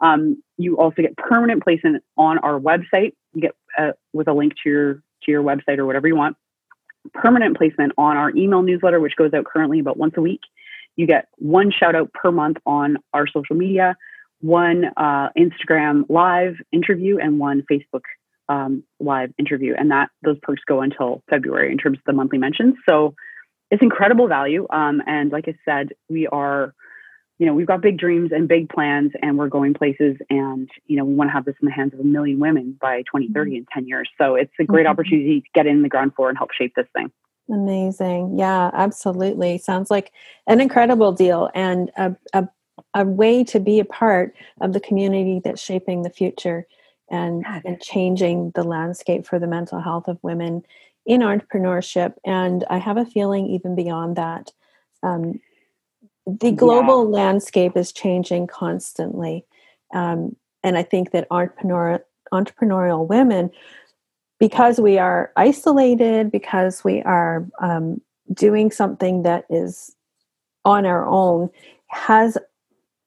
Um, 0.02 0.42
you 0.58 0.78
also 0.78 1.02
get 1.02 1.16
permanent 1.18 1.64
placement 1.64 2.04
on 2.18 2.38
our 2.40 2.60
website. 2.60 3.14
You 3.34 3.42
get 3.42 3.56
uh, 3.78 3.92
with 4.14 4.28
a 4.28 4.34
link 4.34 4.54
to 4.64 4.70
your 4.70 4.94
to 4.96 5.32
your 5.32 5.44
website 5.44 5.78
or 5.78 5.86
whatever 5.86 6.08
you 6.08 6.16
want. 6.16 6.38
Permanent 7.14 7.58
placement 7.58 7.94
on 7.98 8.18
our 8.18 8.36
email 8.36 8.62
newsletter, 8.62 9.00
which 9.00 9.16
goes 9.16 9.34
out 9.34 9.46
currently 9.46 9.80
about 9.80 9.98
once 9.98 10.14
a 10.18 10.22
week. 10.22 10.42
You 10.96 11.08
get 11.08 11.28
one 11.38 11.72
shout 11.72 11.96
out 11.96 12.12
per 12.14 12.32
month 12.32 12.58
on 12.66 12.98
our 13.14 13.28
social 13.28 13.56
media, 13.56 13.96
one 14.42 14.86
uh, 14.98 15.30
Instagram 15.38 16.06
live 16.10 16.56
interview, 16.72 17.18
and 17.18 17.40
one 17.40 17.64
Facebook 17.72 18.04
um, 18.50 18.84
live 19.00 19.32
interview, 19.38 19.74
and 19.78 19.92
that 19.92 20.10
those 20.24 20.38
perks 20.42 20.62
go 20.68 20.82
until 20.82 21.24
February 21.30 21.72
in 21.72 21.78
terms 21.78 21.98
of 21.98 22.04
the 22.06 22.14
monthly 22.14 22.38
mentions. 22.38 22.76
So 22.88 23.16
it's 23.72 23.82
incredible 23.82 24.28
value. 24.28 24.68
Um, 24.70 25.02
and 25.08 25.32
like 25.32 25.48
I 25.48 25.56
said, 25.66 25.90
we 26.10 26.28
are, 26.28 26.74
you 27.40 27.46
know, 27.46 27.54
we've 27.54 27.68
got 27.68 27.82
big 27.82 27.98
dreams 27.98 28.32
and 28.32 28.48
big 28.48 28.70
plans, 28.70 29.12
and 29.22 29.38
we're 29.38 29.50
going 29.50 29.74
places. 29.74 30.18
And 30.30 30.70
you 30.86 30.98
know, 30.98 31.06
we 31.06 31.16
want 31.16 31.30
to 31.30 31.34
have 31.34 31.46
this 31.46 31.56
in 31.62 31.66
the 31.66 31.74
hands 31.74 31.94
of 31.94 32.00
a 32.00 32.04
million 32.04 32.40
women 32.40 32.78
by 32.80 33.00
2030 33.00 33.52
mm-hmm. 33.52 33.58
in 33.58 33.66
10 33.74 33.88
years. 33.88 34.10
So 34.18 34.36
it's 34.36 34.54
a 34.60 34.64
great 34.64 34.84
mm-hmm. 34.84 34.92
opportunity 34.92 35.42
to 35.42 35.48
get 35.54 35.68
in 35.68 35.82
the 35.82 35.90
ground 35.90 36.16
floor 36.16 36.30
and 36.30 36.38
help 36.38 36.52
shape 36.52 36.74
this 36.76 36.88
thing. 36.94 37.12
Amazing. 37.50 38.40
Yeah, 38.40 38.72
absolutely. 38.74 39.60
Sounds 39.60 39.92
like 39.92 40.12
an 40.48 40.62
incredible 40.62 41.12
deal 41.12 41.50
and 41.54 41.92
a, 41.96 42.16
a, 42.34 42.48
a 42.96 43.06
way 43.06 43.44
to 43.44 43.60
be 43.60 43.80
a 43.80 43.86
part 43.86 44.34
of 44.62 44.74
the 44.74 44.80
community 44.80 45.42
that's 45.44 45.62
shaping 45.62 46.02
the 46.02 46.10
future 46.10 46.66
and, 47.10 47.46
and 47.66 47.82
changing 47.82 48.52
the 48.56 48.64
landscape 48.64 49.26
for 49.26 49.40
the 49.40 49.48
mental 49.48 49.80
health 49.80 50.08
of 50.08 50.18
women 50.24 50.64
in 51.06 51.22
entrepreneurship. 51.22 52.14
And 52.26 52.64
I 52.70 52.78
have 52.78 52.98
a 52.98 53.06
feeling 53.06 53.48
even 53.48 53.76
beyond 53.76 54.16
that. 54.16 54.52
Um, 55.04 55.40
the 56.26 56.52
global 56.52 57.04
yeah. 57.06 57.24
landscape 57.24 57.78
is 57.78 57.92
changing 57.92 58.48
constantly. 58.48 59.46
Um, 59.94 60.36
and 60.64 60.78
I 60.78 60.84
think 60.84 61.12
that 61.12 61.28
entrepreneur, 61.30 62.04
entrepreneurial 62.34 63.08
women, 63.08 63.52
because 64.40 64.80
we 64.80 64.98
are 64.98 65.32
isolated, 65.36 66.32
because 66.32 66.84
we 66.84 67.04
are 67.04 67.48
um, 67.62 68.02
doing 68.34 68.72
something 68.72 69.24
that 69.24 69.46
is 69.50 69.96
on 70.66 70.86
our 70.88 71.06
own, 71.06 71.52
has 71.88 72.38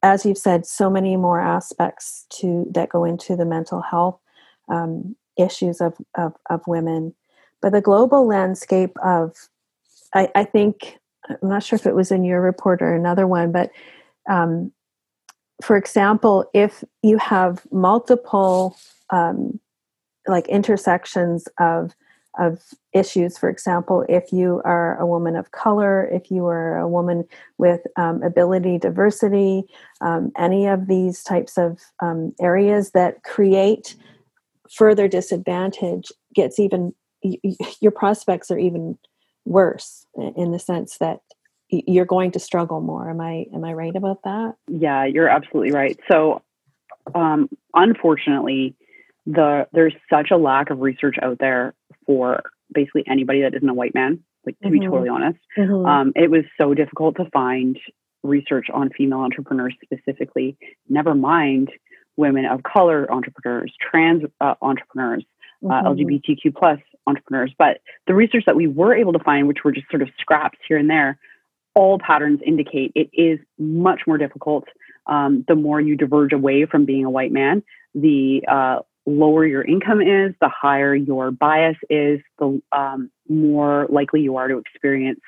as 0.02 0.24
you've 0.24 0.38
said, 0.38 0.66
so 0.66 0.88
many 0.88 1.16
more 1.16 1.40
aspects 1.40 2.26
to 2.30 2.66
that 2.72 2.88
go 2.88 3.04
into 3.04 3.36
the 3.36 3.44
mental 3.44 3.82
health 3.82 4.20
um, 4.68 5.16
issues 5.36 5.80
of, 5.80 5.94
of, 6.16 6.34
of 6.50 6.60
women. 6.66 7.14
But 7.60 7.72
the 7.72 7.80
global 7.80 8.26
landscape 8.26 8.96
of, 9.04 9.34
I, 10.14 10.28
I, 10.34 10.44
think, 10.44 10.98
I'm 11.28 11.48
not 11.48 11.62
sure 11.62 11.76
if 11.76 11.86
it 11.86 11.94
was 11.94 12.12
in 12.12 12.24
your 12.24 12.40
report 12.40 12.80
or 12.80 12.94
another 12.94 13.26
one, 13.26 13.50
but 13.50 13.70
um, 14.30 14.72
for 15.62 15.76
example, 15.76 16.48
if 16.54 16.84
you 17.02 17.18
have 17.18 17.66
multiple 17.72 18.76
um, 19.10 19.58
like 20.26 20.46
intersections 20.48 21.48
of 21.58 21.92
of 22.38 22.60
issues. 22.92 23.36
For 23.36 23.48
example, 23.48 24.04
if 24.08 24.32
you 24.32 24.62
are 24.64 24.98
a 24.98 25.06
woman 25.06 25.36
of 25.36 25.50
color, 25.50 26.06
if 26.06 26.30
you 26.30 26.46
are 26.46 26.78
a 26.78 26.88
woman 26.88 27.24
with 27.58 27.80
um, 27.96 28.22
ability 28.22 28.78
diversity, 28.78 29.64
um, 30.00 30.32
any 30.38 30.66
of 30.66 30.86
these 30.86 31.22
types 31.22 31.58
of 31.58 31.80
um, 32.00 32.34
areas 32.40 32.92
that 32.92 33.22
create 33.24 33.96
further 34.70 35.08
disadvantage 35.08 36.12
gets 36.34 36.58
even 36.58 36.94
your 37.80 37.90
prospects 37.90 38.50
are 38.50 38.58
even 38.58 38.96
worse 39.44 40.06
in 40.36 40.52
the 40.52 40.58
sense 40.58 40.98
that 40.98 41.20
you're 41.70 42.04
going 42.04 42.30
to 42.30 42.38
struggle 42.38 42.80
more. 42.80 43.10
Am 43.10 43.20
i 43.20 43.46
am 43.52 43.64
i 43.64 43.72
right 43.72 43.96
about 43.96 44.22
that? 44.22 44.54
Yeah 44.68 45.04
you're 45.04 45.28
absolutely 45.28 45.72
right. 45.72 45.98
So 46.08 46.42
um, 47.14 47.48
unfortunately 47.74 48.76
the 49.26 49.66
there's 49.72 49.94
such 50.10 50.30
a 50.30 50.36
lack 50.36 50.70
of 50.70 50.80
research 50.80 51.16
out 51.20 51.38
there 51.38 51.74
for 52.08 52.42
basically 52.72 53.04
anybody 53.06 53.42
that 53.42 53.54
isn't 53.54 53.68
a 53.68 53.74
white 53.74 53.94
man. 53.94 54.24
Like 54.44 54.58
to 54.60 54.68
mm-hmm. 54.68 54.78
be 54.78 54.86
totally 54.86 55.10
honest, 55.10 55.38
mm-hmm. 55.56 55.86
um, 55.86 56.12
it 56.16 56.30
was 56.30 56.44
so 56.60 56.72
difficult 56.72 57.16
to 57.16 57.28
find 57.30 57.78
research 58.22 58.66
on 58.72 58.90
female 58.96 59.20
entrepreneurs 59.20 59.74
specifically. 59.84 60.56
Never 60.88 61.14
mind 61.14 61.70
women 62.16 62.46
of 62.46 62.62
color 62.62 63.10
entrepreneurs, 63.12 63.72
trans 63.80 64.22
uh, 64.40 64.54
entrepreneurs, 64.62 65.24
uh, 65.64 65.68
mm-hmm. 65.68 65.86
uh, 65.86 65.90
LGBTQ 65.92 66.56
plus 66.56 66.78
entrepreneurs. 67.06 67.52
But 67.58 67.78
the 68.06 68.14
research 68.14 68.44
that 68.46 68.56
we 68.56 68.66
were 68.66 68.94
able 68.94 69.12
to 69.12 69.18
find, 69.18 69.46
which 69.48 69.58
were 69.64 69.72
just 69.72 69.90
sort 69.90 70.02
of 70.02 70.08
scraps 70.18 70.58
here 70.66 70.78
and 70.78 70.88
there, 70.88 71.18
all 71.74 71.98
patterns 71.98 72.40
indicate 72.44 72.92
it 72.94 73.10
is 73.12 73.38
much 73.58 74.00
more 74.06 74.18
difficult. 74.18 74.64
Um, 75.06 75.44
the 75.46 75.54
more 75.54 75.80
you 75.80 75.96
diverge 75.96 76.32
away 76.32 76.66
from 76.66 76.84
being 76.84 77.04
a 77.04 77.10
white 77.10 77.32
man, 77.32 77.62
the 77.94 78.42
uh, 78.48 78.80
lower 79.08 79.46
your 79.46 79.62
income 79.62 80.00
is, 80.00 80.34
the 80.40 80.48
higher 80.48 80.94
your 80.94 81.30
bias 81.30 81.76
is, 81.88 82.20
the 82.38 82.60
um, 82.72 83.10
more 83.28 83.86
likely 83.88 84.20
you 84.20 84.36
are 84.36 84.48
to 84.48 84.58
experience 84.58 85.20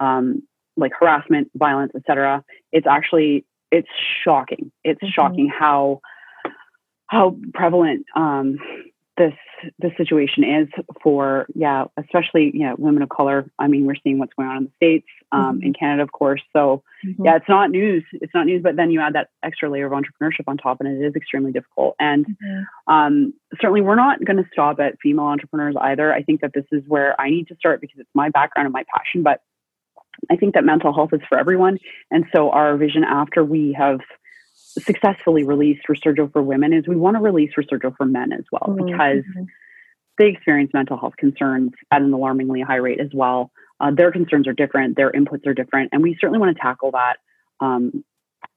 um, 0.00 0.42
like 0.76 0.92
harassment, 0.98 1.50
violence, 1.54 1.92
etc. 1.96 2.44
It's 2.72 2.86
actually 2.86 3.44
it's 3.70 3.88
shocking. 4.24 4.70
It's 4.84 5.02
mm-hmm. 5.02 5.10
shocking 5.10 5.48
how 5.48 6.00
how 7.06 7.36
prevalent 7.54 8.06
um, 8.14 8.58
this 9.18 9.34
the 9.80 9.90
situation 9.96 10.44
is 10.44 10.68
for 11.02 11.46
yeah 11.54 11.84
especially 11.96 12.50
you 12.54 12.60
know 12.60 12.74
women 12.78 13.02
of 13.02 13.08
color 13.08 13.50
i 13.58 13.66
mean 13.66 13.84
we're 13.86 13.96
seeing 14.02 14.18
what's 14.18 14.32
going 14.34 14.48
on 14.48 14.56
in 14.58 14.64
the 14.64 14.70
states 14.76 15.06
um, 15.32 15.56
mm-hmm. 15.56 15.66
in 15.66 15.72
canada 15.74 16.02
of 16.02 16.12
course 16.12 16.40
so 16.52 16.82
mm-hmm. 17.04 17.24
yeah 17.24 17.36
it's 17.36 17.48
not 17.48 17.70
news 17.70 18.04
it's 18.12 18.32
not 18.34 18.46
news 18.46 18.62
but 18.62 18.76
then 18.76 18.90
you 18.90 19.00
add 19.00 19.14
that 19.14 19.28
extra 19.42 19.68
layer 19.68 19.86
of 19.86 19.92
entrepreneurship 19.92 20.44
on 20.46 20.56
top 20.56 20.80
and 20.80 20.88
it 20.88 21.04
is 21.04 21.14
extremely 21.16 21.52
difficult 21.52 21.94
and 21.98 22.26
mm-hmm. 22.26 22.92
um, 22.92 23.34
certainly 23.60 23.80
we're 23.80 23.96
not 23.96 24.24
going 24.24 24.36
to 24.36 24.48
stop 24.52 24.78
at 24.80 24.94
female 25.02 25.26
entrepreneurs 25.26 25.74
either 25.80 26.12
i 26.12 26.22
think 26.22 26.40
that 26.40 26.52
this 26.54 26.66
is 26.70 26.82
where 26.86 27.20
i 27.20 27.28
need 27.28 27.48
to 27.48 27.56
start 27.56 27.80
because 27.80 27.98
it's 27.98 28.10
my 28.14 28.28
background 28.30 28.66
and 28.66 28.72
my 28.72 28.84
passion 28.94 29.22
but 29.22 29.42
i 30.30 30.36
think 30.36 30.54
that 30.54 30.64
mental 30.64 30.94
health 30.94 31.10
is 31.12 31.20
for 31.28 31.38
everyone 31.38 31.78
and 32.10 32.24
so 32.34 32.50
our 32.50 32.76
vision 32.76 33.02
after 33.04 33.44
we 33.44 33.74
have 33.76 33.98
successfully 34.80 35.44
released 35.44 35.82
Resurjo 35.88 36.32
for 36.32 36.42
women 36.42 36.72
is 36.72 36.86
we 36.86 36.96
want 36.96 37.16
to 37.16 37.22
release 37.22 37.52
Resurjo 37.56 37.96
for 37.96 38.06
men 38.06 38.32
as 38.32 38.44
well 38.50 38.74
mm-hmm. 38.74 38.86
because 38.86 39.24
mm-hmm. 39.24 39.44
they 40.18 40.28
experience 40.28 40.70
mental 40.74 40.98
health 40.98 41.16
concerns 41.16 41.72
at 41.90 42.02
an 42.02 42.12
alarmingly 42.12 42.60
high 42.60 42.76
rate 42.76 43.00
as 43.00 43.10
well. 43.12 43.50
Uh, 43.80 43.90
their 43.92 44.10
concerns 44.10 44.48
are 44.48 44.52
different, 44.52 44.96
their 44.96 45.12
inputs 45.12 45.46
are 45.46 45.54
different, 45.54 45.90
and 45.92 46.02
we 46.02 46.16
certainly 46.20 46.38
want 46.38 46.56
to 46.56 46.60
tackle 46.60 46.90
that. 46.92 47.16
Um, 47.60 48.04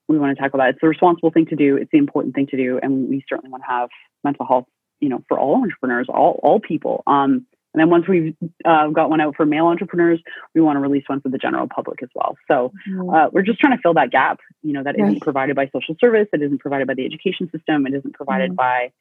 we 0.07 0.19
want 0.19 0.36
to 0.36 0.41
tackle 0.41 0.59
that. 0.59 0.69
It's 0.69 0.82
the 0.82 0.88
responsible 0.88 1.32
thing 1.32 1.45
to 1.47 1.55
do. 1.55 1.78
It's 1.78 1.91
the 1.91 1.97
important 1.97 2.36
thing 2.36 2.47
to 2.47 2.57
do, 2.57 2.80
and 2.82 3.07
we 3.07 3.24
certainly 3.30 3.51
want 3.51 3.63
to 3.63 3.69
have 3.72 3.89
mental 4.24 4.45
health, 4.45 4.65
you 4.99 5.09
know, 5.09 5.24
for 5.28 5.39
all 5.39 5.55
entrepreneurs, 5.55 6.07
all 6.09 6.39
all 6.43 6.59
people. 6.59 7.03
Um, 7.07 7.45
And 7.74 7.80
then 7.80 7.89
once 7.89 8.07
we've 8.07 8.36
uh, 8.65 8.88
got 8.88 9.09
one 9.09 9.22
out 9.22 9.36
for 9.36 9.45
male 9.45 9.67
entrepreneurs, 9.67 10.22
we 10.53 10.61
want 10.61 10.76
to 10.76 10.82
release 10.82 11.03
one 11.07 11.22
for 11.22 11.30
the 11.30 11.38
general 11.38 11.67
public 11.74 12.03
as 12.03 12.09
well. 12.13 12.36
So 12.47 12.74
mm-hmm. 12.89 13.09
uh, 13.09 13.30
we're 13.32 13.43
just 13.43 13.59
trying 13.59 13.76
to 13.76 13.82
fill 13.82 13.93
that 13.93 14.11
gap, 14.11 14.39
you 14.61 14.74
know, 14.74 14.84
that 14.84 14.95
right. 14.99 15.13
not 15.13 15.22
provided 15.22 15.55
by 15.55 15.69
social 15.74 15.95
service, 15.99 16.28
it 16.34 16.41
isn't 16.41 16.59
provided 16.59 16.88
by 16.88 16.95
the 16.95 17.05
education 17.05 17.49
system, 17.49 17.88
it 17.88 17.93
isn't 17.93 18.13
provided 18.13 18.51
mm-hmm. 18.51 18.55
by 18.55 18.91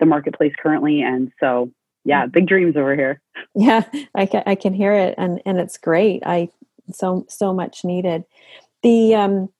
the 0.00 0.06
marketplace 0.06 0.52
currently. 0.60 1.00
And 1.02 1.32
so, 1.40 1.70
yeah, 2.04 2.26
big 2.26 2.46
dreams 2.46 2.76
over 2.76 2.94
here. 2.94 3.20
Yeah, 3.54 3.84
I 4.14 4.26
can, 4.26 4.42
I 4.46 4.54
can 4.54 4.74
hear 4.74 4.94
it, 4.94 5.14
and 5.18 5.42
and 5.44 5.58
it's 5.58 5.76
great. 5.76 6.22
I 6.24 6.48
so 6.92 7.26
so 7.28 7.52
much 7.52 7.84
needed. 7.84 8.24
The 8.82 9.14
um, 9.14 9.50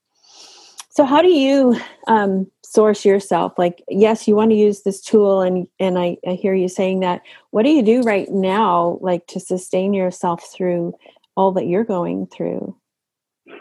so 0.91 1.05
how 1.05 1.22
do 1.22 1.28
you 1.30 1.80
um, 2.09 2.51
source 2.64 3.05
yourself? 3.05 3.53
Like, 3.57 3.82
yes, 3.88 4.26
you 4.26 4.34
want 4.34 4.51
to 4.51 4.57
use 4.57 4.82
this 4.82 5.01
tool, 5.01 5.41
and 5.41 5.66
and 5.78 5.99
I, 5.99 6.16
I 6.26 6.32
hear 6.32 6.55
you 6.55 6.68
saying 6.68 7.01
that. 7.01 7.22
What 7.51 7.64
do 7.64 7.70
you 7.70 7.82
do 7.82 8.03
right 8.03 8.28
now, 8.28 8.99
like 9.01 9.26
to 9.28 9.41
sustain 9.41 9.95
yourself 9.95 10.45
through 10.53 10.95
all 11.36 11.53
that 11.53 11.66
you're 11.66 11.84
going 11.84 12.26
through? 12.26 12.76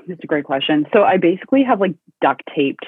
That's 0.07 0.23
a 0.23 0.27
great 0.27 0.45
question. 0.45 0.87
So 0.91 1.03
I 1.03 1.17
basically 1.17 1.63
have 1.63 1.79
like 1.79 1.95
duct 2.19 2.43
taped 2.55 2.85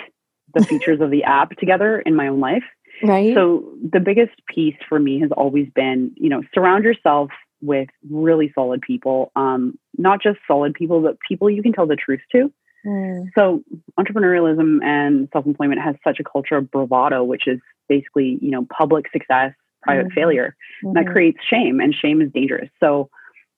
the 0.54 0.64
features 0.66 1.02
of 1.02 1.12
the 1.12 1.24
app 1.24 1.52
together 1.58 2.00
in 2.00 2.16
my 2.16 2.28
own 2.28 2.40
life. 2.40 2.64
Right. 3.04 3.34
So 3.36 3.74
the 3.92 4.00
biggest 4.00 4.34
piece 4.54 4.76
for 4.88 5.00
me 5.00 5.20
has 5.22 5.32
always 5.32 5.68
been, 5.74 6.14
you 6.16 6.30
know, 6.30 6.42
surround 6.54 6.84
yourself 6.84 7.30
with 7.62 7.90
really 8.10 8.52
solid 8.54 8.82
people. 8.82 9.32
Um, 9.36 9.78
not 9.98 10.22
just 10.22 10.40
solid 10.48 10.74
people, 10.74 11.02
but 11.02 11.18
people 11.28 11.50
you 11.50 11.62
can 11.62 11.74
tell 11.74 11.88
the 11.88 11.96
truth 11.96 12.22
to. 12.32 12.52
Mm. 12.86 13.30
So 13.38 13.64
entrepreneurialism 14.00 14.84
and 14.84 15.30
self-employment 15.34 15.82
has 15.82 15.96
such 16.04 16.20
a 16.20 16.24
culture 16.24 16.58
of 16.58 16.72
bravado, 16.72 17.24
which 17.24 17.48
is 17.48 17.60
basically, 17.88 18.40
you 18.42 18.52
know, 18.52 18.66
public 18.76 19.06
success, 19.12 19.54
private 19.84 20.08
mm-hmm. 20.08 20.14
failure. 20.16 20.56
Mm-hmm. 20.84 20.94
that 20.94 21.12
creates 21.12 21.38
shame 21.48 21.80
and 21.80 21.94
shame 21.94 22.22
is 22.22 22.32
dangerous. 22.32 22.70
So 22.80 23.10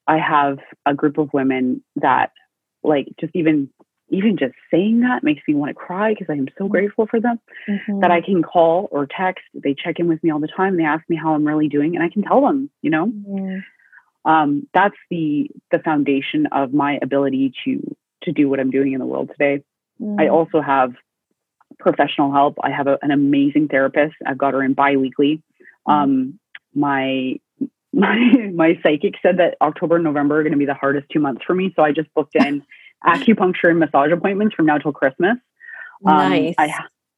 I 0.08 0.18
have 0.18 0.60
a 0.86 0.94
group 0.94 1.18
of 1.18 1.32
women 1.34 1.84
that 1.96 2.32
like 2.84 3.08
just 3.20 3.36
even 3.36 3.70
even 4.10 4.38
just 4.38 4.54
saying 4.70 5.02
that 5.02 5.24
makes 5.24 5.42
me 5.48 5.56
want 5.56 5.70
to 5.70 5.74
cry 5.74 6.14
because 6.14 6.28
I 6.30 6.34
am 6.34 6.48
so 6.58 6.66
mm-hmm. 6.66 6.72
grateful 6.72 7.08
for 7.08 7.20
them 7.20 7.40
mm-hmm. 7.68 8.02
that 8.02 8.12
I 8.12 8.22
can 8.22 8.44
call 8.44 8.88
or 8.92 9.08
text. 9.08 9.44
They 9.54 9.74
check 9.74 10.00
in 10.00 10.08
with 10.08 10.24
me 10.24 10.30
all 10.30 10.40
the 10.40 10.48
time. 10.48 10.78
They 10.78 10.84
ask 10.84 11.04
me 11.10 11.16
how 11.16 11.34
I'm 11.34 11.48
really 11.48 11.68
doing 11.68 11.96
and 11.96 12.04
I 12.04 12.10
can 12.10 12.22
tell 12.22 12.42
them, 12.42 12.70
you 12.82 12.92
know, 12.92 13.08
mm-hmm. 13.08 14.30
um, 14.30 14.68
that's 14.74 14.98
the, 15.10 15.50
the 15.72 15.80
foundation 15.80 16.48
of 16.52 16.74
my 16.74 17.00
ability 17.02 17.54
to 17.66 17.96
to 18.24 18.32
do 18.32 18.50
what 18.50 18.60
I'm 18.60 18.72
doing 18.72 18.94
in 18.94 19.00
the 19.00 19.06
world 19.06 19.30
today. 19.30 19.64
Mm. 20.02 20.20
I 20.20 20.30
also 20.30 20.62
have 20.62 20.94
professional 21.80 22.32
help. 22.32 22.58
I 22.64 22.72
have 22.72 22.88
a, 22.88 22.98
an 23.02 23.12
amazing 23.12 23.68
therapist. 23.68 24.16
I've 24.26 24.38
got 24.38 24.54
her 24.54 24.64
in 24.64 24.74
biweekly. 24.74 25.42
Mm. 25.88 25.94
Um, 25.94 26.40
my 26.74 27.40
my 27.94 28.18
my 28.54 28.80
psychic 28.82 29.16
said 29.22 29.38
that 29.38 29.56
October 29.62 29.96
and 29.96 30.04
November 30.04 30.40
are 30.40 30.44
going 30.44 30.54
to 30.54 30.58
be 30.58 30.66
the 30.66 30.74
hardest 30.74 31.08
two 31.12 31.20
months 31.20 31.44
for 31.46 31.54
me, 31.54 31.72
so 31.76 31.84
I 31.84 31.92
just 31.92 32.14
booked 32.14 32.36
in 32.36 32.64
acupuncture 33.06 33.70
and 33.70 33.80
massage 33.80 34.12
appointments 34.12 34.56
from 34.56 34.66
now 34.66 34.78
till 34.78 34.94
Christmas. 34.94 35.38
Um, 36.06 36.30
nice. 36.30 36.56
I, 36.58 36.74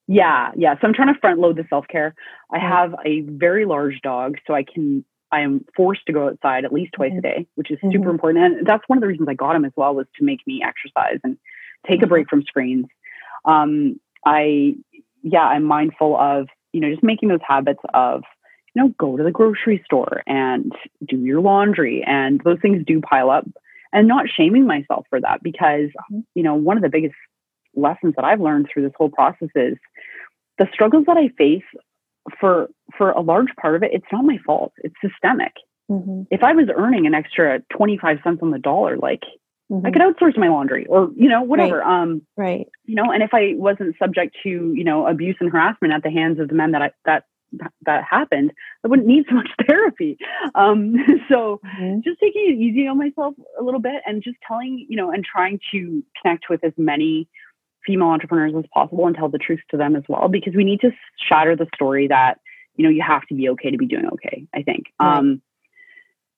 yeah, 0.07 0.51
yeah. 0.55 0.75
So 0.75 0.87
I'm 0.87 0.93
trying 0.93 1.13
to 1.13 1.19
front 1.19 1.39
load 1.39 1.55
the 1.55 1.65
self 1.69 1.87
care. 1.87 2.13
I 2.51 2.57
mm. 2.57 2.69
have 2.69 2.95
a 3.05 3.21
very 3.21 3.65
large 3.65 4.01
dog, 4.01 4.35
so 4.45 4.53
I 4.53 4.63
can 4.63 5.05
I 5.31 5.41
am 5.41 5.65
forced 5.75 6.05
to 6.07 6.13
go 6.13 6.27
outside 6.27 6.65
at 6.65 6.73
least 6.73 6.93
twice 6.93 7.11
mm-hmm. 7.11 7.19
a 7.19 7.21
day, 7.21 7.47
which 7.55 7.71
is 7.71 7.77
mm-hmm. 7.77 7.91
super 7.91 8.09
important. 8.09 8.45
And 8.45 8.67
that's 8.67 8.83
one 8.87 8.97
of 8.97 9.01
the 9.01 9.07
reasons 9.07 9.27
I 9.29 9.33
got 9.33 9.55
him 9.55 9.65
as 9.65 9.71
well 9.75 9.95
was 9.95 10.07
to 10.17 10.23
make 10.23 10.45
me 10.45 10.63
exercise 10.63 11.19
and 11.23 11.37
take 11.87 11.97
mm-hmm. 11.97 12.05
a 12.05 12.07
break 12.07 12.29
from 12.29 12.43
screens. 12.43 12.85
Um, 13.43 13.99
I, 14.25 14.75
yeah, 15.23 15.43
I'm 15.43 15.63
mindful 15.63 16.17
of, 16.17 16.47
you 16.73 16.81
know, 16.81 16.89
just 16.89 17.03
making 17.03 17.29
those 17.29 17.39
habits 17.47 17.81
of, 17.93 18.23
you 18.73 18.81
know, 18.81 18.93
go 18.97 19.17
to 19.17 19.23
the 19.23 19.31
grocery 19.31 19.81
store 19.85 20.21
and 20.27 20.71
do 21.07 21.17
your 21.17 21.41
laundry. 21.41 22.03
And 22.05 22.41
those 22.43 22.59
things 22.61 22.83
do 22.85 23.01
pile 23.01 23.29
up 23.29 23.45
and 23.93 24.07
not 24.07 24.25
shaming 24.27 24.67
myself 24.67 25.05
for 25.09 25.21
that 25.21 25.41
because, 25.41 25.89
mm-hmm. 25.89 26.19
you 26.33 26.43
know, 26.43 26.55
one 26.55 26.77
of 26.77 26.83
the 26.83 26.89
biggest 26.89 27.15
lessons 27.75 28.13
that 28.15 28.25
I've 28.25 28.41
learned 28.41 28.67
through 28.71 28.83
this 28.83 28.93
whole 28.97 29.09
process 29.09 29.49
is 29.55 29.77
the 30.57 30.67
struggles 30.73 31.05
that 31.07 31.17
I 31.17 31.29
face 31.37 31.63
for 32.39 32.69
for 32.97 33.11
a 33.11 33.21
large 33.21 33.49
part 33.61 33.75
of 33.75 33.83
it, 33.83 33.91
it's 33.93 34.05
not 34.11 34.25
my 34.25 34.37
fault. 34.45 34.73
It's 34.77 34.95
systemic. 35.01 35.53
Mm-hmm. 35.89 36.23
If 36.31 36.43
I 36.43 36.53
was 36.53 36.67
earning 36.75 37.05
an 37.05 37.13
extra 37.13 37.59
25 37.75 38.17
cents 38.23 38.39
on 38.41 38.51
the 38.51 38.59
dollar, 38.59 38.97
like 38.97 39.21
mm-hmm. 39.71 39.85
I 39.85 39.91
could 39.91 40.01
outsource 40.01 40.37
my 40.37 40.47
laundry 40.47 40.85
or, 40.87 41.09
you 41.15 41.29
know, 41.29 41.43
whatever. 41.43 41.79
Right. 41.79 42.01
Um, 42.01 42.21
right. 42.35 42.67
You 42.85 42.95
know, 42.95 43.11
and 43.11 43.21
if 43.21 43.33
I 43.33 43.53
wasn't 43.55 43.95
subject 44.01 44.35
to, 44.43 44.49
you 44.49 44.83
know, 44.83 45.07
abuse 45.07 45.37
and 45.39 45.51
harassment 45.51 45.93
at 45.93 46.03
the 46.03 46.09
hands 46.09 46.39
of 46.39 46.47
the 46.47 46.55
men 46.55 46.71
that 46.71 46.81
I, 46.81 46.91
that, 47.05 47.25
that 47.85 48.03
happened, 48.09 48.51
I 48.83 48.87
wouldn't 48.87 49.07
need 49.07 49.25
so 49.29 49.35
much 49.35 49.49
therapy. 49.67 50.17
Um, 50.55 50.95
so 51.29 51.59
mm-hmm. 51.63 51.99
just 52.03 52.19
taking 52.19 52.45
it 52.49 52.57
easy 52.59 52.87
on 52.87 52.97
myself 52.97 53.35
a 53.59 53.63
little 53.63 53.81
bit 53.81 54.01
and 54.05 54.23
just 54.23 54.37
telling, 54.47 54.85
you 54.89 54.97
know, 54.97 55.11
and 55.11 55.23
trying 55.23 55.59
to 55.71 56.03
connect 56.21 56.45
with 56.49 56.63
as 56.63 56.73
many 56.77 57.27
female 57.85 58.07
entrepreneurs 58.07 58.53
as 58.57 58.65
possible 58.73 59.05
and 59.07 59.15
tell 59.15 59.29
the 59.29 59.37
truth 59.37 59.59
to 59.71 59.77
them 59.77 59.95
as 59.95 60.03
well 60.07 60.27
because 60.27 60.53
we 60.55 60.63
need 60.63 60.81
to 60.81 60.91
shatter 61.29 61.55
the 61.55 61.67
story 61.75 62.07
that 62.07 62.39
you 62.75 62.83
know 62.83 62.89
you 62.89 63.03
have 63.05 63.25
to 63.27 63.35
be 63.35 63.49
okay 63.49 63.71
to 63.71 63.77
be 63.77 63.85
doing 63.85 64.05
okay 64.07 64.45
i 64.53 64.61
think 64.61 64.85
right. 64.99 65.17
um 65.17 65.41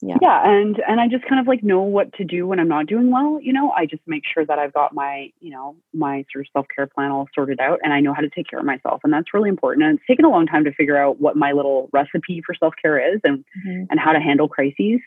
yeah 0.01 0.15
yeah 0.21 0.47
and 0.47 0.81
and 0.87 0.99
i 0.99 1.07
just 1.07 1.25
kind 1.27 1.41
of 1.41 1.47
like 1.47 1.63
know 1.63 1.81
what 1.81 2.13
to 2.13 2.23
do 2.23 2.45
when 2.45 2.59
i'm 2.59 2.67
not 2.67 2.85
doing 2.85 3.11
well 3.11 3.39
you 3.41 3.51
know 3.51 3.71
i 3.71 3.85
just 3.85 4.01
make 4.05 4.23
sure 4.31 4.45
that 4.45 4.59
i've 4.59 4.73
got 4.73 4.93
my 4.93 5.31
you 5.39 5.49
know 5.49 5.75
my 5.93 6.23
sort 6.31 6.45
of 6.45 6.49
self-care 6.53 6.87
plan 6.87 7.11
all 7.11 7.27
sorted 7.33 7.59
out 7.59 7.79
and 7.83 7.93
i 7.93 7.99
know 7.99 8.13
how 8.13 8.21
to 8.21 8.29
take 8.29 8.47
care 8.47 8.59
of 8.59 8.65
myself 8.65 9.01
and 9.03 9.11
that's 9.11 9.33
really 9.33 9.49
important 9.49 9.85
and 9.85 9.97
it's 9.97 10.07
taken 10.07 10.25
a 10.25 10.29
long 10.29 10.45
time 10.45 10.63
to 10.63 10.71
figure 10.73 10.97
out 10.97 11.19
what 11.19 11.35
my 11.35 11.51
little 11.51 11.89
recipe 11.91 12.41
for 12.45 12.53
self-care 12.53 13.15
is 13.15 13.19
and 13.23 13.43
mm-hmm. 13.65 13.83
and 13.89 13.99
how 13.99 14.11
to 14.11 14.19
handle 14.19 14.47
crises 14.47 14.99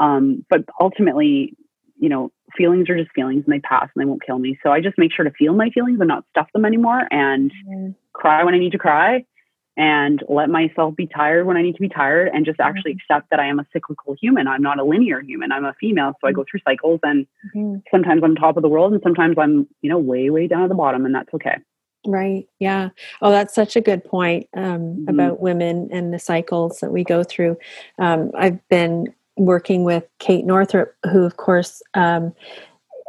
um 0.00 0.44
but 0.50 0.64
ultimately 0.80 1.56
you 2.02 2.08
know, 2.08 2.32
feelings 2.56 2.90
are 2.90 2.98
just 2.98 3.12
feelings 3.12 3.44
and 3.46 3.54
they 3.54 3.60
pass 3.60 3.88
and 3.94 4.02
they 4.02 4.04
won't 4.04 4.26
kill 4.26 4.40
me. 4.40 4.58
So 4.60 4.72
I 4.72 4.80
just 4.80 4.98
make 4.98 5.12
sure 5.12 5.24
to 5.24 5.30
feel 5.30 5.54
my 5.54 5.70
feelings 5.70 6.00
and 6.00 6.08
not 6.08 6.24
stuff 6.30 6.48
them 6.52 6.64
anymore 6.64 7.06
and 7.12 7.52
mm-hmm. 7.52 7.90
cry 8.12 8.42
when 8.42 8.54
I 8.54 8.58
need 8.58 8.72
to 8.72 8.78
cry 8.78 9.24
and 9.76 10.20
let 10.28 10.50
myself 10.50 10.96
be 10.96 11.06
tired 11.06 11.46
when 11.46 11.56
I 11.56 11.62
need 11.62 11.76
to 11.76 11.80
be 11.80 11.88
tired 11.88 12.28
and 12.34 12.44
just 12.44 12.58
actually 12.58 12.94
mm-hmm. 12.94 13.14
accept 13.14 13.30
that 13.30 13.38
I 13.38 13.46
am 13.46 13.60
a 13.60 13.66
cyclical 13.72 14.16
human. 14.20 14.48
I'm 14.48 14.62
not 14.62 14.80
a 14.80 14.84
linear 14.84 15.20
human. 15.20 15.52
I'm 15.52 15.64
a 15.64 15.74
female. 15.80 16.10
So 16.20 16.26
mm-hmm. 16.26 16.26
I 16.26 16.32
go 16.32 16.44
through 16.50 16.60
cycles 16.64 16.98
and 17.04 17.24
mm-hmm. 17.54 17.76
sometimes 17.92 18.22
I'm 18.24 18.34
top 18.34 18.56
of 18.56 18.64
the 18.64 18.68
world 18.68 18.92
and 18.92 19.00
sometimes 19.04 19.36
I'm, 19.38 19.68
you 19.80 19.88
know, 19.88 19.98
way, 19.98 20.28
way 20.28 20.48
down 20.48 20.64
at 20.64 20.70
the 20.70 20.74
bottom 20.74 21.06
and 21.06 21.14
that's 21.14 21.32
okay. 21.34 21.58
Right. 22.04 22.48
Yeah. 22.58 22.88
Oh, 23.22 23.30
that's 23.30 23.54
such 23.54 23.76
a 23.76 23.80
good 23.80 24.04
point 24.04 24.48
um, 24.56 24.64
mm-hmm. 24.64 25.08
about 25.08 25.40
women 25.40 25.88
and 25.92 26.12
the 26.12 26.18
cycles 26.18 26.80
that 26.80 26.90
we 26.90 27.04
go 27.04 27.22
through. 27.22 27.58
Um, 28.00 28.32
I've 28.36 28.66
been 28.68 29.14
working 29.36 29.84
with 29.84 30.04
Kate 30.18 30.44
Northrup, 30.44 30.94
who, 31.10 31.24
of 31.24 31.36
course, 31.36 31.82
um, 31.94 32.32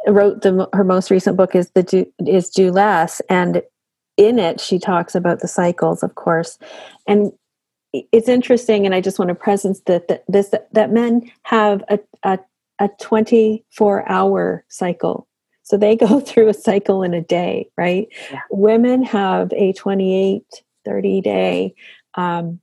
wrote 0.06 0.42
the 0.42 0.68
her 0.72 0.84
most 0.84 1.10
recent 1.10 1.36
book 1.36 1.54
is 1.54 1.70
the 1.70 1.82
do, 1.82 2.06
is 2.26 2.50
do 2.50 2.70
less, 2.70 3.20
and 3.28 3.62
in 4.16 4.38
it 4.38 4.60
she 4.60 4.78
talks 4.78 5.14
about 5.14 5.40
the 5.40 5.48
cycles, 5.48 6.02
of 6.02 6.14
course, 6.14 6.58
and 7.06 7.32
it's 7.92 8.28
interesting. 8.28 8.86
And 8.86 8.94
I 8.94 9.00
just 9.00 9.18
want 9.18 9.28
to 9.28 9.34
presence 9.34 9.80
that, 9.86 10.08
that 10.08 10.24
this 10.28 10.54
that 10.72 10.92
men 10.92 11.30
have 11.42 11.82
a 11.88 11.98
a, 12.22 12.38
a 12.80 12.88
twenty 13.00 13.64
four 13.70 14.08
hour 14.08 14.64
cycle. 14.68 15.26
So 15.62 15.76
they 15.76 15.96
go 16.08 16.20
through 16.20 16.48
a 16.48 16.54
cycle 16.54 17.02
in 17.02 17.14
a 17.14 17.22
day, 17.22 17.68
right? 17.76 18.08
Yeah. 18.30 18.40
Women 18.50 19.02
have 19.02 19.52
a 19.54 19.72
28, 19.72 20.44
30 20.84 21.20
day 21.22 21.74
um, 22.16 22.60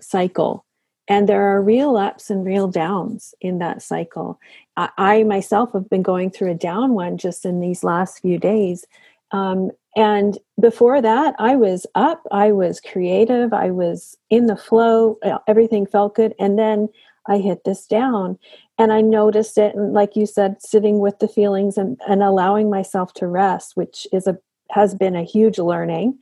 cycle 0.00 0.64
and 1.08 1.28
there 1.28 1.42
are 1.42 1.62
real 1.62 1.96
ups 1.96 2.30
and 2.30 2.44
real 2.44 2.68
downs 2.68 3.34
in 3.40 3.58
that 3.58 3.82
cycle. 3.82 4.38
I, 4.76 4.90
I 4.98 5.22
myself 5.24 5.72
have 5.72 5.88
been 5.90 6.02
going 6.02 6.30
through 6.30 6.52
a 6.52 6.54
down 6.54 6.94
one 6.94 7.18
just 7.18 7.44
in 7.44 7.60
these 7.60 7.84
last 7.84 8.20
few 8.20 8.38
days. 8.38 8.86
Um, 9.32 9.70
and 9.96 10.38
before 10.60 11.02
that, 11.02 11.34
I 11.38 11.56
was 11.56 11.86
up, 11.94 12.22
I 12.30 12.52
was 12.52 12.80
creative, 12.80 13.52
I 13.52 13.70
was 13.70 14.16
in 14.28 14.46
the 14.46 14.56
flow, 14.56 15.18
uh, 15.24 15.38
everything 15.48 15.84
felt 15.86 16.14
good. 16.14 16.34
And 16.38 16.58
then 16.58 16.88
I 17.26 17.38
hit 17.38 17.64
this 17.64 17.86
down 17.86 18.38
and 18.78 18.92
I 18.92 19.00
noticed 19.00 19.58
it. 19.58 19.74
And 19.74 19.92
like 19.92 20.16
you 20.16 20.26
said, 20.26 20.62
sitting 20.62 21.00
with 21.00 21.18
the 21.18 21.28
feelings 21.28 21.76
and, 21.76 22.00
and 22.08 22.22
allowing 22.22 22.70
myself 22.70 23.12
to 23.14 23.26
rest, 23.26 23.76
which 23.76 24.06
is 24.12 24.26
a 24.26 24.38
has 24.70 24.94
been 24.94 25.16
a 25.16 25.24
huge 25.24 25.58
learning. 25.58 26.18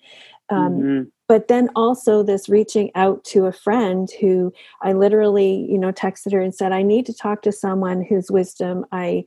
Um, 0.51 0.73
mm-hmm. 0.73 1.03
but 1.27 1.49
then 1.49 1.69
also 1.77 2.23
this 2.23 2.49
reaching 2.49 2.91
out 2.95 3.23
to 3.25 3.45
a 3.45 3.53
friend 3.53 4.09
who 4.19 4.53
i 4.83 4.95
literally 4.95 5.67
you 5.71 5.77
know 5.77 5.93
texted 5.93 6.33
her 6.33 6.41
and 6.41 6.55
said 6.55 6.73
i 6.73 6.83
need 6.83 7.05
to 7.07 7.13
talk 7.13 7.43
to 7.43 7.53
someone 7.53 8.03
whose 8.03 8.31
wisdom 8.31 8.87
i 8.93 9.27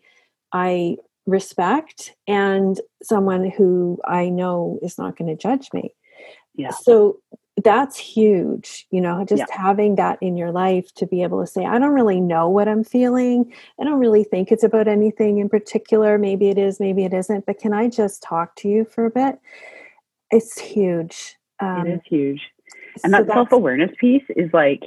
i 0.52 0.98
respect 1.26 2.16
and 2.28 2.82
someone 3.04 3.50
who 3.50 4.00
i 4.06 4.30
know 4.30 4.80
is 4.82 4.98
not 4.98 5.16
going 5.18 5.30
to 5.30 5.36
judge 5.36 5.70
me. 5.74 5.94
Yeah. 6.56 6.72
So 6.72 7.20
that's 7.64 7.98
huge 7.98 8.88
you 8.92 9.02
know 9.02 9.26
just 9.26 9.44
yeah. 9.48 9.62
having 9.62 9.96
that 9.96 10.18
in 10.22 10.38
your 10.38 10.52
life 10.52 10.92
to 10.96 11.06
be 11.06 11.22
able 11.22 11.42
to 11.42 11.46
say 11.46 11.66
i 11.66 11.78
don't 11.78 11.92
really 11.92 12.22
know 12.22 12.48
what 12.48 12.68
i'm 12.68 12.84
feeling. 12.84 13.52
I 13.80 13.84
don't 13.84 14.00
really 14.00 14.24
think 14.24 14.52
it's 14.52 14.64
about 14.64 14.88
anything 14.88 15.38
in 15.38 15.50
particular. 15.50 16.18
Maybe 16.18 16.50
it 16.50 16.58
is 16.58 16.80
maybe 16.80 17.04
it 17.04 17.14
isn't 17.14 17.46
but 17.46 17.60
can 17.60 17.74
i 17.74 17.90
just 17.90 18.24
talk 18.24 18.56
to 18.58 18.70
you 18.70 18.86
for 18.86 19.06
a 19.06 19.12
bit 19.12 19.38
it's 20.32 20.60
huge 20.60 21.36
um, 21.62 21.88
it 21.88 21.94
is 21.94 22.02
huge. 22.06 22.42
And 23.04 23.14
so 23.14 23.24
that 23.24 23.28
self 23.28 23.52
awareness 23.52 23.92
piece 24.00 24.24
is 24.36 24.50
like, 24.52 24.82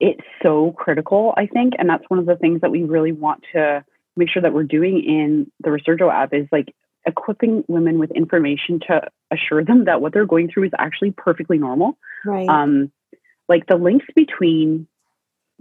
it's 0.00 0.22
so 0.42 0.72
critical, 0.72 1.34
I 1.36 1.46
think. 1.46 1.74
And 1.78 1.88
that's 1.88 2.04
one 2.08 2.20
of 2.20 2.26
the 2.26 2.36
things 2.36 2.60
that 2.60 2.70
we 2.70 2.84
really 2.84 3.12
want 3.12 3.42
to 3.52 3.84
make 4.16 4.30
sure 4.30 4.42
that 4.42 4.54
we're 4.54 4.62
doing 4.62 5.02
in 5.04 5.50
the 5.60 5.70
Resurjo 5.70 6.12
app 6.12 6.32
is 6.32 6.46
like 6.52 6.74
equipping 7.06 7.64
women 7.68 7.98
with 7.98 8.10
information 8.12 8.80
to 8.88 9.02
assure 9.30 9.64
them 9.64 9.84
that 9.84 10.00
what 10.00 10.12
they're 10.12 10.26
going 10.26 10.50
through 10.50 10.64
is 10.64 10.72
actually 10.78 11.10
perfectly 11.10 11.58
normal. 11.58 11.98
Right. 12.24 12.48
Um, 12.48 12.92
like 13.48 13.66
the 13.66 13.76
links 13.76 14.06
between 14.14 14.86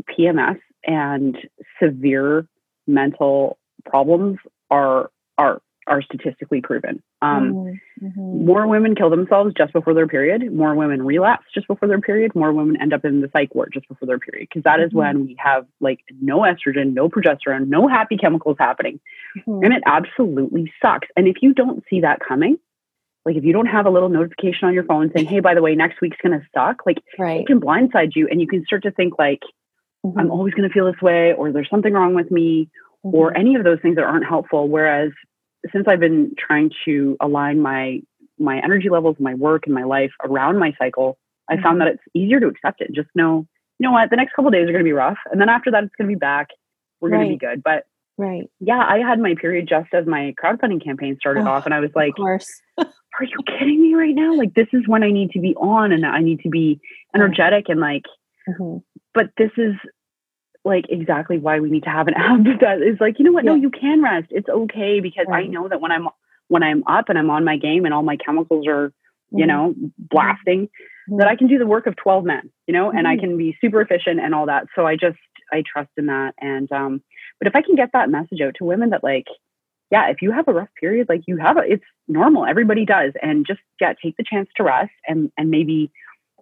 PMS 0.10 0.60
and 0.86 1.38
severe 1.82 2.48
mental 2.88 3.58
problems 3.86 4.38
are 4.70 5.12
are 5.38 5.62
are 5.88 6.02
statistically 6.02 6.62
proven. 6.62 7.02
Um, 7.26 7.54
mm-hmm. 7.54 8.06
mm-hmm. 8.06 8.46
More 8.46 8.68
women 8.68 8.96
kill 8.96 9.10
themselves 9.10 9.54
just 9.58 9.74
before 9.74 9.94
their 9.94 10.08
period. 10.08 10.52
More 10.54 10.76
women 10.76 11.04
relapse 11.04 11.46
just 11.54 11.68
before 11.68 11.88
their 11.88 12.02
period. 12.02 12.36
More 12.36 12.54
women 12.54 12.80
end 12.82 12.94
up 12.94 13.06
in 13.06 13.22
the 13.22 13.30
psych 13.34 13.54
ward 13.56 13.72
just 13.74 13.88
before 13.88 14.06
their 14.06 14.20
period 14.20 14.48
because 14.50 14.64
that 14.64 14.80
is 14.80 14.90
mm-hmm. 14.90 14.98
when 14.98 15.26
we 15.26 15.36
have 15.40 15.66
like 15.80 16.00
no 16.22 16.40
estrogen, 16.40 16.94
no 16.94 17.10
progesterone, 17.10 17.68
no 17.68 17.88
happy 17.88 18.18
chemicals 18.18 18.58
happening, 18.60 19.00
mm-hmm. 19.38 19.64
and 19.64 19.74
it 19.74 19.84
absolutely 19.86 20.72
sucks. 20.82 21.08
And 21.16 21.28
if 21.28 21.38
you 21.42 21.54
don't 21.54 21.84
see 21.90 22.02
that 22.02 22.20
coming, 22.26 22.58
like 23.26 23.36
if 23.36 23.44
you 23.44 23.54
don't 23.54 23.68
have 23.68 23.86
a 23.86 23.90
little 23.90 24.10
notification 24.10 24.68
on 24.68 24.74
your 24.74 24.84
phone 24.84 25.12
saying, 25.16 25.28
"Hey, 25.28 25.40
by 25.40 25.54
the 25.56 25.62
way, 25.62 25.76
next 25.76 26.02
week's 26.02 26.18
going 26.22 26.40
to 26.40 26.46
suck," 26.54 26.86
like 26.86 26.98
right. 27.18 27.42
it 27.42 27.48
can 27.48 27.60
blindside 27.60 28.12
you, 28.16 28.28
and 28.30 28.40
you 28.40 28.48
can 28.48 28.64
start 28.66 28.84
to 28.84 28.92
think 28.92 29.18
like, 29.18 29.42
"I'm 30.04 30.12
mm-hmm. 30.12 30.32
always 30.32 30.54
going 30.54 30.68
to 30.70 30.74
feel 30.74 30.86
this 30.86 31.02
way," 31.02 31.34
or 31.34 31.52
"There's 31.52 31.70
something 31.70 31.94
wrong 31.94 32.14
with 32.14 32.30
me." 32.32 32.70
Or 33.04 33.38
any 33.38 33.54
of 33.54 33.64
those 33.64 33.78
things 33.84 33.98
that 33.98 34.04
aren't 34.04 34.26
helpful. 34.26 34.68
Whereas 34.68 35.12
since 35.72 35.88
I've 35.88 36.00
been 36.00 36.34
trying 36.38 36.72
to 36.86 37.18
align 37.20 37.62
my 37.62 38.02
my 38.38 38.58
energy 38.58 38.90
levels, 38.90 39.16
my 39.20 39.34
work, 39.34 39.64
and 39.66 39.74
my 39.74 39.84
life 39.84 40.12
around 40.24 40.60
my 40.60 40.74
cycle, 40.78 41.18
I 41.50 41.62
found 41.62 41.80
that 41.82 41.88
it's 41.88 42.04
easier 42.14 42.40
to 42.40 42.48
accept 42.48 42.82
it. 42.82 42.92
Just 42.94 43.08
know, 43.16 43.48
you 43.80 43.88
know 43.88 43.92
what, 43.92 44.10
the 44.10 44.18
next 44.18 44.34
couple 44.34 44.52
days 44.52 44.68
are 44.68 44.72
going 44.72 44.84
to 44.84 44.84
be 44.84 44.92
rough, 44.92 45.18
and 45.32 45.40
then 45.40 45.50
after 45.50 45.72
that, 45.72 45.84
it's 45.84 45.96
going 45.98 46.10
to 46.10 46.16
be 46.16 46.20
back. 46.20 46.50
We're 47.00 47.10
right. 47.10 47.18
going 47.18 47.30
to 47.30 47.34
be 47.36 47.46
good. 47.46 47.64
But 47.64 47.86
right, 48.18 48.50
yeah, 48.60 48.84
I 48.86 49.00
had 49.00 49.20
my 49.20 49.36
period 49.40 49.68
just 49.68 49.94
as 49.94 50.06
my 50.06 50.34
crowdfunding 50.42 50.84
campaign 50.84 51.18
started 51.20 51.46
oh, 51.46 51.52
off, 51.52 51.66
and 51.66 51.74
I 51.74 51.80
was 51.80 51.92
like, 51.96 52.12
of 52.12 52.16
course. 52.16 52.62
are 52.78 53.24
you 53.24 53.38
kidding 53.48 53.82
me 53.82 53.94
right 53.94 54.16
now? 54.16 54.36
Like 54.36 54.54
this 54.54 54.68
is 54.74 54.88
when 54.88 55.04
I 55.04 55.12
need 55.12 55.32
to 55.32 55.40
be 55.40 55.56
on, 55.56 55.92
and 55.92 56.06
I 56.06 56.20
need 56.20 56.42
to 56.42 56.50
be 56.50 56.80
energetic, 57.14 57.66
and 57.70 57.80
like. 57.80 58.04
Mm-hmm. 58.48 58.78
But 59.16 59.30
this 59.38 59.52
is 59.58 59.74
like 60.66 60.86
exactly 60.90 61.38
why 61.38 61.60
we 61.60 61.70
need 61.70 61.84
to 61.84 61.90
have 61.90 62.08
an 62.08 62.14
app 62.18 62.44
that 62.62 62.82
is 62.82 62.98
like, 63.00 63.20
you 63.20 63.26
know 63.26 63.32
what? 63.32 63.46
Yeah. 63.46 63.52
No, 63.52 63.56
you 63.56 63.70
can 63.70 64.02
rest. 64.02 64.28
It's 64.32 64.50
okay 64.50 65.00
because 65.00 65.26
right. 65.30 65.46
I 65.46 65.48
know 65.48 65.70
that 65.70 65.80
when 65.80 65.92
I'm 65.92 66.10
when 66.48 66.64
I'm 66.64 66.84
up 66.88 67.10
and 67.10 67.18
I'm 67.18 67.30
on 67.30 67.44
my 67.44 67.58
game 67.58 67.86
and 67.86 67.94
all 67.94 68.04
my 68.04 68.18
chemicals 68.18 68.68
are, 68.68 68.90
mm-hmm. 68.90 69.40
you 69.40 69.48
know, 69.48 69.74
blasting, 69.98 70.68
mm-hmm. 70.68 71.18
that 71.18 71.28
I 71.28 71.36
can 71.36 71.48
do 71.48 71.58
the 71.58 71.66
work 71.66 71.88
of 71.88 71.96
12 71.96 72.26
men, 72.26 72.52
you 72.68 72.74
know, 72.74 72.90
mm-hmm. 72.90 72.98
and 72.98 73.08
I 73.08 73.16
mm-hmm. 73.16 73.22
can 73.22 73.38
be 73.38 73.58
super 73.62 73.82
efficient 73.82 74.20
and 74.20 74.36
all 74.36 74.48
that. 74.48 74.68
So 74.76 74.86
I 74.86 74.96
just 74.96 75.18
I 75.52 75.64
trust 75.72 75.92
in 75.98 76.08
that. 76.08 76.34
And 76.40 76.72
um, 76.72 77.02
but 77.40 77.48
if 77.48 77.56
I 77.56 77.62
can 77.62 77.76
get 77.76 77.92
that 77.94 78.10
message 78.10 78.42
out 78.42 78.56
to 78.56 78.66
women 78.66 78.90
that 78.90 79.04
like, 79.04 79.28
yeah, 79.92 80.10
if 80.10 80.22
you 80.22 80.32
have 80.32 80.48
a 80.48 80.54
rough 80.54 80.70
period, 80.80 81.08
like 81.10 81.22
you 81.28 81.38
have 81.38 81.58
a 81.58 81.62
it's 81.62 81.86
normal. 82.08 82.46
Everybody 82.46 82.86
does. 82.86 83.14
And 83.22 83.46
just 83.46 83.62
yeah, 83.80 83.94
take 84.04 84.18
the 84.18 84.24
chance 84.24 84.50
to 84.58 84.64
rest 84.64 84.92
and 85.08 85.32
and 85.38 85.50
maybe 85.50 85.92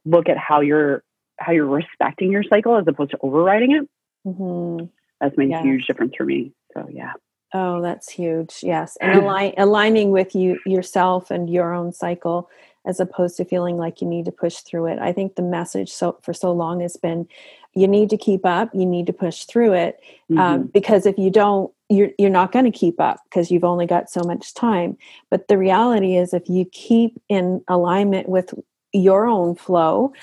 look 0.05 0.29
at 0.29 0.37
how 0.37 0.61
you're 0.61 1.03
how 1.39 1.51
you're 1.51 1.65
respecting 1.65 2.31
your 2.31 2.43
cycle 2.43 2.77
as 2.77 2.85
opposed 2.87 3.11
to 3.11 3.17
overriding 3.21 3.73
it 3.73 3.89
Mm-hmm. 4.25 4.85
That's 5.21 5.37
made 5.37 5.49
yeah. 5.49 5.59
a 5.59 5.63
huge 5.63 5.85
difference 5.85 6.15
for 6.15 6.25
me. 6.25 6.53
So 6.73 6.87
yeah. 6.91 7.13
Oh, 7.53 7.81
that's 7.81 8.09
huge. 8.09 8.59
Yes, 8.63 8.97
and 8.99 9.19
align, 9.19 9.53
aligning 9.57 10.11
with 10.11 10.33
you 10.33 10.59
yourself 10.65 11.29
and 11.29 11.49
your 11.49 11.73
own 11.73 11.93
cycle, 11.93 12.49
as 12.85 12.99
opposed 12.99 13.37
to 13.37 13.45
feeling 13.45 13.77
like 13.77 14.01
you 14.01 14.07
need 14.07 14.25
to 14.25 14.31
push 14.31 14.57
through 14.57 14.87
it. 14.87 14.99
I 14.99 15.13
think 15.13 15.35
the 15.35 15.43
message 15.43 15.91
so 15.91 16.17
for 16.23 16.33
so 16.33 16.51
long 16.51 16.81
has 16.81 16.97
been, 16.97 17.27
you 17.73 17.87
need 17.87 18.09
to 18.09 18.17
keep 18.17 18.45
up. 18.45 18.73
You 18.73 18.87
need 18.87 19.05
to 19.05 19.13
push 19.13 19.45
through 19.45 19.73
it, 19.73 19.99
um, 20.31 20.35
mm-hmm. 20.35 20.39
um, 20.39 20.63
because 20.73 21.05
if 21.05 21.17
you 21.17 21.29
don't, 21.29 21.71
you're 21.89 22.09
you're 22.17 22.31
not 22.31 22.51
going 22.51 22.65
to 22.65 22.71
keep 22.71 22.99
up 22.99 23.19
because 23.25 23.51
you've 23.51 23.63
only 23.63 23.85
got 23.85 24.09
so 24.09 24.23
much 24.23 24.55
time. 24.55 24.97
But 25.29 25.47
the 25.47 25.57
reality 25.57 26.17
is, 26.17 26.33
if 26.33 26.49
you 26.49 26.65
keep 26.65 27.21
in 27.29 27.63
alignment 27.67 28.29
with 28.29 28.53
your 28.93 29.27
own 29.27 29.55
flow, 29.55 30.13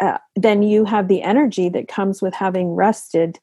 uh, 0.00 0.18
then 0.36 0.62
you 0.62 0.84
have 0.84 1.08
the 1.08 1.22
energy 1.22 1.68
that 1.68 1.88
comes 1.88 2.22
with 2.22 2.34
having 2.34 2.74
rested 2.74 3.38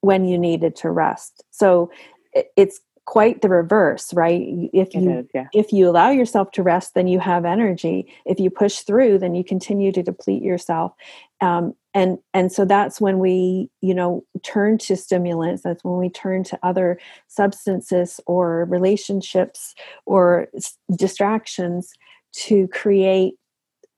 when 0.00 0.24
you 0.24 0.36
needed 0.36 0.76
to 0.76 0.90
rest. 0.90 1.44
So 1.50 1.90
it, 2.32 2.48
it's 2.56 2.80
quite 3.06 3.42
the 3.42 3.48
reverse, 3.48 4.12
right? 4.14 4.46
If 4.72 4.94
you 4.94 5.18
is, 5.18 5.26
yeah. 5.34 5.46
if 5.52 5.72
you 5.72 5.88
allow 5.88 6.10
yourself 6.10 6.50
to 6.52 6.62
rest, 6.62 6.94
then 6.94 7.06
you 7.06 7.18
have 7.20 7.44
energy. 7.44 8.12
If 8.24 8.40
you 8.40 8.50
push 8.50 8.80
through, 8.80 9.18
then 9.18 9.34
you 9.34 9.44
continue 9.44 9.92
to 9.92 10.02
deplete 10.02 10.42
yourself. 10.42 10.92
Um, 11.40 11.74
and 11.92 12.18
and 12.32 12.50
so 12.50 12.64
that's 12.64 13.00
when 13.00 13.18
we 13.18 13.70
you 13.80 13.94
know 13.94 14.24
turn 14.42 14.78
to 14.78 14.96
stimulants 14.96 15.62
that's 15.62 15.84
when 15.84 15.98
we 15.98 16.10
turn 16.10 16.42
to 16.42 16.58
other 16.62 16.98
substances 17.28 18.20
or 18.26 18.64
relationships 18.64 19.74
or 20.04 20.48
distractions 20.96 21.92
to 22.32 22.66
create 22.68 23.34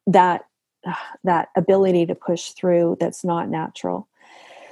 that 0.06 0.42
that 1.24 1.48
ability 1.56 2.06
to 2.06 2.14
push 2.14 2.50
through 2.50 2.96
that's 3.00 3.24
not 3.24 3.48
natural. 3.48 4.08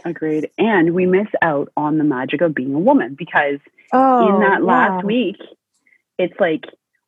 Agreed. 0.04 0.50
And 0.58 0.94
we 0.94 1.06
miss 1.06 1.28
out 1.40 1.72
on 1.76 1.98
the 1.98 2.04
magic 2.04 2.42
of 2.42 2.54
being 2.54 2.74
a 2.74 2.78
woman 2.78 3.14
because 3.14 3.58
oh, 3.92 4.28
in 4.28 4.40
that 4.40 4.62
last 4.62 5.02
yeah. 5.02 5.06
week, 5.06 5.36
it's 6.18 6.38
like 6.38 6.64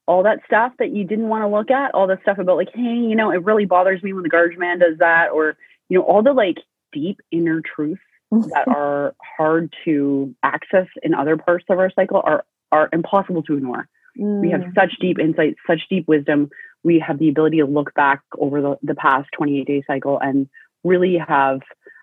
all 0.06 0.22
that 0.22 0.40
stuff 0.46 0.72
that 0.78 0.90
you 0.90 1.04
didn't 1.04 1.28
want 1.28 1.42
to 1.42 1.48
look 1.48 1.70
at, 1.70 1.94
all 1.94 2.06
the 2.06 2.18
stuff 2.22 2.38
about 2.38 2.56
like, 2.56 2.70
hey, 2.72 2.80
you 2.80 3.14
know, 3.14 3.30
it 3.30 3.44
really 3.44 3.66
bothers 3.66 4.02
me 4.02 4.12
when 4.12 4.22
the 4.22 4.28
garbage 4.28 4.56
man 4.56 4.78
does 4.78 4.98
that, 4.98 5.30
or, 5.32 5.56
you 5.88 5.98
know, 5.98 6.04
all 6.04 6.22
the 6.22 6.32
like 6.32 6.56
deep 6.92 7.20
inner 7.30 7.60
truths 7.60 8.00
that 8.30 8.64
are 8.74 9.14
hard 9.36 9.74
to 9.84 10.34
access 10.42 10.86
in 11.02 11.12
other 11.14 11.36
parts 11.36 11.64
of 11.68 11.78
our 11.78 11.90
cycle 11.90 12.22
are 12.24 12.44
are 12.72 12.88
impossible 12.92 13.42
to 13.44 13.54
ignore. 13.56 13.88
Mm. 14.18 14.40
We 14.40 14.50
have 14.50 14.62
mm. 14.62 14.74
such 14.74 14.94
deep 15.00 15.18
insight, 15.18 15.56
such 15.66 15.82
deep 15.88 16.06
wisdom 16.08 16.50
we 16.86 17.00
have 17.00 17.18
the 17.18 17.28
ability 17.28 17.58
to 17.58 17.66
look 17.66 17.92
back 17.94 18.22
over 18.38 18.62
the, 18.62 18.78
the 18.80 18.94
past 18.94 19.28
28 19.36 19.66
day 19.66 19.82
cycle 19.88 20.20
and 20.22 20.48
really 20.84 21.18
have 21.18 21.60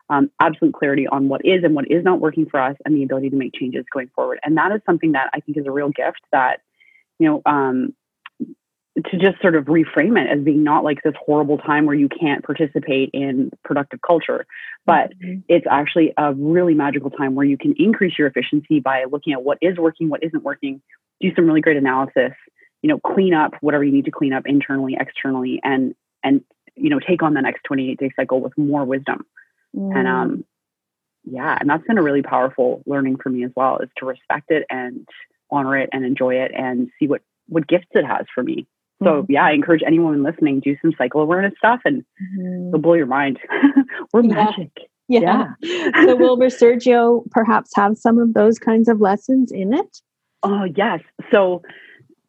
um, 0.10 0.30
absolute 0.42 0.74
clarity 0.74 1.08
on 1.08 1.30
what 1.30 1.46
is 1.46 1.64
and 1.64 1.74
what 1.74 1.90
is 1.90 2.04
not 2.04 2.20
working 2.20 2.46
for 2.46 2.60
us 2.60 2.76
and 2.84 2.94
the 2.94 3.04
ability 3.04 3.30
to 3.30 3.38
make 3.38 3.54
changes 3.54 3.86
going 3.94 4.10
forward. 4.14 4.40
And 4.44 4.58
that 4.58 4.74
is 4.74 4.82
something 4.86 5.14
that 5.14 5.30
I 5.34 5.40
think 5.40 5.58
is 5.58 5.66
a 5.66 5.72
real 5.72 5.90
gift 5.90 6.20
that, 6.34 6.60
you 7.18 7.30
know, 7.30 7.42
um, 7.46 7.96
to 8.96 9.18
just 9.18 9.42
sort 9.42 9.56
of 9.56 9.66
reframe 9.66 10.22
it 10.22 10.30
as 10.30 10.44
being 10.44 10.64
not 10.64 10.84
like 10.84 11.02
this 11.04 11.16
horrible 11.26 11.58
time 11.58 11.86
where 11.86 11.96
you 11.96 12.08
can't 12.08 12.44
participate 12.44 13.10
in 13.14 13.52
productive 13.64 14.00
culture, 14.02 14.46
but 14.86 15.12
mm-hmm. 15.18 15.40
it's 15.48 15.66
actually 15.70 16.14
a 16.18 16.34
really 16.34 16.76
magical 16.76 17.10
time 17.10 17.34
where 17.34 17.46
you 17.46 17.58
can 17.58 17.74
increase 17.80 18.18
your 18.20 18.28
efficiency 18.28 18.80
by 18.80 19.06
looking 19.10 19.34
at 19.34 19.44
what 19.44 19.58
is 19.62 19.78
working, 19.78 20.10
what 20.10 20.24
isn't 20.24 20.44
working, 20.44 20.82
do 21.22 21.34
some 21.36 21.48
really 21.48 21.62
great 21.62 21.78
analysis, 21.78 22.34
you 22.84 22.90
know 22.90 23.00
clean 23.00 23.34
up 23.34 23.54
whatever 23.62 23.84
you 23.84 23.92
need 23.92 24.06
to 24.06 24.12
clean 24.12 24.34
up 24.34 24.44
internally 24.46 24.96
externally 25.00 25.60
and 25.64 25.96
and 26.24 26.44
you 26.76 26.92
know 26.92 27.00
take 27.00 27.24
on 27.24 27.34
the 27.34 27.42
next 27.42 27.64
28 27.64 27.98
day 27.98 28.12
cycle 28.16 28.40
with 28.40 28.56
more 28.58 28.86
wisdom 28.86 29.26
mm. 29.76 29.98
and 29.98 30.08
um 30.08 30.46
yeah 31.24 31.58
and 31.60 31.68
that's 31.68 31.88
been 31.88 31.98
a 31.98 32.04
really 32.04 32.22
powerful 32.22 32.84
learning 32.86 33.18
for 33.18 33.30
me 33.30 33.44
as 33.44 33.52
well 33.56 33.80
is 33.80 33.90
to 33.98 34.06
respect 34.06 34.52
it 34.52 34.66
and 34.70 35.08
honor 35.50 35.78
it 35.78 35.90
and 35.92 36.06
enjoy 36.06 36.36
it 36.36 36.52
and 36.54 36.90
see 37.00 37.08
what 37.08 37.22
what 37.48 37.68
gifts 37.68 37.88
it 37.94 38.06
has 38.06 38.26
for 38.36 38.44
me 38.44 38.68
so 39.04 39.22
mm-hmm. 39.22 39.32
yeah, 39.32 39.46
I 39.46 39.52
encourage 39.52 39.82
anyone 39.86 40.24
listening 40.24 40.60
do 40.60 40.76
some 40.82 40.94
cycle 40.98 41.22
awareness 41.22 41.54
stuff, 41.58 41.82
and 41.86 42.04
mm-hmm. 42.22 42.70
it'll 42.70 42.80
blow 42.80 42.94
your 42.94 43.06
mind. 43.06 43.40
We're 44.14 44.24
yeah. 44.24 44.34
magic. 44.34 44.72
Yeah. 45.08 45.54
yeah. 45.62 45.92
so 46.06 46.16
will 46.16 46.38
Resurjo 46.38 47.30
perhaps 47.32 47.72
have 47.76 47.98
some 47.98 48.18
of 48.18 48.34
those 48.34 48.58
kinds 48.58 48.88
of 48.88 49.02
lessons 49.02 49.52
in 49.52 49.74
it? 49.74 49.98
Oh 50.44 50.66
yes. 50.76 51.02
So 51.32 51.62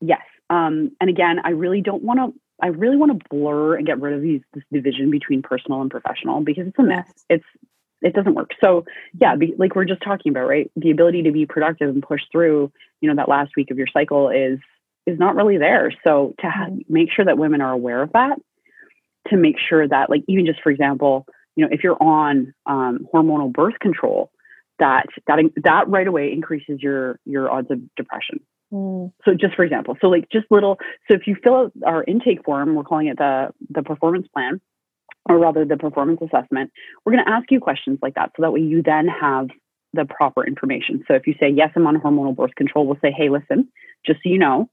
yes, 0.00 0.22
um, 0.50 0.92
and 1.00 1.10
again, 1.10 1.40
I 1.44 1.50
really 1.50 1.80
don't 1.80 2.02
want 2.02 2.20
to. 2.20 2.40
I 2.62 2.68
really 2.68 2.96
want 2.96 3.20
to 3.20 3.28
blur 3.30 3.76
and 3.76 3.86
get 3.86 4.00
rid 4.00 4.14
of 4.14 4.22
these 4.22 4.40
this 4.52 4.64
division 4.72 5.10
between 5.10 5.42
personal 5.42 5.80
and 5.80 5.90
professional 5.90 6.40
because 6.40 6.66
it's 6.68 6.78
a 6.78 6.82
mess. 6.82 7.08
It's 7.28 7.44
it 8.04 8.14
doesn't 8.14 8.34
work. 8.34 8.50
So 8.62 8.84
yeah, 9.20 9.34
be, 9.34 9.54
like 9.58 9.74
we're 9.74 9.86
just 9.86 10.02
talking 10.02 10.30
about, 10.30 10.46
right? 10.46 10.70
The 10.76 10.90
ability 10.90 11.22
to 11.22 11.32
be 11.32 11.46
productive 11.46 11.88
and 11.88 12.02
push 12.02 12.20
through, 12.30 12.70
you 13.00 13.08
know, 13.08 13.16
that 13.16 13.28
last 13.28 13.52
week 13.56 13.70
of 13.70 13.78
your 13.78 13.86
cycle 13.92 14.28
is 14.28 14.58
is 15.06 15.18
not 15.18 15.36
really 15.36 15.58
there. 15.58 15.92
So 16.06 16.34
to 16.40 16.46
mm-hmm. 16.46 16.78
make 16.88 17.12
sure 17.12 17.24
that 17.24 17.38
women 17.38 17.60
are 17.60 17.72
aware 17.72 18.02
of 18.02 18.12
that, 18.12 18.38
to 19.28 19.36
make 19.36 19.56
sure 19.58 19.86
that, 19.86 20.10
like, 20.10 20.22
even 20.28 20.46
just 20.46 20.62
for 20.62 20.70
example, 20.70 21.26
you 21.56 21.64
know, 21.64 21.70
if 21.72 21.84
you're 21.84 22.02
on 22.02 22.52
um, 22.66 23.06
hormonal 23.12 23.52
birth 23.52 23.78
control, 23.80 24.30
that 24.78 25.06
that 25.26 25.38
that 25.62 25.88
right 25.88 26.06
away 26.06 26.32
increases 26.32 26.82
your 26.82 27.20
your 27.24 27.50
odds 27.50 27.70
of 27.70 27.78
depression. 27.94 28.40
Mm. 28.72 29.12
So 29.24 29.34
just 29.34 29.54
for 29.54 29.64
example, 29.64 29.96
so 30.00 30.08
like 30.08 30.28
just 30.30 30.46
little, 30.50 30.78
so 31.06 31.14
if 31.14 31.26
you 31.28 31.36
fill 31.42 31.54
out 31.54 31.72
our 31.86 32.02
intake 32.02 32.44
form, 32.44 32.74
we're 32.74 32.82
calling 32.82 33.06
it 33.06 33.18
the, 33.18 33.50
the 33.70 33.82
performance 33.82 34.26
plan, 34.34 34.60
or 35.28 35.38
rather 35.38 35.64
the 35.64 35.76
performance 35.76 36.20
assessment, 36.22 36.72
we're 37.04 37.12
going 37.12 37.24
to 37.24 37.30
ask 37.30 37.50
you 37.50 37.60
questions 37.60 37.98
like 38.02 38.14
that. 38.14 38.32
So 38.36 38.42
that 38.42 38.52
way 38.52 38.60
you 38.60 38.82
then 38.82 39.06
have 39.06 39.48
the 39.92 40.04
proper 40.06 40.44
information. 40.44 41.04
So 41.06 41.14
if 41.14 41.26
you 41.28 41.34
say, 41.38 41.50
yes, 41.50 41.70
I'm 41.76 41.86
on 41.86 42.00
hormonal 42.00 42.34
birth 42.34 42.54
control, 42.56 42.86
we'll 42.86 42.98
say, 43.00 43.12
hey, 43.16 43.28
listen, 43.28 43.68
just 44.04 44.18
so 44.24 44.28
you 44.28 44.38
know, 44.38 44.68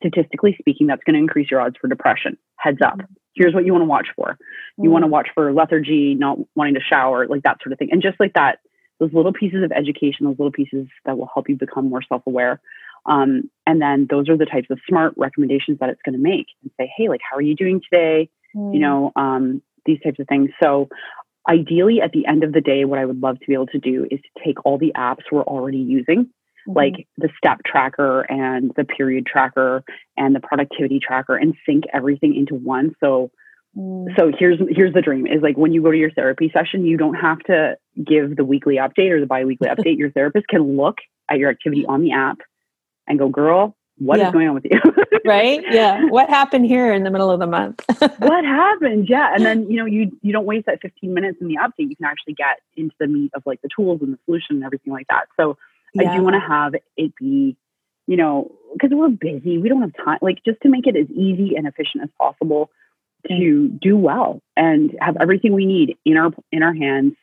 statistically 0.00 0.56
speaking, 0.58 0.86
that's 0.86 1.02
going 1.04 1.14
to 1.14 1.20
increase 1.20 1.50
your 1.50 1.60
odds 1.60 1.76
for 1.80 1.88
depression. 1.88 2.38
Heads 2.56 2.78
up. 2.84 3.00
here's 3.34 3.54
what 3.54 3.64
you 3.64 3.72
want 3.72 3.82
to 3.82 3.88
watch 3.88 4.08
for. 4.16 4.38
You 4.80 4.90
want 4.90 5.04
to 5.04 5.08
watch 5.08 5.28
for 5.34 5.52
lethargy, 5.52 6.14
not 6.14 6.38
wanting 6.54 6.74
to 6.74 6.80
shower, 6.80 7.26
like 7.26 7.42
that 7.42 7.58
sort 7.62 7.72
of 7.72 7.78
thing. 7.78 7.88
And 7.90 8.02
just 8.02 8.18
like 8.20 8.34
that, 8.34 8.58
those 9.00 9.12
little 9.12 9.32
pieces 9.32 9.62
of 9.64 9.72
education, 9.72 10.26
those 10.26 10.38
little 10.38 10.52
pieces 10.52 10.86
that 11.04 11.18
will 11.18 11.28
help 11.32 11.48
you 11.48 11.56
become 11.56 11.88
more 11.88 12.02
self 12.02 12.22
aware. 12.26 12.60
Um, 13.06 13.50
and 13.66 13.80
then 13.80 14.06
those 14.10 14.28
are 14.28 14.36
the 14.36 14.44
types 14.44 14.68
of 14.70 14.78
smart 14.88 15.14
recommendations 15.16 15.78
that 15.80 15.88
it's 15.88 16.02
going 16.04 16.14
to 16.14 16.22
make 16.22 16.46
and 16.62 16.70
say, 16.78 16.90
hey, 16.96 17.08
like, 17.08 17.20
how 17.28 17.36
are 17.36 17.42
you 17.42 17.54
doing 17.54 17.80
today? 17.80 18.28
Mm. 18.54 18.74
You 18.74 18.80
know, 18.80 19.12
um, 19.16 19.62
these 19.86 20.00
types 20.04 20.18
of 20.18 20.26
things. 20.28 20.50
So, 20.62 20.88
ideally, 21.48 22.00
at 22.02 22.12
the 22.12 22.26
end 22.26 22.44
of 22.44 22.52
the 22.52 22.60
day, 22.60 22.84
what 22.84 22.98
I 22.98 23.04
would 23.04 23.20
love 23.20 23.38
to 23.40 23.46
be 23.46 23.54
able 23.54 23.68
to 23.68 23.78
do 23.78 24.06
is 24.10 24.20
to 24.20 24.44
take 24.44 24.64
all 24.66 24.78
the 24.78 24.92
apps 24.96 25.22
we're 25.30 25.42
already 25.42 25.78
using, 25.78 26.28
mm-hmm. 26.68 26.76
like 26.76 27.06
the 27.16 27.28
step 27.36 27.58
tracker 27.66 28.20
and 28.22 28.72
the 28.76 28.84
period 28.84 29.26
tracker 29.26 29.82
and 30.16 30.34
the 30.34 30.40
productivity 30.40 31.00
tracker, 31.00 31.36
and 31.36 31.54
sync 31.66 31.84
everything 31.92 32.34
into 32.34 32.54
one. 32.54 32.94
So, 33.00 33.30
mm. 33.76 34.06
so 34.18 34.32
here's 34.38 34.58
here's 34.70 34.94
the 34.94 35.02
dream: 35.02 35.26
is 35.26 35.42
like 35.42 35.56
when 35.56 35.72
you 35.72 35.82
go 35.82 35.90
to 35.90 35.98
your 35.98 36.10
therapy 36.10 36.50
session, 36.52 36.84
you 36.84 36.96
don't 36.96 37.14
have 37.14 37.38
to 37.40 37.76
give 38.04 38.36
the 38.36 38.44
weekly 38.44 38.76
update 38.76 39.10
or 39.10 39.20
the 39.20 39.26
biweekly 39.26 39.68
update. 39.70 39.98
Your 39.98 40.10
therapist 40.10 40.48
can 40.48 40.76
look 40.76 40.98
at 41.28 41.38
your 41.38 41.50
activity 41.50 41.84
on 41.86 42.02
the 42.02 42.12
app 42.12 42.38
and 43.06 43.18
go, 43.18 43.28
girl, 43.28 43.76
what 43.98 44.18
yeah. 44.18 44.28
is 44.28 44.32
going 44.32 44.48
on 44.48 44.54
with 44.54 44.64
you? 44.64 44.80
right? 45.24 45.62
Yeah. 45.70 46.04
What 46.08 46.28
happened 46.28 46.66
here 46.66 46.92
in 46.92 47.02
the 47.02 47.10
middle 47.10 47.30
of 47.30 47.40
the 47.40 47.46
month? 47.46 47.82
what 48.00 48.44
happened? 48.44 49.08
Yeah. 49.08 49.34
And 49.34 49.44
then, 49.44 49.70
you 49.70 49.76
know, 49.76 49.86
you 49.86 50.12
you 50.22 50.32
don't 50.32 50.46
waste 50.46 50.66
that 50.66 50.80
15 50.80 51.12
minutes 51.12 51.38
in 51.40 51.48
the 51.48 51.56
update. 51.56 51.90
You 51.90 51.96
can 51.96 52.06
actually 52.06 52.34
get 52.34 52.60
into 52.76 52.94
the 53.00 53.06
meat 53.06 53.32
of 53.34 53.42
like 53.44 53.60
the 53.62 53.68
tools 53.74 54.00
and 54.02 54.12
the 54.12 54.18
solution 54.24 54.56
and 54.56 54.64
everything 54.64 54.92
like 54.92 55.06
that. 55.08 55.26
So 55.38 55.56
yeah. 55.94 56.12
I 56.12 56.16
do 56.16 56.22
want 56.22 56.34
to 56.34 56.40
have 56.40 56.74
it 56.96 57.14
be, 57.16 57.56
you 58.06 58.16
know, 58.16 58.52
because 58.72 58.90
we're 58.92 59.08
busy. 59.08 59.58
We 59.58 59.68
don't 59.68 59.82
have 59.82 59.92
time, 60.04 60.18
like 60.22 60.38
just 60.44 60.60
to 60.62 60.68
make 60.68 60.86
it 60.86 60.96
as 60.96 61.10
easy 61.10 61.56
and 61.56 61.66
efficient 61.66 62.04
as 62.04 62.10
possible 62.18 62.70
to 63.26 63.68
do 63.80 63.96
well 63.96 64.40
and 64.56 64.96
have 65.00 65.16
everything 65.20 65.52
we 65.52 65.66
need 65.66 65.96
in 66.04 66.16
our 66.16 66.30
in 66.52 66.62
our 66.62 66.74
hands 66.74 67.14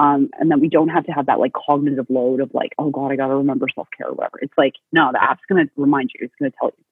um, 0.00 0.30
and 0.38 0.50
then 0.50 0.60
we 0.60 0.68
don't 0.68 0.88
have 0.88 1.04
to 1.06 1.12
have 1.12 1.26
that 1.26 1.38
like 1.38 1.52
cognitive 1.52 2.06
load 2.08 2.40
of 2.40 2.54
like, 2.54 2.74
oh 2.78 2.90
God, 2.90 3.12
I 3.12 3.16
got 3.16 3.26
to 3.26 3.34
remember 3.36 3.66
self 3.74 3.88
care 3.96 4.08
or 4.08 4.14
whatever. 4.14 4.38
It's 4.40 4.56
like, 4.56 4.74
no, 4.92 5.10
the 5.12 5.22
app's 5.22 5.42
going 5.46 5.66
to 5.66 5.72
remind 5.76 6.10
you. 6.14 6.24
It's 6.24 6.34
going 6.38 6.50
to 6.50 6.56
tell 6.58 6.70
you. 6.76 6.84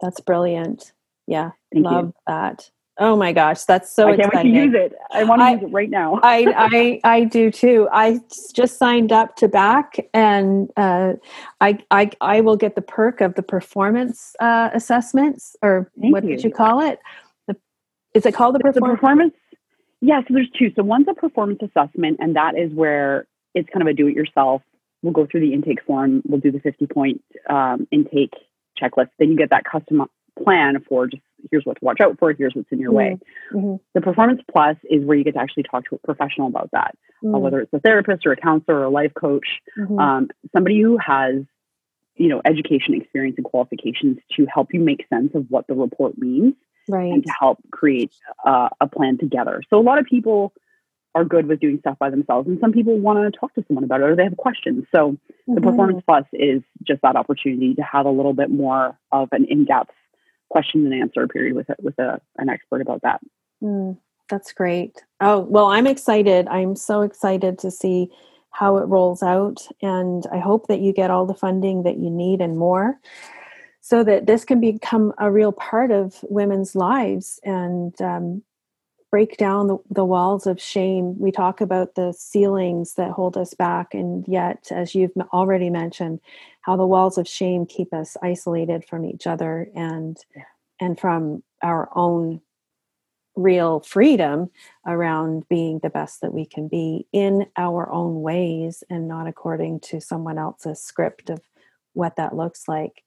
That's 0.00 0.20
brilliant. 0.20 0.92
Yeah, 1.26 1.50
Thank 1.72 1.84
love 1.84 2.06
you. 2.06 2.14
that. 2.26 2.70
Oh 2.96 3.16
my 3.16 3.32
gosh, 3.32 3.64
that's 3.64 3.92
so 3.92 4.08
I 4.08 4.16
can't 4.16 4.28
exciting. 4.28 4.52
Wait 4.52 4.58
to 4.58 4.66
use 4.66 4.74
it. 4.74 4.94
I 5.10 5.24
want 5.24 5.40
to 5.42 5.50
use 5.50 5.62
it 5.62 5.74
right 5.74 5.90
now. 5.90 6.20
I, 6.22 6.46
I 6.56 7.00
I 7.02 7.24
do 7.24 7.50
too. 7.50 7.88
I 7.92 8.20
just 8.54 8.78
signed 8.78 9.10
up 9.10 9.34
to 9.36 9.48
back, 9.48 9.98
and 10.14 10.70
uh, 10.76 11.14
I 11.60 11.78
I 11.90 12.10
I 12.20 12.40
will 12.40 12.56
get 12.56 12.76
the 12.76 12.82
perk 12.82 13.20
of 13.20 13.34
the 13.34 13.42
performance 13.42 14.36
uh, 14.40 14.70
assessments, 14.72 15.56
or 15.60 15.90
Thank 16.00 16.12
what 16.12 16.24
you. 16.24 16.30
did 16.30 16.44
you 16.44 16.50
call 16.50 16.80
it? 16.80 17.00
The, 17.48 17.56
is 18.14 18.26
it 18.26 18.34
called 18.34 18.54
the, 18.54 18.60
performance? 18.60 18.92
the 18.92 18.96
performance 18.96 19.34
yeah, 20.04 20.20
so 20.20 20.34
there's 20.34 20.50
two. 20.50 20.70
So 20.76 20.82
one's 20.82 21.06
a 21.08 21.14
performance 21.14 21.60
assessment, 21.62 22.18
and 22.20 22.36
that 22.36 22.58
is 22.58 22.70
where 22.74 23.26
it's 23.54 23.70
kind 23.70 23.80
of 23.80 23.88
a 23.88 23.94
do 23.94 24.06
it 24.06 24.14
yourself. 24.14 24.60
We'll 25.02 25.14
go 25.14 25.26
through 25.26 25.40
the 25.40 25.54
intake 25.54 25.82
form, 25.82 26.22
we'll 26.26 26.40
do 26.40 26.52
the 26.52 26.60
50 26.60 26.86
point 26.88 27.22
um, 27.48 27.88
intake 27.90 28.34
checklist. 28.78 29.08
Then 29.18 29.30
you 29.30 29.36
get 29.36 29.48
that 29.48 29.64
custom 29.64 30.02
plan 30.42 30.82
for 30.88 31.06
just 31.06 31.22
here's 31.50 31.64
what 31.64 31.78
to 31.78 31.84
watch 31.84 32.00
out 32.00 32.18
for, 32.18 32.32
here's 32.32 32.54
what's 32.54 32.70
in 32.72 32.80
your 32.80 32.90
mm-hmm. 32.90 32.96
way. 32.96 33.18
Mm-hmm. 33.52 33.76
The 33.94 34.00
performance 34.00 34.40
plus 34.50 34.76
is 34.90 35.04
where 35.04 35.16
you 35.16 35.24
get 35.24 35.34
to 35.34 35.40
actually 35.40 35.64
talk 35.64 35.88
to 35.88 35.96
a 35.96 35.98
professional 35.98 36.48
about 36.48 36.70
that, 36.72 36.96
uh, 37.22 37.26
mm-hmm. 37.26 37.34
uh, 37.34 37.38
whether 37.38 37.60
it's 37.60 37.72
a 37.72 37.80
therapist 37.80 38.26
or 38.26 38.32
a 38.32 38.36
counselor 38.36 38.78
or 38.78 38.84
a 38.84 38.90
life 38.90 39.12
coach, 39.14 39.46
mm-hmm. 39.78 39.98
um, 39.98 40.28
somebody 40.52 40.80
who 40.80 40.98
has 40.98 41.44
you 42.16 42.28
know 42.28 42.40
education, 42.44 42.94
experience, 42.94 43.36
and 43.36 43.44
qualifications 43.44 44.18
to 44.36 44.46
help 44.46 44.72
you 44.72 44.80
make 44.80 45.06
sense 45.08 45.34
of 45.34 45.46
what 45.50 45.66
the 45.66 45.74
report 45.74 46.16
means 46.18 46.54
right. 46.88 47.12
and 47.12 47.24
to 47.24 47.32
help 47.38 47.58
create 47.70 48.12
uh, 48.46 48.68
a 48.80 48.86
plan 48.86 49.18
together. 49.18 49.62
So 49.70 49.78
a 49.78 49.82
lot 49.82 49.98
of 49.98 50.06
people 50.06 50.52
are 51.16 51.24
good 51.24 51.46
with 51.46 51.60
doing 51.60 51.78
stuff 51.78 51.96
by 51.98 52.10
themselves, 52.10 52.48
and 52.48 52.58
some 52.60 52.72
people 52.72 52.98
want 52.98 53.32
to 53.32 53.38
talk 53.38 53.54
to 53.54 53.64
someone 53.68 53.84
about 53.84 54.00
it 54.00 54.04
or 54.04 54.16
they 54.16 54.24
have 54.24 54.36
questions. 54.36 54.84
So 54.94 55.12
mm-hmm. 55.12 55.54
the 55.54 55.60
Performance 55.60 56.02
Plus 56.06 56.24
is 56.32 56.62
just 56.86 57.02
that 57.02 57.16
opportunity 57.16 57.74
to 57.74 57.82
have 57.82 58.06
a 58.06 58.10
little 58.10 58.34
bit 58.34 58.50
more 58.50 58.98
of 59.12 59.28
an 59.32 59.46
in-depth 59.48 59.92
question 60.54 60.84
and 60.86 60.94
answer 60.94 61.26
period 61.26 61.56
with 61.56 61.68
a, 61.68 61.74
with 61.82 61.98
a, 61.98 62.20
an 62.38 62.48
expert 62.48 62.80
about 62.80 63.02
that. 63.02 63.20
Mm, 63.60 63.98
that's 64.30 64.52
great. 64.52 65.02
Oh 65.20 65.40
well, 65.40 65.66
I'm 65.66 65.88
excited. 65.88 66.46
I'm 66.46 66.76
so 66.76 67.00
excited 67.00 67.58
to 67.58 67.72
see 67.72 68.08
how 68.50 68.76
it 68.76 68.86
rolls 68.86 69.20
out, 69.20 69.66
and 69.82 70.24
I 70.30 70.38
hope 70.38 70.68
that 70.68 70.78
you 70.78 70.92
get 70.92 71.10
all 71.10 71.26
the 71.26 71.34
funding 71.34 71.82
that 71.82 71.98
you 71.98 72.08
need 72.08 72.40
and 72.40 72.56
more 72.56 73.00
so 73.80 74.04
that 74.04 74.26
this 74.26 74.44
can 74.44 74.60
become 74.60 75.12
a 75.18 75.28
real 75.30 75.50
part 75.50 75.90
of 75.90 76.24
women's 76.30 76.76
lives 76.76 77.40
and 77.42 78.00
um, 78.00 78.42
break 79.14 79.36
down 79.36 79.68
the, 79.68 79.78
the 79.90 80.04
walls 80.04 80.44
of 80.44 80.60
shame. 80.60 81.16
We 81.20 81.30
talk 81.30 81.60
about 81.60 81.94
the 81.94 82.12
ceilings 82.18 82.94
that 82.94 83.12
hold 83.12 83.36
us 83.36 83.54
back, 83.54 83.94
and 83.94 84.26
yet, 84.26 84.66
as 84.72 84.92
you've 84.92 85.12
already 85.32 85.70
mentioned, 85.70 86.18
how 86.62 86.76
the 86.76 86.84
walls 86.84 87.16
of 87.16 87.28
shame 87.28 87.64
keep 87.64 87.94
us 87.94 88.16
isolated 88.24 88.84
from 88.84 89.04
each 89.04 89.28
other 89.28 89.68
and 89.76 90.18
yeah. 90.34 90.42
and 90.80 90.98
from 90.98 91.44
our 91.62 91.88
own 91.94 92.40
real 93.36 93.78
freedom 93.78 94.50
around 94.84 95.48
being 95.48 95.78
the 95.78 95.90
best 95.90 96.20
that 96.20 96.34
we 96.34 96.44
can 96.44 96.66
be 96.66 97.06
in 97.12 97.46
our 97.56 97.88
own 97.92 98.20
ways 98.20 98.82
and 98.90 99.06
not 99.06 99.28
according 99.28 99.78
to 99.78 100.00
someone 100.00 100.38
else's 100.38 100.82
script 100.82 101.30
of 101.30 101.40
what 101.92 102.16
that 102.16 102.34
looks 102.34 102.66
like. 102.66 103.04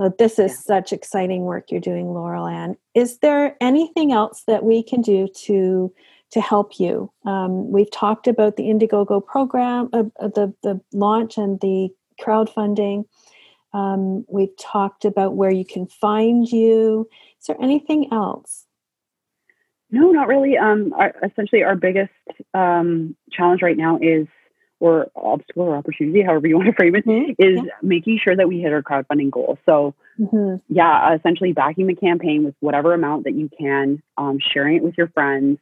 So 0.00 0.08
this 0.18 0.38
is 0.38 0.52
yeah. 0.52 0.56
such 0.76 0.94
exciting 0.94 1.42
work 1.42 1.70
you're 1.70 1.80
doing, 1.80 2.14
Laurel 2.14 2.46
Ann. 2.46 2.76
Is 2.94 3.18
there 3.18 3.56
anything 3.60 4.12
else 4.12 4.44
that 4.46 4.64
we 4.64 4.82
can 4.82 5.02
do 5.02 5.28
to 5.44 5.92
to 6.30 6.40
help 6.40 6.80
you? 6.80 7.12
Um, 7.26 7.70
we've 7.70 7.90
talked 7.90 8.26
about 8.26 8.56
the 8.56 8.62
Indiegogo 8.62 9.24
program, 9.24 9.90
uh, 9.92 10.04
uh, 10.18 10.28
the 10.28 10.54
the 10.62 10.80
launch 10.94 11.36
and 11.36 11.60
the 11.60 11.90
crowdfunding. 12.18 13.04
Um, 13.74 14.24
we've 14.26 14.56
talked 14.58 15.04
about 15.04 15.34
where 15.34 15.50
you 15.50 15.66
can 15.66 15.86
find 15.86 16.50
you. 16.50 17.06
Is 17.38 17.46
there 17.46 17.60
anything 17.60 18.08
else? 18.10 18.64
No, 19.90 20.12
not 20.12 20.28
really. 20.28 20.56
Um, 20.56 20.94
our, 20.94 21.14
essentially, 21.22 21.62
our 21.62 21.76
biggest 21.76 22.12
um, 22.54 23.16
challenge 23.30 23.60
right 23.60 23.76
now 23.76 23.98
is 24.00 24.26
or 24.80 25.10
obstacle 25.14 25.64
or 25.64 25.76
opportunity, 25.76 26.22
however 26.22 26.48
you 26.48 26.56
want 26.58 26.66
to 26.68 26.74
frame 26.74 26.96
it, 26.96 27.06
mm-hmm. 27.06 27.32
is 27.38 27.60
yeah. 27.64 27.72
making 27.82 28.18
sure 28.22 28.34
that 28.34 28.48
we 28.48 28.60
hit 28.60 28.72
our 28.72 28.82
crowdfunding 28.82 29.30
goal. 29.30 29.58
So, 29.66 29.94
mm-hmm. 30.18 30.56
yeah, 30.74 31.14
essentially 31.14 31.52
backing 31.52 31.86
the 31.86 31.94
campaign 31.94 32.44
with 32.44 32.54
whatever 32.60 32.94
amount 32.94 33.24
that 33.24 33.34
you 33.34 33.48
can, 33.56 34.02
um, 34.16 34.38
sharing 34.40 34.76
it 34.76 34.82
with 34.82 34.94
your 34.98 35.08
friends, 35.08 35.58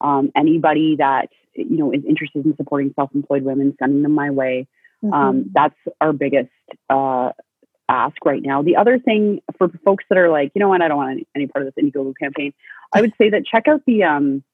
um, 0.00 0.30
anybody 0.36 0.96
that 0.96 1.30
you 1.54 1.76
know 1.76 1.92
is 1.92 2.04
interested 2.06 2.44
in 2.44 2.56
supporting 2.56 2.92
self-employed 2.94 3.42
women, 3.42 3.74
sending 3.78 4.02
them 4.02 4.12
my 4.12 4.30
way. 4.30 4.68
Mm-hmm. 5.02 5.12
Um, 5.12 5.50
that's 5.52 5.76
our 6.00 6.12
biggest 6.12 6.50
uh, 6.90 7.30
ask 7.88 8.16
right 8.24 8.42
now. 8.42 8.62
The 8.62 8.76
other 8.76 8.98
thing 8.98 9.40
for 9.56 9.68
folks 9.84 10.04
that 10.08 10.18
are 10.18 10.30
like, 10.30 10.52
you 10.54 10.60
know 10.60 10.68
what, 10.68 10.82
I 10.82 10.88
don't 10.88 10.96
want 10.96 11.12
any, 11.12 11.26
any 11.34 11.46
part 11.46 11.66
of 11.66 11.74
this 11.74 11.82
Indiegogo 11.82 12.14
campaign, 12.20 12.52
I 12.92 13.00
would 13.00 13.12
say 13.18 13.30
that 13.30 13.46
check 13.46 13.66
out 13.66 13.82
the 13.86 14.04
um, 14.04 14.44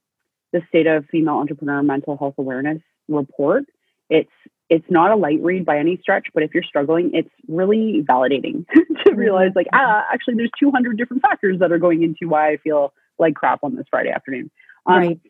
the 0.52 0.62
State 0.68 0.86
of 0.86 1.06
Female 1.06 1.34
Entrepreneur 1.34 1.82
Mental 1.82 2.16
Health 2.16 2.34
Awareness 2.38 2.80
report. 3.08 3.64
It's 4.11 4.30
it's 4.70 4.90
not 4.90 5.11
a 5.11 5.16
light 5.16 5.40
read 5.42 5.64
by 5.64 5.78
any 5.78 5.98
stretch, 5.98 6.28
but 6.32 6.42
if 6.42 6.55
you're 6.55 6.62
struggling, 6.62 7.11
it's 7.12 7.30
really 7.48 8.02
validating 8.09 8.66
to 8.74 8.80
mm-hmm. 8.80 9.14
realize 9.14 9.52
like, 9.55 9.66
ah, 9.72 10.05
actually 10.12 10.34
there's 10.34 10.50
200 10.59 10.96
different 10.96 11.22
factors 11.22 11.59
that 11.59 11.70
are 11.70 11.78
going 11.78 12.02
into 12.02 12.28
why 12.28 12.50
I 12.50 12.57
feel 12.57 12.92
like 13.18 13.34
crap 13.34 13.62
on 13.62 13.76
this 13.76 13.86
Friday 13.90 14.11
afternoon. 14.11 14.50
Um, 14.86 14.96
right. 14.96 15.20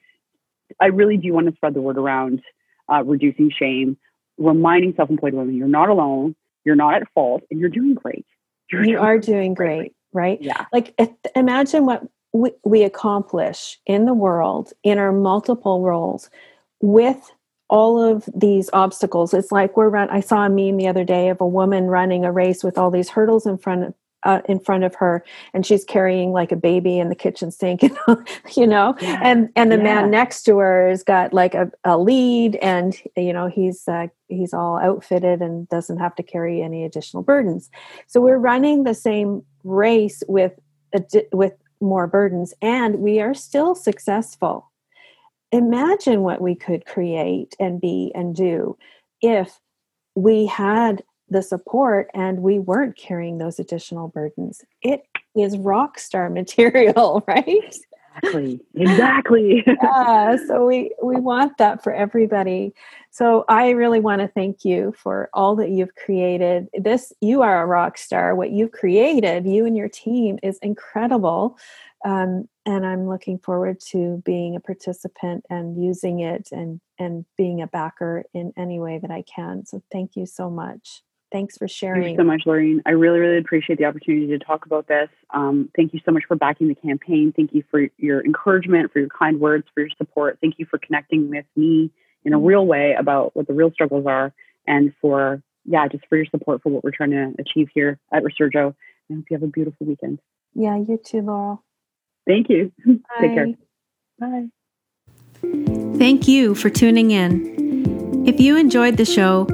I 0.81 0.87
really 0.87 1.17
do 1.17 1.33
want 1.33 1.49
to 1.49 1.57
spread 1.57 1.75
the 1.75 1.81
word 1.81 1.99
around 1.99 2.43
uh, 2.93 3.03
reducing 3.05 3.51
shame, 3.51 3.97
reminding 4.39 4.95
self-employed 4.97 5.35
women 5.35 5.57
you're 5.57 5.69
not 5.69 5.89
alone, 5.89 6.35
you're 6.65 6.77
not 6.77 6.95
at 6.95 7.03
fault, 7.15 7.43
and 7.51 7.61
you're 7.61 7.69
doing 7.69 7.95
great. 7.95 8.27
You're 8.71 8.85
you 8.85 8.99
are 8.99 9.19
doing 9.19 9.55
great, 9.55 9.95
right? 10.13 10.41
Yeah. 10.41 10.65
Like 10.73 10.95
imagine 11.37 11.87
what 11.87 12.07
we, 12.33 12.51
we 12.65 12.83
accomplish 12.83 13.79
in 13.87 14.07
the 14.07 14.15
world 14.15 14.73
in 14.83 14.99
our 14.99 15.13
multiple 15.13 15.83
roles 15.83 16.31
with 16.81 17.31
all 17.75 18.01
of 18.01 18.29
these 18.33 18.71
obstacles. 18.73 19.35
It's 19.35 19.51
like 19.51 19.77
we're 19.77 19.89
run. 19.89 20.09
I 20.09 20.21
saw 20.21 20.47
a 20.47 20.49
meme 20.49 20.77
the 20.77 20.87
other 20.87 21.03
day 21.03 21.29
of 21.29 21.41
a 21.41 21.47
woman 21.47 21.89
running 21.89 22.25
a 22.25 22.31
race 22.31 22.63
with 22.63 22.79
all 22.79 22.89
these 22.89 23.09
hurdles 23.09 23.47
in 23.47 23.59
front 23.59 23.83
of, 23.83 23.95
uh, 24.23 24.43
in 24.49 24.61
front 24.61 24.85
of 24.85 24.95
her, 24.95 25.25
and 25.53 25.67
she's 25.67 25.85
carrying 25.85 26.31
like 26.31 26.53
a 26.53 26.57
baby 26.57 27.01
in 27.01 27.09
the 27.09 27.17
kitchen 27.17 27.51
sink, 27.51 27.83
you 28.57 28.65
know. 28.69 28.95
Yeah. 29.01 29.19
And 29.25 29.51
and 29.57 29.73
the 29.73 29.77
yeah. 29.77 29.83
man 29.83 30.11
next 30.13 30.45
to 30.45 30.59
her 30.59 30.89
has 30.89 31.03
got 31.03 31.35
like 31.35 31.55
a, 31.55 31.69
a 31.83 31.99
lead, 31.99 32.55
and 32.63 32.97
you 33.17 33.33
know 33.33 33.49
he's 33.49 33.89
uh, 33.89 34.07
he's 34.29 34.55
all 34.55 34.79
outfitted 34.79 35.43
and 35.43 35.69
doesn't 35.69 35.99
have 35.99 36.15
to 36.15 36.23
carry 36.23 36.63
any 36.63 36.85
additional 36.85 37.25
burdens. 37.25 37.71
So 38.07 38.21
we're 38.21 38.39
running 38.39 38.85
the 38.85 38.95
same 38.95 39.43
race 39.65 40.23
with 40.29 40.53
with 41.33 41.55
more 41.81 42.07
burdens, 42.07 42.55
and 42.63 43.01
we 43.01 43.21
are 43.21 43.35
still 43.35 43.75
successful 43.75 44.71
imagine 45.55 46.23
what 46.23 46.41
we 46.41 46.55
could 46.57 46.85
create 46.85 47.55
and 47.61 47.81
be 47.81 48.11
and 48.15 48.35
do 48.35 48.77
if 49.21 49.61
we 50.17 50.47
had 50.47 51.03
the 51.29 51.43
support 51.43 52.11
and 52.13 52.41
we 52.41 52.59
weren't 52.59 52.97
carrying 52.97 53.39
those 53.39 53.59
additional 53.61 54.09
burdens. 54.09 54.63
It 54.83 55.03
is 55.37 55.57
rock 55.57 55.99
star 55.99 56.29
material, 56.41 57.23
right? 57.29 57.75
Exactly. 58.23 58.61
Exactly. 58.75 59.65
yeah. 59.67 60.37
So 60.47 60.67
we 60.67 60.93
we 61.03 61.17
want 61.17 61.59
that 61.59 61.83
for 61.83 61.93
everybody. 61.95 62.75
So 63.11 63.45
I 63.49 63.71
really 63.71 64.01
want 64.01 64.21
to 64.23 64.29
thank 64.29 64.65
you 64.65 64.93
for 64.97 65.31
all 65.33 65.57
that 65.57 65.71
you've 65.71 65.95
created. 65.95 66.69
This 66.75 67.13
you 67.21 67.43
are 67.43 67.63
a 67.63 67.67
rock 67.67 67.99
star. 67.99 68.35
What 68.35 68.51
you've 68.51 68.73
created, 68.73 69.47
you 69.47 69.67
and 69.67 69.77
your 69.77 69.89
team, 69.89 70.39
is 70.43 70.59
incredible. 70.63 71.59
Um, 72.05 72.49
and 72.67 72.85
I'm 72.85 73.09
looking 73.09 73.39
forward 73.39 73.81
to 73.93 74.23
being 74.25 74.57
a 74.57 74.61
participant 74.61 75.45
and 75.49 75.83
using 75.83 76.21
it 76.21 76.49
and 76.53 76.81
and 76.99 77.25
being 77.37 77.63
a 77.63 77.67
backer 77.69 78.25
in 78.35 78.53
any 78.57 78.81
way 78.81 78.99
that 78.99 79.11
I 79.11 79.23
can. 79.23 79.65
So 79.67 79.83
thank 79.93 80.17
you 80.17 80.27
so 80.27 80.51
much. 80.51 81.04
Thanks 81.35 81.59
for 81.59 81.67
sharing. 81.67 82.03
Thank 82.03 82.13
you 82.13 82.19
so 82.19 82.27
much, 82.29 82.43
Lorraine. 82.47 82.81
I 82.87 82.91
really, 82.91 83.19
really 83.19 83.39
appreciate 83.39 83.81
the 83.81 83.87
opportunity 83.87 84.29
to 84.29 84.39
talk 84.39 84.67
about 84.67 84.87
this. 84.87 85.09
Um, 85.31 85.69
thank 85.75 85.93
you 85.93 85.99
so 86.05 86.13
much 86.13 86.23
for 86.29 86.37
backing 86.37 86.69
the 86.69 86.77
campaign. 86.77 87.33
Thank 87.35 87.53
you 87.53 87.65
for 87.73 87.89
your 87.99 88.25
encouragement, 88.25 88.93
for 88.93 89.01
your 89.01 89.09
kind 89.09 89.41
words, 89.41 89.67
for 89.75 89.81
your 89.81 89.91
support. 89.99 90.39
Thank 90.41 90.61
you 90.61 90.67
for 90.67 90.79
connecting 90.79 91.29
with 91.29 91.45
me 91.57 91.91
in 92.25 92.35
a 92.35 92.39
real 92.39 92.65
way 92.65 92.95
about 92.97 93.35
what 93.35 93.49
the 93.49 93.53
real 93.53 93.73
struggles 93.73 94.07
are, 94.07 94.33
and 94.69 94.93
for 95.01 95.43
yeah, 95.65 95.89
just 95.89 96.07
for 96.09 96.15
your 96.15 96.27
support 96.27 96.63
for 96.63 96.69
what 96.69 96.85
we're 96.85 96.93
trying 96.93 97.11
to 97.11 97.35
achieve 97.41 97.67
here 97.75 97.99
at 98.13 98.23
Resurjo. 98.23 98.73
I 99.11 99.15
hope 99.15 99.25
you 99.29 99.35
have 99.35 99.43
a 99.43 99.49
beautiful 99.49 99.89
weekend. 99.89 100.21
Yeah, 100.55 100.77
you 100.77 101.01
too, 101.05 101.23
Laurel. 101.23 101.65
Thank 102.29 102.49
you. 102.49 102.71
Bye. 102.87 102.95
Take 103.21 103.35
care. 103.35 103.47
Bye. 104.21 104.47
Thank 105.99 106.29
you 106.29 106.55
for 106.55 106.71
tuning 106.71 107.11
in. 107.11 108.25
If 108.25 108.39
you 108.39 108.57
enjoyed 108.57 108.99
the 108.99 109.05
show, 109.05 109.49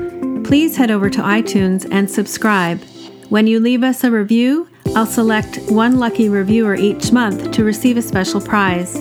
please 0.45 0.77
head 0.77 0.91
over 0.91 1.11
to 1.11 1.21
iTunes 1.21 1.87
and 1.91 2.11
subscribe. 2.11 2.83
When 3.29 3.47
you 3.47 3.61
leave 3.61 3.83
us 3.83 4.05
a 4.05 4.11
review, 4.11 4.69
I'll 4.97 5.07
select 5.07 5.59
one 5.69 5.99
lucky 5.99 6.29
reviewer 6.29 6.75
each 6.75 7.13
month 7.13 7.53
to 7.53 7.65
receive 7.65 7.97
a 7.97 8.03
special 8.03 8.41
prize. 8.41 8.97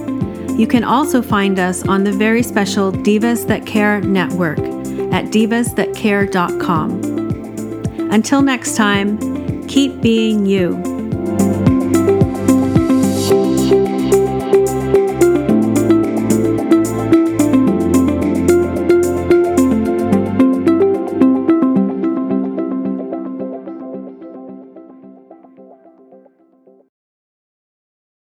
You 0.60 0.68
can 0.68 0.84
also 0.84 1.22
find 1.22 1.58
us 1.58 1.88
on 1.88 2.04
the 2.04 2.12
very 2.12 2.44
special 2.44 2.92
Divas 2.92 3.48
That 3.48 3.66
Care 3.66 4.02
network 4.02 4.60
at 4.60 5.32
divasthatcare.com. 5.32 8.12
Until 8.12 8.42
next 8.42 8.76
time, 8.76 9.66
keep 9.68 10.02
being 10.02 10.46
you. 10.46 10.99